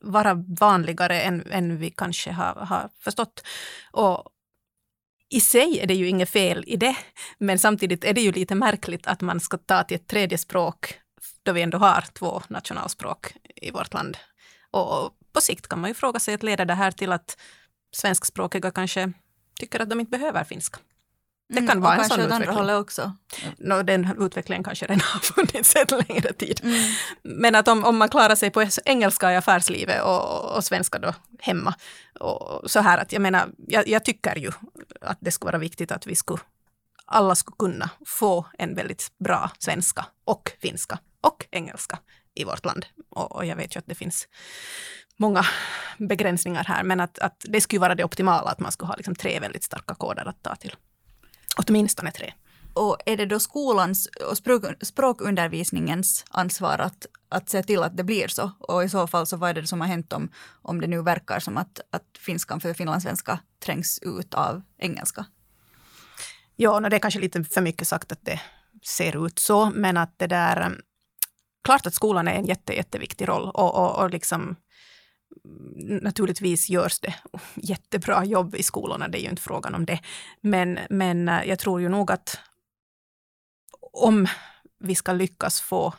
vara 0.00 0.34
vanligare 0.60 1.20
än, 1.20 1.46
än 1.50 1.76
vi 1.76 1.90
kanske 1.90 2.32
har, 2.32 2.54
har 2.54 2.90
förstått. 2.98 3.42
Och, 3.92 4.26
i 5.30 5.40
sig 5.40 5.80
är 5.80 5.86
det 5.86 5.94
ju 5.94 6.08
inget 6.08 6.30
fel 6.30 6.64
i 6.66 6.76
det, 6.76 6.96
men 7.38 7.58
samtidigt 7.58 8.04
är 8.04 8.12
det 8.12 8.20
ju 8.20 8.32
lite 8.32 8.54
märkligt 8.54 9.06
att 9.06 9.20
man 9.20 9.40
ska 9.40 9.56
ta 9.56 9.84
till 9.84 9.94
ett 9.94 10.06
tredje 10.06 10.38
språk 10.38 11.00
då 11.42 11.52
vi 11.52 11.62
ändå 11.62 11.78
har 11.78 12.04
två 12.12 12.42
nationalspråk 12.48 13.34
i 13.56 13.70
vårt 13.70 13.94
land. 13.94 14.16
Och 14.70 15.10
på 15.32 15.40
sikt 15.40 15.68
kan 15.68 15.80
man 15.80 15.90
ju 15.90 15.94
fråga 15.94 16.20
sig 16.20 16.34
att 16.34 16.42
leder 16.42 16.64
det 16.64 16.74
här 16.74 16.90
till 16.90 17.12
att 17.12 17.38
svenskspråkiga 17.92 18.70
kanske 18.70 19.12
tycker 19.60 19.80
att 19.80 19.90
de 19.90 20.00
inte 20.00 20.18
behöver 20.18 20.44
finska. 20.44 20.78
Det 21.48 21.60
kan 21.60 21.70
mm, 21.70 21.80
vara 21.80 21.96
en 21.96 22.04
sån 22.04 22.20
utveckling. 22.20 22.48
andra 22.48 22.52
hållet 22.52 22.76
också. 22.76 23.12
No, 23.58 23.82
den 23.82 24.14
utvecklingen 24.18 24.64
kanske 24.64 24.86
redan 24.86 25.00
har 25.00 25.20
funnits 25.34 25.76
en 25.76 25.98
längre 26.08 26.32
tid. 26.32 26.60
Mm. 26.62 26.92
Men 27.22 27.54
att 27.54 27.68
om, 27.68 27.84
om 27.84 27.96
man 27.96 28.08
klarar 28.08 28.34
sig 28.34 28.50
på 28.50 28.66
engelska 28.84 29.32
i 29.32 29.36
affärslivet 29.36 30.02
och, 30.02 30.56
och 30.56 30.64
svenska 30.64 30.98
då 30.98 31.14
hemma. 31.40 31.74
Och 32.20 32.70
så 32.70 32.80
här 32.80 32.98
att 32.98 33.12
jag 33.12 33.22
menar, 33.22 33.48
jag, 33.68 33.88
jag, 33.88 34.04
tycker 34.04 34.36
ju 34.36 34.50
att 35.00 35.18
det 35.20 35.30
skulle 35.30 35.52
vara 35.52 35.58
viktigt 35.58 35.92
att 35.92 36.06
vi 36.06 36.16
skulle, 36.16 36.42
alla 37.06 37.34
skulle 37.34 37.56
kunna 37.58 37.90
få 38.06 38.46
en 38.58 38.74
väldigt 38.74 39.12
bra 39.18 39.50
svenska 39.58 40.06
och 40.24 40.52
finska 40.60 40.98
och 41.20 41.46
engelska 41.50 41.98
i 42.34 42.44
vårt 42.44 42.64
land. 42.64 42.86
Och, 43.10 43.36
och 43.36 43.46
jag 43.46 43.56
vet 43.56 43.76
ju 43.76 43.78
att 43.78 43.86
det 43.86 43.94
finns 43.94 44.28
många 45.16 45.46
begränsningar 45.98 46.64
här, 46.64 46.82
men 46.82 47.00
att, 47.00 47.18
att 47.18 47.44
det 47.48 47.60
skulle 47.60 47.80
vara 47.80 47.94
det 47.94 48.04
optimala 48.04 48.50
att 48.50 48.60
man 48.60 48.72
skulle 48.72 48.88
ha 48.88 48.96
liksom 48.96 49.14
tre 49.14 49.40
väldigt 49.40 49.64
starka 49.64 49.94
koder 49.94 50.28
att 50.28 50.42
ta 50.42 50.56
till. 50.56 50.74
Åtminstone 51.56 52.10
tre. 52.10 52.32
Och 52.72 52.96
är 53.06 53.16
det 53.16 53.26
då 53.26 53.40
skolans 53.40 54.08
och 54.30 54.36
språk, 54.36 54.64
språkundervisningens 54.80 56.24
ansvar 56.30 56.78
att, 56.78 57.06
att 57.28 57.48
se 57.48 57.62
till 57.62 57.82
att 57.82 57.96
det 57.96 58.04
blir 58.04 58.28
så? 58.28 58.50
Och 58.58 58.84
i 58.84 58.88
så 58.88 59.06
fall, 59.06 59.26
så 59.26 59.36
vad 59.36 59.50
är 59.50 59.54
det 59.54 59.66
som 59.66 59.80
har 59.80 59.88
hänt 59.88 60.12
om, 60.12 60.30
om 60.62 60.80
det 60.80 60.86
nu 60.86 61.02
verkar 61.02 61.40
som 61.40 61.56
att, 61.56 61.80
att 61.90 62.18
finskan 62.18 62.60
för 62.60 62.74
finlandssvenska 62.74 63.38
trängs 63.64 63.98
ut 64.02 64.34
av 64.34 64.62
engelska? 64.78 65.26
Ja, 66.56 66.80
no, 66.80 66.88
det 66.88 66.96
är 66.96 67.00
kanske 67.00 67.20
lite 67.20 67.44
för 67.44 67.60
mycket 67.60 67.88
sagt 67.88 68.12
att 68.12 68.24
det 68.24 68.40
ser 68.86 69.26
ut 69.26 69.38
så, 69.38 69.70
men 69.74 69.96
att 69.96 70.18
det 70.18 70.26
där... 70.26 70.80
Klart 71.64 71.86
att 71.86 71.94
skolan 71.94 72.28
är 72.28 72.34
en 72.34 72.46
jätte, 72.46 72.72
jätteviktig 72.72 73.28
roll 73.28 73.50
och, 73.54 73.74
och, 73.74 74.02
och 74.02 74.10
liksom 74.10 74.56
naturligtvis 76.00 76.68
görs 76.68 77.00
det 77.00 77.14
jättebra 77.54 78.24
jobb 78.24 78.54
i 78.54 78.62
skolorna, 78.62 79.08
det 79.08 79.20
är 79.20 79.22
ju 79.22 79.30
inte 79.30 79.42
frågan 79.42 79.74
om 79.74 79.84
det. 79.84 80.00
Men, 80.40 80.78
men 80.90 81.28
eh, 81.28 81.44
jag 81.44 81.58
tror 81.58 81.80
ju 81.80 81.88
nog 81.88 82.10
att 82.10 82.38
om 83.92 84.26
vi 84.80 84.94
ska 84.94 85.12
lyckas 85.12 85.60
få 85.60 85.94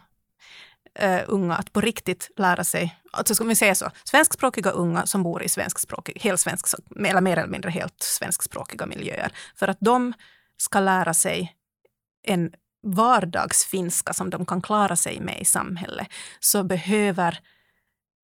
uh, 1.04 1.20
unga 1.28 1.56
att 1.56 1.74
på 1.74 1.82
riktigt 1.82 2.32
lära 2.38 2.64
sig, 2.64 3.00
alltså 3.12 3.36
ska 3.36 3.44
vi 3.44 3.56
säga 3.56 3.76
så, 3.76 3.92
svenskspråkiga 4.04 4.72
unga 4.72 5.06
som 5.06 5.24
bor 5.24 5.44
i 5.44 5.50
svenskspråkig, 5.50 6.22
helt 6.22 6.40
svensk, 6.40 6.68
eller 7.06 7.22
mer 7.22 7.38
eller 7.38 7.50
mindre 7.50 7.72
helt 7.72 8.04
svenskspråkiga 8.04 8.86
miljöer, 8.86 9.32
för 9.56 9.68
att 9.68 9.78
de 9.80 10.14
ska 10.58 10.80
lära 10.80 11.14
sig 11.14 11.56
en 12.24 12.52
vardagsfinska 12.84 14.14
som 14.14 14.30
de 14.30 14.46
kan 14.46 14.62
klara 14.62 14.96
sig 14.96 15.20
med 15.20 15.42
i 15.42 15.46
samhället 15.46 16.08
så 16.40 16.64
behöver 16.64 17.40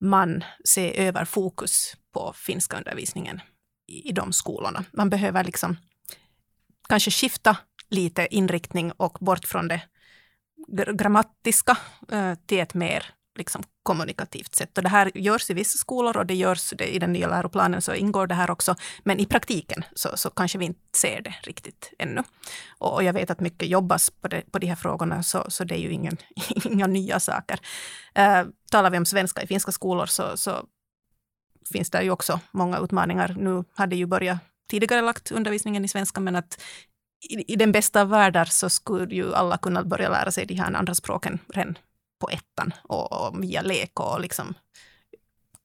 man 0.00 0.44
se 0.64 1.06
över 1.06 1.24
fokus 1.24 1.96
på 2.12 2.32
finska 2.36 2.76
undervisningen 2.76 3.40
i 3.86 4.12
de 4.12 4.32
skolorna. 4.32 4.84
Man 4.92 5.10
behöver 5.10 5.44
liksom 5.44 5.76
kanske 6.88 7.10
skifta 7.10 7.56
lite 7.90 8.28
inriktning 8.30 8.92
och 8.92 9.18
bort 9.20 9.44
från 9.44 9.68
det 9.68 9.82
grammatiska 10.92 11.78
eh, 12.12 12.34
till 12.46 12.60
ett 12.60 12.74
mer 12.74 13.04
liksom, 13.36 13.62
kommunikativt 13.82 14.54
sätt. 14.54 14.76
Och 14.78 14.82
det 14.82 14.88
här 14.88 15.10
görs 15.14 15.50
i 15.50 15.54
vissa 15.54 15.78
skolor 15.78 16.16
och 16.16 16.26
det 16.26 16.34
görs 16.34 16.70
det, 16.78 16.94
i 16.94 16.98
den 16.98 17.12
nya 17.12 17.28
läroplanen 17.28 17.82
så 17.82 17.94
ingår 17.94 18.26
det 18.26 18.34
här 18.34 18.50
också. 18.50 18.74
Men 19.04 19.20
i 19.20 19.26
praktiken 19.26 19.84
så, 19.94 20.16
så 20.16 20.30
kanske 20.30 20.58
vi 20.58 20.64
inte 20.64 20.98
ser 20.98 21.22
det 21.22 21.34
riktigt 21.42 21.92
ännu. 21.98 22.22
Och, 22.78 22.94
och 22.94 23.04
jag 23.04 23.12
vet 23.12 23.30
att 23.30 23.40
mycket 23.40 23.68
jobbas 23.68 24.10
på, 24.10 24.28
det, 24.28 24.52
på 24.52 24.58
de 24.58 24.66
här 24.66 24.76
frågorna 24.76 25.22
så, 25.22 25.44
så 25.48 25.64
det 25.64 25.74
är 25.74 25.80
ju 25.80 25.90
ingen, 25.90 26.16
inga 26.64 26.86
nya 26.86 27.20
saker. 27.20 27.60
Uh, 28.18 28.50
talar 28.70 28.90
vi 28.90 28.98
om 28.98 29.06
svenska 29.06 29.42
i 29.42 29.46
finska 29.46 29.72
skolor 29.72 30.06
så, 30.06 30.36
så 30.36 30.66
finns 31.72 31.90
det 31.90 32.02
ju 32.02 32.10
också 32.10 32.40
många 32.50 32.78
utmaningar. 32.78 33.36
Nu 33.38 33.64
hade 33.74 33.96
ju 33.96 34.06
börjat 34.06 34.38
tidigare 34.70 35.02
lagt 35.02 35.32
undervisningen 35.32 35.84
i 35.84 35.88
svenska 35.88 36.20
men 36.20 36.36
att 36.36 36.60
i, 37.30 37.52
i 37.52 37.56
den 37.56 37.72
bästa 37.72 38.00
av 38.00 38.08
världar 38.08 38.44
så 38.44 38.70
skulle 38.70 39.14
ju 39.14 39.34
alla 39.34 39.58
kunna 39.58 39.84
börja 39.84 40.08
lära 40.08 40.30
sig 40.30 40.46
de 40.46 40.54
här 40.54 40.72
andra 40.72 40.94
språken 40.94 41.38
redan 41.48 41.78
på 42.18 42.28
ettan 42.30 42.72
och, 42.82 43.12
och 43.12 43.42
via 43.42 43.62
lek 43.62 44.00
och 44.00 44.20
liksom 44.20 44.54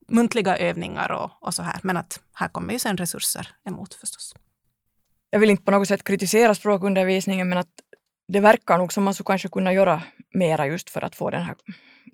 muntliga 0.07 0.57
övningar 0.57 1.11
och, 1.11 1.31
och 1.41 1.53
så 1.53 1.63
här. 1.63 1.79
Men 1.83 1.97
att 1.97 2.19
här 2.33 2.47
kommer 2.47 2.73
ju 2.73 2.79
sen 2.79 2.97
resurser 2.97 3.47
emot 3.65 3.93
förstås. 3.93 4.35
Jag 5.29 5.39
vill 5.39 5.49
inte 5.49 5.63
på 5.63 5.71
något 5.71 5.87
sätt 5.87 6.03
kritisera 6.03 6.55
språkundervisningen 6.55 7.49
men 7.49 7.57
att 7.57 7.67
det 8.27 8.39
verkar 8.39 8.77
nog 8.77 8.93
som 8.93 9.03
man 9.03 9.13
skulle 9.13 9.25
kanske 9.25 9.47
kunna 9.47 9.73
göra 9.73 10.01
mera 10.33 10.67
just 10.67 10.89
för 10.89 11.01
att 11.01 11.15
få 11.15 11.29
den 11.29 11.43
här, 11.43 11.55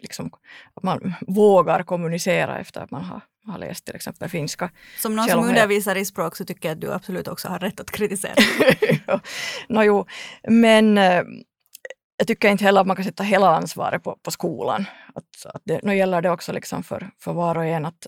liksom, 0.01 0.31
att 0.73 0.83
man 0.83 1.13
vågar 1.27 1.83
kommunicera 1.83 2.59
efter 2.59 2.81
att 2.81 2.91
man 2.91 3.03
har, 3.03 3.21
har 3.45 3.59
läst 3.59 3.85
till 3.85 3.95
exempel 3.95 4.29
finska. 4.29 4.71
Som 4.97 5.15
någon 5.15 5.27
som 5.29 5.43
undervisar 5.43 5.95
i 5.95 6.05
språk 6.05 6.35
så 6.35 6.45
tycker 6.45 6.69
jag 6.69 6.75
att 6.75 6.81
du 6.81 6.93
absolut 6.93 7.27
också 7.27 7.47
har 7.47 7.59
rätt 7.59 7.79
att 7.79 7.91
kritisera. 7.91 8.35
no, 9.69 9.83
jo, 9.83 10.05
men 10.47 10.97
eh, 10.97 11.23
jag 12.17 12.27
tycker 12.27 12.49
inte 12.49 12.63
heller 12.63 12.81
att 12.81 12.87
man 12.87 12.95
kan 12.95 13.05
sätta 13.05 13.23
hela 13.23 13.55
ansvaret 13.55 14.03
på, 14.03 14.17
på 14.21 14.31
skolan. 14.31 14.85
Att, 15.15 15.45
att 15.53 15.61
det, 15.65 15.79
nu 15.83 15.95
gäller 15.95 16.21
det 16.21 16.29
också 16.29 16.53
liksom 16.53 16.83
för, 16.83 17.09
för 17.19 17.33
var 17.33 17.57
och 17.57 17.65
en, 17.65 17.85
att, 17.85 18.07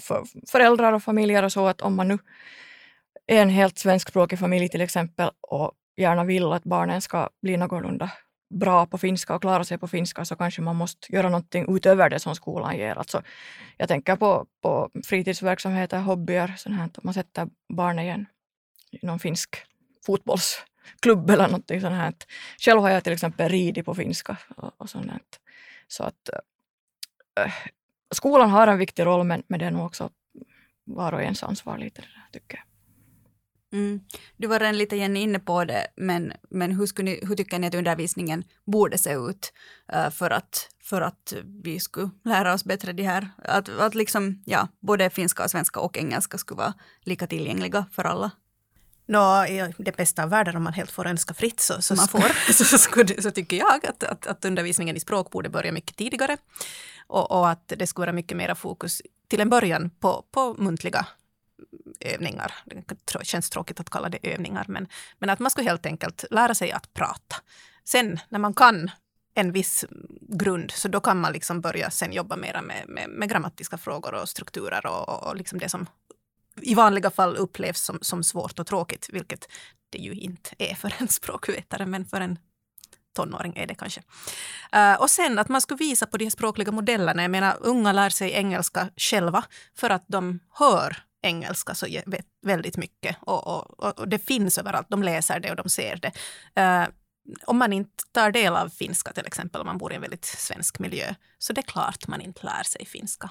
för 0.00 0.24
föräldrar 0.50 0.92
och 0.92 1.02
familjer 1.02 1.42
och 1.42 1.52
så, 1.52 1.66
att 1.66 1.80
om 1.80 1.96
man 1.96 2.08
nu 2.08 2.18
är 3.26 3.42
en 3.42 3.48
helt 3.48 3.78
svenskspråkig 3.78 4.38
familj 4.38 4.68
till 4.68 4.80
exempel 4.80 5.30
och 5.40 5.72
gärna 5.96 6.24
vill 6.24 6.52
att 6.52 6.64
barnen 6.64 7.02
ska 7.02 7.28
bli 7.42 7.56
någorlunda 7.56 8.10
bra 8.54 8.86
på 8.86 8.98
finska 8.98 9.34
och 9.34 9.40
klara 9.40 9.64
sig 9.64 9.78
på 9.78 9.88
finska 9.88 10.24
så 10.24 10.36
kanske 10.36 10.62
man 10.62 10.76
måste 10.76 11.12
göra 11.12 11.28
någonting 11.28 11.76
utöver 11.76 12.10
det 12.10 12.18
som 12.18 12.34
skolan 12.34 12.76
ger. 12.76 12.98
Alltså, 12.98 13.22
jag 13.76 13.88
tänker 13.88 14.16
på, 14.16 14.46
på 14.62 14.90
fritidsverksamheter, 15.04 16.00
hobbyer, 16.00 16.54
sånt 16.56 16.76
här, 16.76 16.84
att 16.84 17.04
man 17.04 17.14
sätter 17.14 17.48
barnen 17.74 18.04
i, 18.04 18.08
en, 18.08 18.26
i 18.90 19.06
någon 19.06 19.18
finsk 19.18 19.56
fotbolls 20.06 20.64
klubb 21.00 21.30
eller 21.30 21.46
någonting 21.46 21.80
sånt 21.80 21.94
här. 21.94 22.14
Själv 22.58 22.80
har 22.80 22.90
jag 22.90 23.04
till 23.04 23.12
exempel 23.12 23.48
ridit 23.48 23.84
på 23.84 23.94
finska 23.94 24.36
och, 24.56 24.72
och 24.76 24.90
sånt. 24.90 25.10
Här. 25.10 25.20
Så 25.88 26.04
att 26.04 26.30
äh, 27.40 27.52
skolan 28.14 28.50
har 28.50 28.66
en 28.66 28.78
viktig 28.78 29.04
roll 29.04 29.24
men, 29.24 29.42
men 29.46 29.60
det 29.60 29.66
är 29.66 29.70
nog 29.70 29.86
också 29.86 30.10
var 30.84 31.12
och 31.12 31.22
ens 31.22 31.42
ansvar 31.42 31.78
lite 31.78 32.00
det 32.00 32.08
där, 32.08 32.40
tycker 32.40 32.56
jag. 32.56 32.66
Mm. 33.72 34.00
Du 34.36 34.46
var 34.46 34.58
redan 34.58 34.78
lite 34.78 34.96
Jenny 34.96 35.20
inne 35.20 35.38
på 35.38 35.64
det, 35.64 35.86
men, 35.96 36.32
men 36.50 36.72
hur, 36.72 36.86
skulle 36.86 37.10
ni, 37.10 37.20
hur 37.22 37.36
tycker 37.36 37.58
ni 37.58 37.66
att 37.66 37.74
undervisningen 37.74 38.44
borde 38.64 38.98
se 38.98 39.12
ut 39.12 39.52
eh, 39.92 40.10
för, 40.10 40.30
att, 40.30 40.68
för 40.82 41.00
att 41.00 41.34
vi 41.64 41.80
skulle 41.80 42.10
lära 42.24 42.54
oss 42.54 42.64
bättre 42.64 42.92
det 42.92 43.02
här? 43.02 43.28
Att, 43.38 43.68
att 43.68 43.94
liksom, 43.94 44.42
ja, 44.46 44.68
både 44.80 45.10
finska, 45.10 45.44
och 45.44 45.50
svenska 45.50 45.80
och 45.80 45.98
engelska 45.98 46.38
skulle 46.38 46.58
vara 46.58 46.74
lika 47.04 47.26
tillgängliga 47.26 47.86
för 47.92 48.04
alla? 48.04 48.30
Nå, 49.06 49.46
i 49.46 49.74
det 49.78 49.96
bästa 49.96 50.22
av 50.22 50.30
världen 50.30 50.56
om 50.56 50.62
man 50.62 50.72
helt 50.72 50.90
får 50.90 51.06
önska 51.06 51.34
fritt 51.34 51.60
så, 51.60 51.82
så, 51.82 51.94
man 51.94 52.08
får. 52.08 52.52
så, 52.52 52.64
så, 52.64 52.78
så, 53.22 53.30
tycker 53.30 53.56
jag 53.56 53.86
att, 53.86 54.02
att, 54.02 54.26
att, 54.26 54.44
undervisningen 54.44 54.96
i 54.96 55.00
språk 55.00 55.30
borde 55.30 55.48
börja 55.48 55.72
mycket 55.72 55.96
tidigare. 55.96 56.36
Och, 57.06 57.30
och, 57.30 57.50
att 57.50 57.72
det 57.76 57.86
skulle 57.86 58.06
vara 58.06 58.12
mycket 58.12 58.36
mera 58.36 58.54
fokus 58.54 59.02
till 59.28 59.40
en 59.40 59.50
början 59.50 59.90
på, 60.00 60.24
på 60.30 60.54
muntliga 60.54 61.06
övningar. 62.00 62.54
Det 62.64 63.24
känns 63.26 63.50
tråkigt 63.50 63.80
att 63.80 63.90
kalla 63.90 64.08
det 64.08 64.18
övningar, 64.22 64.64
men, 64.68 64.88
men 65.18 65.30
att 65.30 65.38
man 65.38 65.50
skulle 65.50 65.68
helt 65.68 65.86
enkelt 65.86 66.24
lära 66.30 66.54
sig 66.54 66.72
att 66.72 66.94
prata. 66.94 67.36
Sen 67.84 68.18
när 68.28 68.38
man 68.38 68.54
kan 68.54 68.90
en 69.34 69.52
viss 69.52 69.84
grund, 70.20 70.70
så 70.70 70.88
då 70.88 71.00
kan 71.00 71.20
man 71.20 71.32
liksom 71.32 71.60
börja 71.60 71.90
sen 71.90 72.12
jobba 72.12 72.36
mera 72.36 72.62
med, 72.62 72.84
med, 72.88 73.08
med 73.08 73.28
grammatiska 73.28 73.78
frågor 73.78 74.14
och 74.14 74.28
strukturer 74.28 74.86
och, 74.86 75.28
och 75.28 75.36
liksom 75.36 75.58
det 75.58 75.68
som 75.68 75.86
i 76.60 76.74
vanliga 76.74 77.10
fall 77.10 77.36
upplevs 77.36 77.80
som, 77.80 77.98
som 78.02 78.24
svårt 78.24 78.58
och 78.58 78.66
tråkigt, 78.66 79.08
vilket 79.12 79.48
det 79.90 79.98
ju 79.98 80.12
inte 80.12 80.50
är 80.58 80.74
för 80.74 80.94
en 80.98 81.08
språkvetare, 81.18 81.86
men 81.86 82.06
för 82.06 82.20
en 82.20 82.38
tonåring 83.16 83.56
är 83.56 83.66
det 83.66 83.74
kanske. 83.74 84.02
Uh, 84.76 84.94
och 84.94 85.10
sen 85.10 85.38
att 85.38 85.48
man 85.48 85.60
skulle 85.60 85.78
visa 85.78 86.06
på 86.06 86.16
de 86.16 86.30
språkliga 86.30 86.72
modellerna. 86.72 87.22
Jag 87.22 87.30
menar, 87.30 87.56
unga 87.60 87.92
lär 87.92 88.10
sig 88.10 88.32
engelska 88.32 88.88
själva 88.96 89.44
för 89.76 89.90
att 89.90 90.04
de 90.06 90.40
hör 90.50 90.96
engelska 91.22 91.74
så 91.74 91.86
väldigt 92.42 92.76
mycket. 92.76 93.16
Och, 93.20 93.46
och, 93.46 93.98
och, 93.98 94.08
det 94.08 94.18
finns 94.18 94.58
överallt. 94.58 94.86
De 94.90 95.02
läser 95.02 95.40
det 95.40 95.50
och 95.50 95.56
de 95.56 95.68
ser 95.68 95.96
det. 95.96 96.12
Uh, 96.62 96.88
om 97.44 97.58
man 97.58 97.72
inte 97.72 98.04
tar 98.12 98.30
del 98.30 98.56
av 98.56 98.68
finska 98.68 99.12
till 99.12 99.26
exempel, 99.26 99.60
om 99.60 99.66
man 99.66 99.78
bor 99.78 99.92
i 99.92 99.94
en 99.94 100.00
väldigt 100.00 100.24
svensk 100.24 100.78
miljö, 100.78 101.14
så 101.38 101.52
det 101.52 101.60
är 101.60 101.62
klart 101.62 102.08
man 102.08 102.20
inte 102.20 102.46
lär 102.46 102.62
sig 102.62 102.86
finska. 102.86 103.30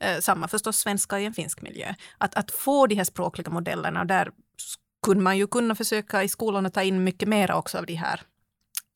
Eh, 0.00 0.20
samma 0.20 0.48
förstås 0.48 0.76
svenska 0.76 1.20
i 1.20 1.24
en 1.24 1.34
finsk 1.34 1.62
miljö. 1.62 1.94
Att, 2.18 2.34
att 2.34 2.50
få 2.50 2.86
de 2.86 2.94
här 2.94 3.04
språkliga 3.04 3.50
modellerna, 3.50 4.04
där 4.04 4.30
skulle 5.02 5.20
man 5.20 5.38
ju 5.38 5.46
kunna 5.46 5.74
försöka 5.74 6.24
i 6.24 6.28
skolan 6.28 6.66
att 6.66 6.74
ta 6.74 6.82
in 6.82 7.04
mycket 7.04 7.28
mer 7.28 7.52
också 7.52 7.78
av 7.78 7.86
de 7.86 7.94
här 7.94 8.22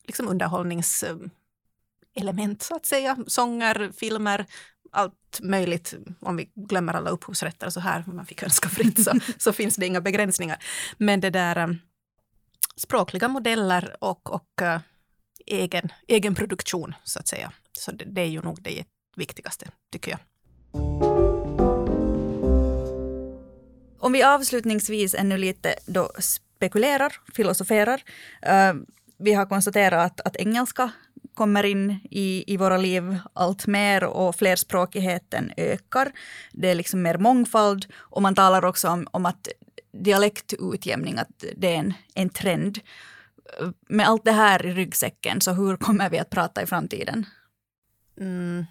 liksom 0.03 0.27
underhållningselement 0.27 2.61
så 2.61 2.75
att 2.75 2.85
säga. 2.85 3.17
Sånger, 3.27 3.91
filmer, 3.97 4.45
allt 4.91 5.39
möjligt. 5.41 5.93
Om 6.21 6.37
vi 6.37 6.51
glömmer 6.55 6.93
alla 6.93 7.09
upphovsrätter 7.09 7.69
så 7.69 7.79
här, 7.79 8.03
man 8.07 8.25
fick 8.25 8.43
önska 8.43 8.69
fritt, 8.69 9.03
så, 9.03 9.11
så 9.37 9.53
finns 9.53 9.75
det 9.75 9.85
inga 9.85 10.01
begränsningar. 10.01 10.63
Men 10.97 11.19
det 11.19 11.29
där 11.29 11.57
eh, 11.57 11.67
språkliga 12.77 13.27
modeller 13.27 13.95
och, 13.99 14.33
och 14.33 14.61
eh, 14.61 14.79
egen, 15.45 15.89
egen 16.07 16.35
produktion, 16.35 16.93
så 17.03 17.19
att 17.19 17.27
säga. 17.27 17.51
Så 17.73 17.91
det, 17.91 18.05
det 18.05 18.21
är 18.21 18.25
ju 18.25 18.41
nog 18.41 18.61
det 18.61 18.85
viktigaste, 19.15 19.67
tycker 19.91 20.11
jag. 20.11 20.19
Om 23.99 24.11
vi 24.11 24.23
avslutningsvis 24.23 25.15
ännu 25.15 25.37
lite 25.37 25.75
då 25.85 26.11
spekulerar, 26.19 27.13
filosoferar. 27.33 28.03
Uh, 28.45 28.81
vi 29.17 29.33
har 29.33 29.45
konstaterat 29.45 30.05
att, 30.05 30.27
att 30.27 30.35
engelska 30.35 30.91
kommer 31.33 31.63
in 31.63 31.99
i, 32.11 32.53
i 32.53 32.57
våra 32.57 32.77
liv 32.77 33.17
allt 33.33 33.67
mer 33.67 34.03
och 34.03 34.35
flerspråkigheten 34.35 35.51
ökar. 35.57 36.11
Det 36.51 36.69
är 36.69 36.75
liksom 36.75 37.01
mer 37.01 37.17
mångfald 37.17 37.85
och 37.95 38.21
man 38.21 38.35
talar 38.35 38.65
också 38.65 38.89
om, 38.89 39.07
om 39.11 39.25
att 39.25 39.47
dialektutjämning, 40.03 41.17
att 41.17 41.43
det 41.57 41.75
är 41.75 41.79
en, 41.79 41.93
en 42.13 42.29
trend. 42.29 42.79
Med 43.89 44.07
allt 44.07 44.25
det 44.25 44.31
här 44.31 44.65
i 44.65 44.73
ryggsäcken, 44.73 45.41
så 45.41 45.53
hur 45.53 45.77
kommer 45.77 46.09
vi 46.09 46.19
att 46.19 46.29
prata 46.29 46.63
i 46.63 46.65
framtiden? 46.65 47.25
Mm. 48.19 48.65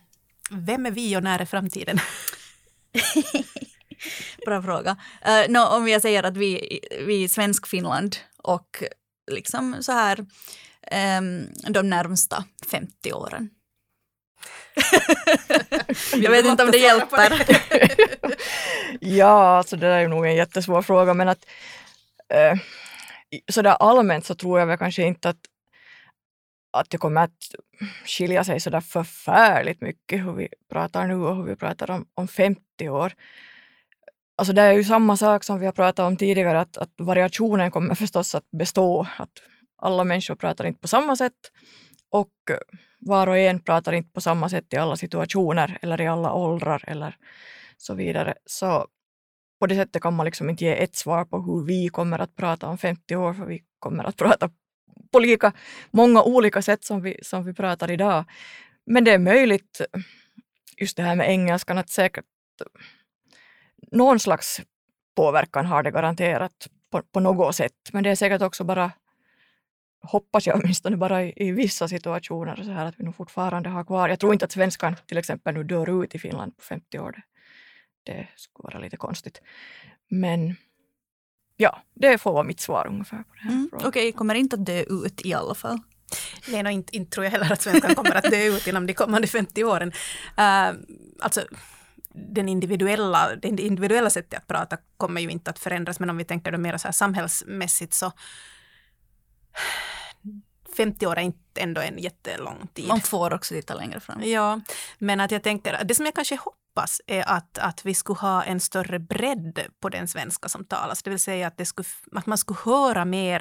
Vem 0.51 0.87
är 0.87 0.91
vi 0.91 1.16
och 1.16 1.22
när 1.22 1.39
är 1.39 1.45
framtiden? 1.45 1.99
Bra 4.47 4.62
fråga. 4.62 4.97
Uh, 5.29 5.53
no, 5.53 5.59
om 5.59 5.89
jag 5.89 6.03
säger 6.03 6.22
att 6.22 6.37
vi, 6.37 6.81
vi 7.07 7.22
i 7.22 7.29
Svensk-Finland 7.29 8.16
och 8.37 8.85
liksom 9.31 9.77
så 9.81 9.93
här 9.93 10.18
um, 11.18 11.47
de 11.68 11.91
närmsta 11.91 12.45
50 12.70 13.12
åren. 13.12 13.51
jag 16.22 16.31
vet 16.31 16.47
inte 16.47 16.64
om 16.64 16.70
det 16.70 16.79
hjälper. 16.79 17.47
ja, 19.01 19.57
alltså 19.57 19.77
det 19.77 19.87
där 19.87 19.99
är 19.99 20.09
nog 20.09 20.27
en 20.27 20.37
jättesvår 20.37 20.83
fråga 20.83 21.14
men 21.14 21.29
att 21.29 21.47
eh, 22.29 22.59
sådär 23.49 23.77
allmänt 23.81 24.27
så 24.27 24.35
tror 24.35 24.59
jag 24.59 24.66
väl 24.66 24.79
kanske 24.79 25.03
inte 25.03 25.29
att, 25.29 25.41
att 26.72 26.91
det 26.91 26.99
kommer 26.99 27.20
att 27.20 27.55
skilja 28.07 28.45
sig 28.45 28.61
sådär 28.61 28.81
förfärligt 28.81 29.81
mycket 29.81 30.18
hur 30.18 30.33
vi 30.33 30.49
pratar 30.70 31.07
nu 31.07 31.14
och 31.14 31.37
hur 31.37 31.45
vi 31.45 31.57
pratar 31.57 31.91
om, 31.91 32.07
om 32.14 32.29
50 32.29 32.89
år. 32.89 33.12
Alltså 34.37 34.53
det 34.53 34.62
är 34.62 34.72
ju 34.72 34.85
samma 34.85 35.16
sak 35.16 35.45
som 35.45 35.61
vi 35.61 35.66
har 35.66 35.72
pratat 35.72 36.07
om 36.07 36.16
tidigare, 36.16 36.61
att, 36.61 36.77
att 36.77 36.91
variationen 36.97 37.70
kommer 37.70 37.95
förstås 37.95 38.35
att 38.35 38.51
bestå. 38.51 39.07
Att 39.16 39.31
alla 39.77 40.05
människor 40.05 40.35
pratar 40.35 40.66
inte 40.66 40.81
på 40.81 40.89
samma 40.89 41.16
sätt 41.16 41.33
och 42.11 42.31
var 43.07 43.27
och 43.27 43.39
en 43.39 43.61
pratar 43.61 43.93
inte 43.93 44.13
på 44.13 44.21
samma 44.21 44.49
sätt 44.49 44.73
i 44.73 44.77
alla 44.77 44.97
situationer 44.97 45.79
eller 45.83 46.01
i 46.01 46.07
alla 46.07 46.33
åldrar 46.33 46.85
eller 46.87 47.17
så 47.77 47.95
vidare. 47.95 48.35
Så 48.47 48.87
på 49.61 49.67
det 49.67 49.75
sättet 49.75 50.03
kan 50.03 50.15
man 50.15 50.25
liksom 50.27 50.51
inte 50.51 50.65
ge 50.65 50.83
ett 50.83 50.97
svar 50.97 51.25
på 51.25 51.41
hur 51.41 51.65
vi 51.67 51.89
kommer 51.89 52.19
att 52.19 52.37
prata 52.37 52.67
om 52.67 52.79
50 52.79 53.17
år, 53.17 53.35
för 53.35 53.45
vi 53.45 53.63
kommer 53.79 54.05
att 54.05 54.17
prata 54.17 54.51
på 55.13 55.19
lika 55.19 55.53
många 55.91 56.23
olika 56.23 56.63
sätt 56.63 56.85
som 56.85 57.03
vi, 57.03 57.19
som 57.23 57.45
vi 57.45 57.55
pratar 57.55 57.91
idag. 57.91 58.25
Men 58.87 59.05
det 59.05 59.11
är 59.11 59.19
möjligt, 59.19 59.81
just 60.77 60.97
det 60.97 61.03
här 61.03 61.17
med 61.17 61.31
engelskan, 61.31 61.79
att 61.79 61.91
säkert 61.91 62.25
någon 63.93 64.21
slags 64.21 64.61
påverkan 65.17 65.67
har 65.67 65.83
det 65.83 65.91
garanterat 65.91 66.69
på, 66.91 67.03
på 67.03 67.21
något 67.21 67.57
sätt. 67.57 67.73
Men 67.93 68.05
det 68.05 68.11
är 68.11 68.17
säkert 68.17 68.43
också 68.43 68.65
bara, 68.65 68.93
hoppas 70.05 70.47
jag 70.47 70.57
åtminstone, 70.57 70.97
bara 70.97 71.25
i, 71.25 71.33
i 71.37 71.51
vissa 71.51 71.89
situationer 71.89 72.57
så 72.57 72.71
här 72.71 72.87
att 72.87 72.95
vi 73.01 73.05
nog 73.05 73.17
fortfarande 73.17 73.69
har 73.69 73.85
kvar. 73.85 74.09
Jag 74.09 74.21
tror 74.21 74.33
inte 74.33 74.45
att 74.45 74.53
svenskan 74.53 74.97
till 75.07 75.19
exempel 75.19 75.55
nu 75.55 75.65
dör 75.65 76.05
ut 76.05 76.15
i 76.15 76.19
Finland 76.19 76.57
på 76.57 76.63
50 76.63 76.99
år. 76.99 77.13
Det, 77.13 77.23
det 78.13 78.29
skulle 78.37 78.65
vara 78.65 78.79
lite 78.79 78.97
konstigt. 78.97 79.41
Men 80.11 80.57
ja, 81.57 81.83
det 81.95 82.19
får 82.19 82.33
vara 82.33 82.45
mitt 82.45 82.61
svar 82.61 82.87
ungefär 82.87 83.23
på 83.23 83.35
det 83.35 83.41
här. 83.41 83.51
Mm, 83.51 83.71
Okej, 83.73 83.89
okay, 83.89 84.13
kommer 84.13 84.35
inte 84.35 84.57
att 84.57 84.67
dö 84.67 84.83
ut 84.83 85.27
i 85.27 85.35
alla 85.35 85.55
fall. 85.55 85.79
Nej, 86.49 86.63
no, 86.63 86.69
inte, 86.69 86.97
inte 86.97 87.11
tror 87.11 87.25
jag 87.25 87.31
heller 87.31 87.53
att 87.53 87.63
svenskan 87.63 87.95
kommer 87.95 88.15
att 88.15 88.31
dö 88.31 88.45
ut 88.45 88.67
inom 88.67 88.87
de 88.87 88.95
kommande 88.95 89.27
50 89.29 89.65
åren. 89.65 89.89
Uh, 90.39 90.81
alltså, 91.21 91.41
den 92.15 92.49
individuella, 92.49 93.37
det 93.37 93.49
individuella 93.49 94.11
sättet 94.11 94.39
att 94.39 94.47
prata 94.47 94.77
kommer 94.97 95.21
ju 95.21 95.31
inte 95.31 95.51
att 95.51 95.59
förändras, 95.59 96.01
men 96.01 96.11
om 96.11 96.17
vi 96.17 96.25
tänker 96.25 96.53
då 96.53 96.59
mer 96.59 96.77
så 96.77 96.89
här 96.89 96.93
samhällsmässigt 96.93 97.95
så 97.95 98.13
50 100.77 101.07
år 101.07 101.19
är 101.19 101.23
inte 101.23 101.61
ändå 101.61 101.81
en 101.81 101.99
jättelång 101.99 102.69
tid. 102.75 102.89
Man 102.89 103.01
får 103.01 103.33
också 103.35 103.55
titta 103.55 103.75
längre 103.75 104.01
fram. 104.01 104.23
Ja, 104.23 104.61
men 104.99 105.21
att 105.21 105.31
jag 105.31 105.43
tänker, 105.43 105.85
det 105.85 105.95
som 105.95 106.05
jag 106.05 106.15
kanske 106.15 106.37
hoppas 106.37 107.01
är 107.07 107.29
att, 107.29 107.59
att 107.59 107.87
vi 107.87 107.95
skulle 107.95 108.19
ha 108.19 108.43
en 108.43 108.61
större 108.61 108.99
bredd 108.99 109.61
på 109.81 109.89
den 109.89 110.09
svenska 110.09 110.49
som 110.49 110.65
talas. 110.65 111.03
Det 111.03 111.11
vill 111.11 111.21
säga 111.21 111.47
att, 111.47 111.57
det 111.57 111.65
skulle, 111.65 111.89
att 112.13 112.27
man 112.27 112.39
skulle 112.39 112.59
höra 112.65 113.05
mer 113.05 113.41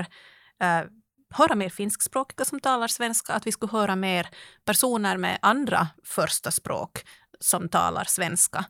uh, 0.63 0.89
höra 1.33 1.55
mer 1.55 1.69
finskspråkiga 1.69 2.45
som 2.45 2.59
talar 2.59 2.87
svenska, 2.87 3.33
att 3.33 3.47
vi 3.47 3.51
skulle 3.51 3.71
höra 3.71 3.95
mer 3.95 4.29
personer 4.65 5.17
med 5.17 5.39
andra 5.41 5.87
första 6.03 6.51
språk 6.51 7.05
som 7.39 7.69
talar 7.69 8.03
svenska 8.03 8.65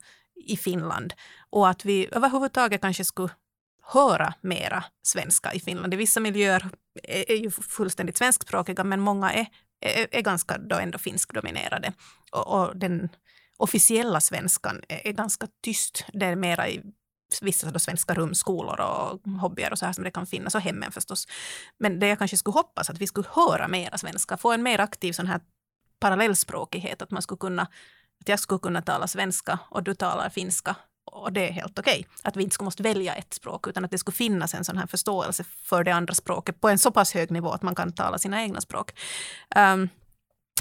i 0.45 0.57
Finland 0.57 1.13
och 1.49 1.69
att 1.69 1.85
vi 1.85 2.09
överhuvudtaget 2.11 2.81
kanske 2.81 3.05
skulle 3.05 3.29
höra 3.85 4.33
mera 4.41 4.83
svenska 5.03 5.53
i 5.53 5.59
Finland. 5.59 5.93
I 5.93 5.97
vissa 5.97 6.19
miljöer 6.19 6.69
är, 7.03 7.31
är 7.31 7.35
ju 7.35 7.51
fullständigt 7.51 8.17
svenskspråkiga 8.17 8.83
men 8.83 8.99
många 8.99 9.33
är, 9.33 9.47
är, 9.81 10.07
är 10.11 10.21
ganska 10.21 10.57
då 10.57 10.75
ändå 10.75 10.97
finskdominerade. 10.97 11.93
Och, 12.31 12.47
och 12.47 12.77
den 12.77 13.09
officiella 13.57 14.21
svenskan 14.21 14.81
är, 14.89 15.07
är, 15.07 15.11
ganska 15.11 15.47
tyst. 15.63 16.05
Det 16.13 16.25
är 16.25 16.35
mera 16.35 16.69
i 16.69 16.81
vissa 17.41 17.71
då 17.71 17.79
svenska 17.79 18.13
rum, 18.13 18.35
skolor 18.35 18.79
och 18.79 19.31
hobbyer 19.41 19.71
och 19.71 19.79
så 19.79 19.85
här 19.85 19.93
som 19.93 20.03
det 20.03 20.11
kan 20.11 20.25
finnas 20.25 20.55
och 20.55 20.61
hemmen 20.61 20.91
förstås. 20.91 21.27
Men 21.79 21.99
det 21.99 22.07
jag 22.07 22.17
kanske 22.17 22.37
skulle 22.37 22.53
hoppas 22.53 22.89
att 22.89 23.01
vi 23.01 23.07
skulle 23.07 23.27
höra 23.31 23.67
mera 23.67 23.97
svenska, 23.97 24.37
få 24.37 24.51
en 24.51 24.63
mer 24.63 24.79
aktiv 24.79 25.13
sån 25.13 25.27
här 25.27 25.41
parallellspråkighet, 25.99 27.01
att 27.01 27.11
man 27.11 27.21
skulle 27.21 27.39
kunna 27.39 27.67
att 28.21 28.29
jag 28.29 28.39
skulle 28.39 28.59
kunna 28.59 28.81
tala 28.81 29.07
svenska 29.07 29.59
och 29.69 29.83
du 29.83 29.95
talar 29.95 30.29
finska 30.29 30.75
och 31.13 31.33
det 31.33 31.47
är 31.47 31.51
helt 31.51 31.79
okej. 31.79 31.99
Okay. 31.99 32.03
Att 32.23 32.37
vi 32.37 32.43
inte 32.43 32.53
skulle 32.53 32.65
måste 32.65 32.83
välja 32.83 33.15
ett 33.15 33.33
språk 33.33 33.67
utan 33.67 33.85
att 33.85 33.91
det 33.91 33.97
skulle 33.97 34.15
finnas 34.15 34.53
en 34.53 34.63
sån 34.63 34.77
här 34.77 34.87
förståelse 34.87 35.43
för 35.43 35.83
det 35.83 35.91
andra 35.91 36.13
språket 36.13 36.61
på 36.61 36.69
en 36.69 36.77
så 36.77 36.91
pass 36.91 37.13
hög 37.13 37.31
nivå 37.31 37.51
att 37.51 37.61
man 37.61 37.75
kan 37.75 37.91
tala 37.91 38.17
sina 38.17 38.41
egna 38.41 38.61
språk. 38.61 38.91
Um, 39.55 39.89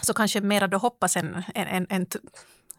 så 0.02 0.14
kanske 0.14 0.40
mera 0.40 0.68
då 0.68 0.78
hoppas 0.78 1.16
en, 1.16 1.42
en, 1.54 1.86
en, 1.90 2.06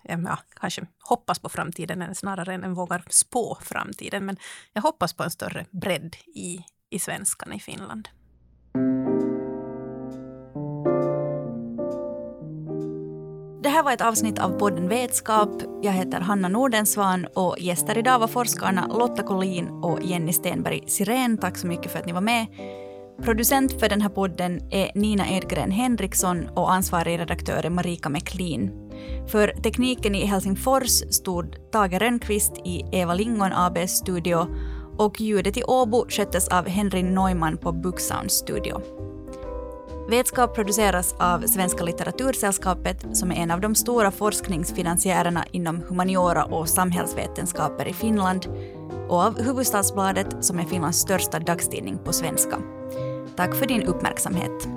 en 0.03 0.24
ja, 0.26 0.39
kanske 0.59 0.86
hoppas 0.99 1.39
på 1.39 1.49
framtiden 1.49 2.15
snarare 2.15 2.53
än 2.53 2.74
vågar 2.74 3.03
spå 3.09 3.57
framtiden. 3.61 4.26
Men 4.26 4.38
jag 4.74 4.82
hoppas 4.82 5.13
på 5.13 5.24
en 5.24 5.32
större 5.32 5.65
bredd 5.71 6.15
i, 6.36 6.59
i 6.89 6.99
svenskan 6.99 7.53
i 7.53 7.59
Finland. 7.59 8.09
Här 13.74 13.84
var 13.84 13.91
ett 13.91 14.01
avsnitt 14.01 14.39
av 14.39 14.49
podden 14.49 14.89
Vetskap. 14.89 15.49
Jag 15.82 15.91
heter 15.91 16.19
Hanna 16.19 16.47
Nordensvan 16.47 17.28
och 17.34 17.55
gäster 17.59 17.97
idag 17.97 18.19
var 18.19 18.28
forskarna 18.28 18.88
Lotta 18.88 19.24
Collin 19.24 19.67
och 19.67 19.99
Jenny 20.03 20.34
Stenberg 20.34 20.84
Siren. 20.88 21.38
Tack 21.38 21.57
så 21.57 21.67
mycket 21.67 21.91
för 21.91 21.99
att 21.99 22.05
ni 22.05 22.11
var 22.11 22.21
med. 22.21 22.47
Producent 23.24 23.80
för 23.80 23.89
den 23.89 24.01
här 24.01 24.09
podden 24.09 24.61
är 24.71 24.91
Nina 24.95 25.30
Edgren 25.30 25.71
Henriksson 25.71 26.47
och 26.55 26.74
ansvarig 26.74 27.19
redaktör 27.19 27.65
är 27.65 27.69
Marika 27.69 28.09
McLean. 28.09 28.71
För 29.28 29.47
tekniken 29.47 30.15
i 30.15 30.26
Helsingfors 30.26 31.03
stod 31.09 31.71
Tage 31.71 32.01
Rönnqvist 32.01 32.57
i 32.65 32.86
Eva 32.91 33.13
Lingon 33.13 33.53
ABs 33.53 33.91
studio 33.91 34.47
och 34.97 35.21
ljudet 35.21 35.57
i 35.57 35.63
Åbo 35.63 36.05
sköttes 36.09 36.47
av 36.47 36.67
Henry 36.67 37.03
Neumann 37.03 37.57
på 37.57 37.71
Booksound 37.71 38.32
Studio. 38.32 38.82
Vetskap 40.08 40.56
produceras 40.56 41.16
av 41.20 41.39
Svenska 41.39 41.84
litteratursällskapet 41.84 43.18
som 43.18 43.32
är 43.32 43.36
en 43.36 43.51
av 43.51 43.62
de 43.62 43.76
stora 43.76 44.12
forskningsfinansiärerna 44.12 45.45
inom 45.51 45.84
humaniora 45.88 46.45
och 46.45 46.70
samhällsvetenskaper 46.70 47.88
i 47.88 47.93
Finland 47.93 48.45
och 49.10 49.20
av 49.20 49.41
Hufvudstadsbladet 49.41 50.28
som 50.41 50.60
är 50.60 50.64
Finlands 50.64 50.99
största 50.99 51.39
dagstidning 51.39 51.97
på 52.06 52.14
svenska. 52.14 52.58
Tack 53.36 53.56
för 53.56 53.66
din 53.66 53.84
uppmärksamhet. 53.84 54.68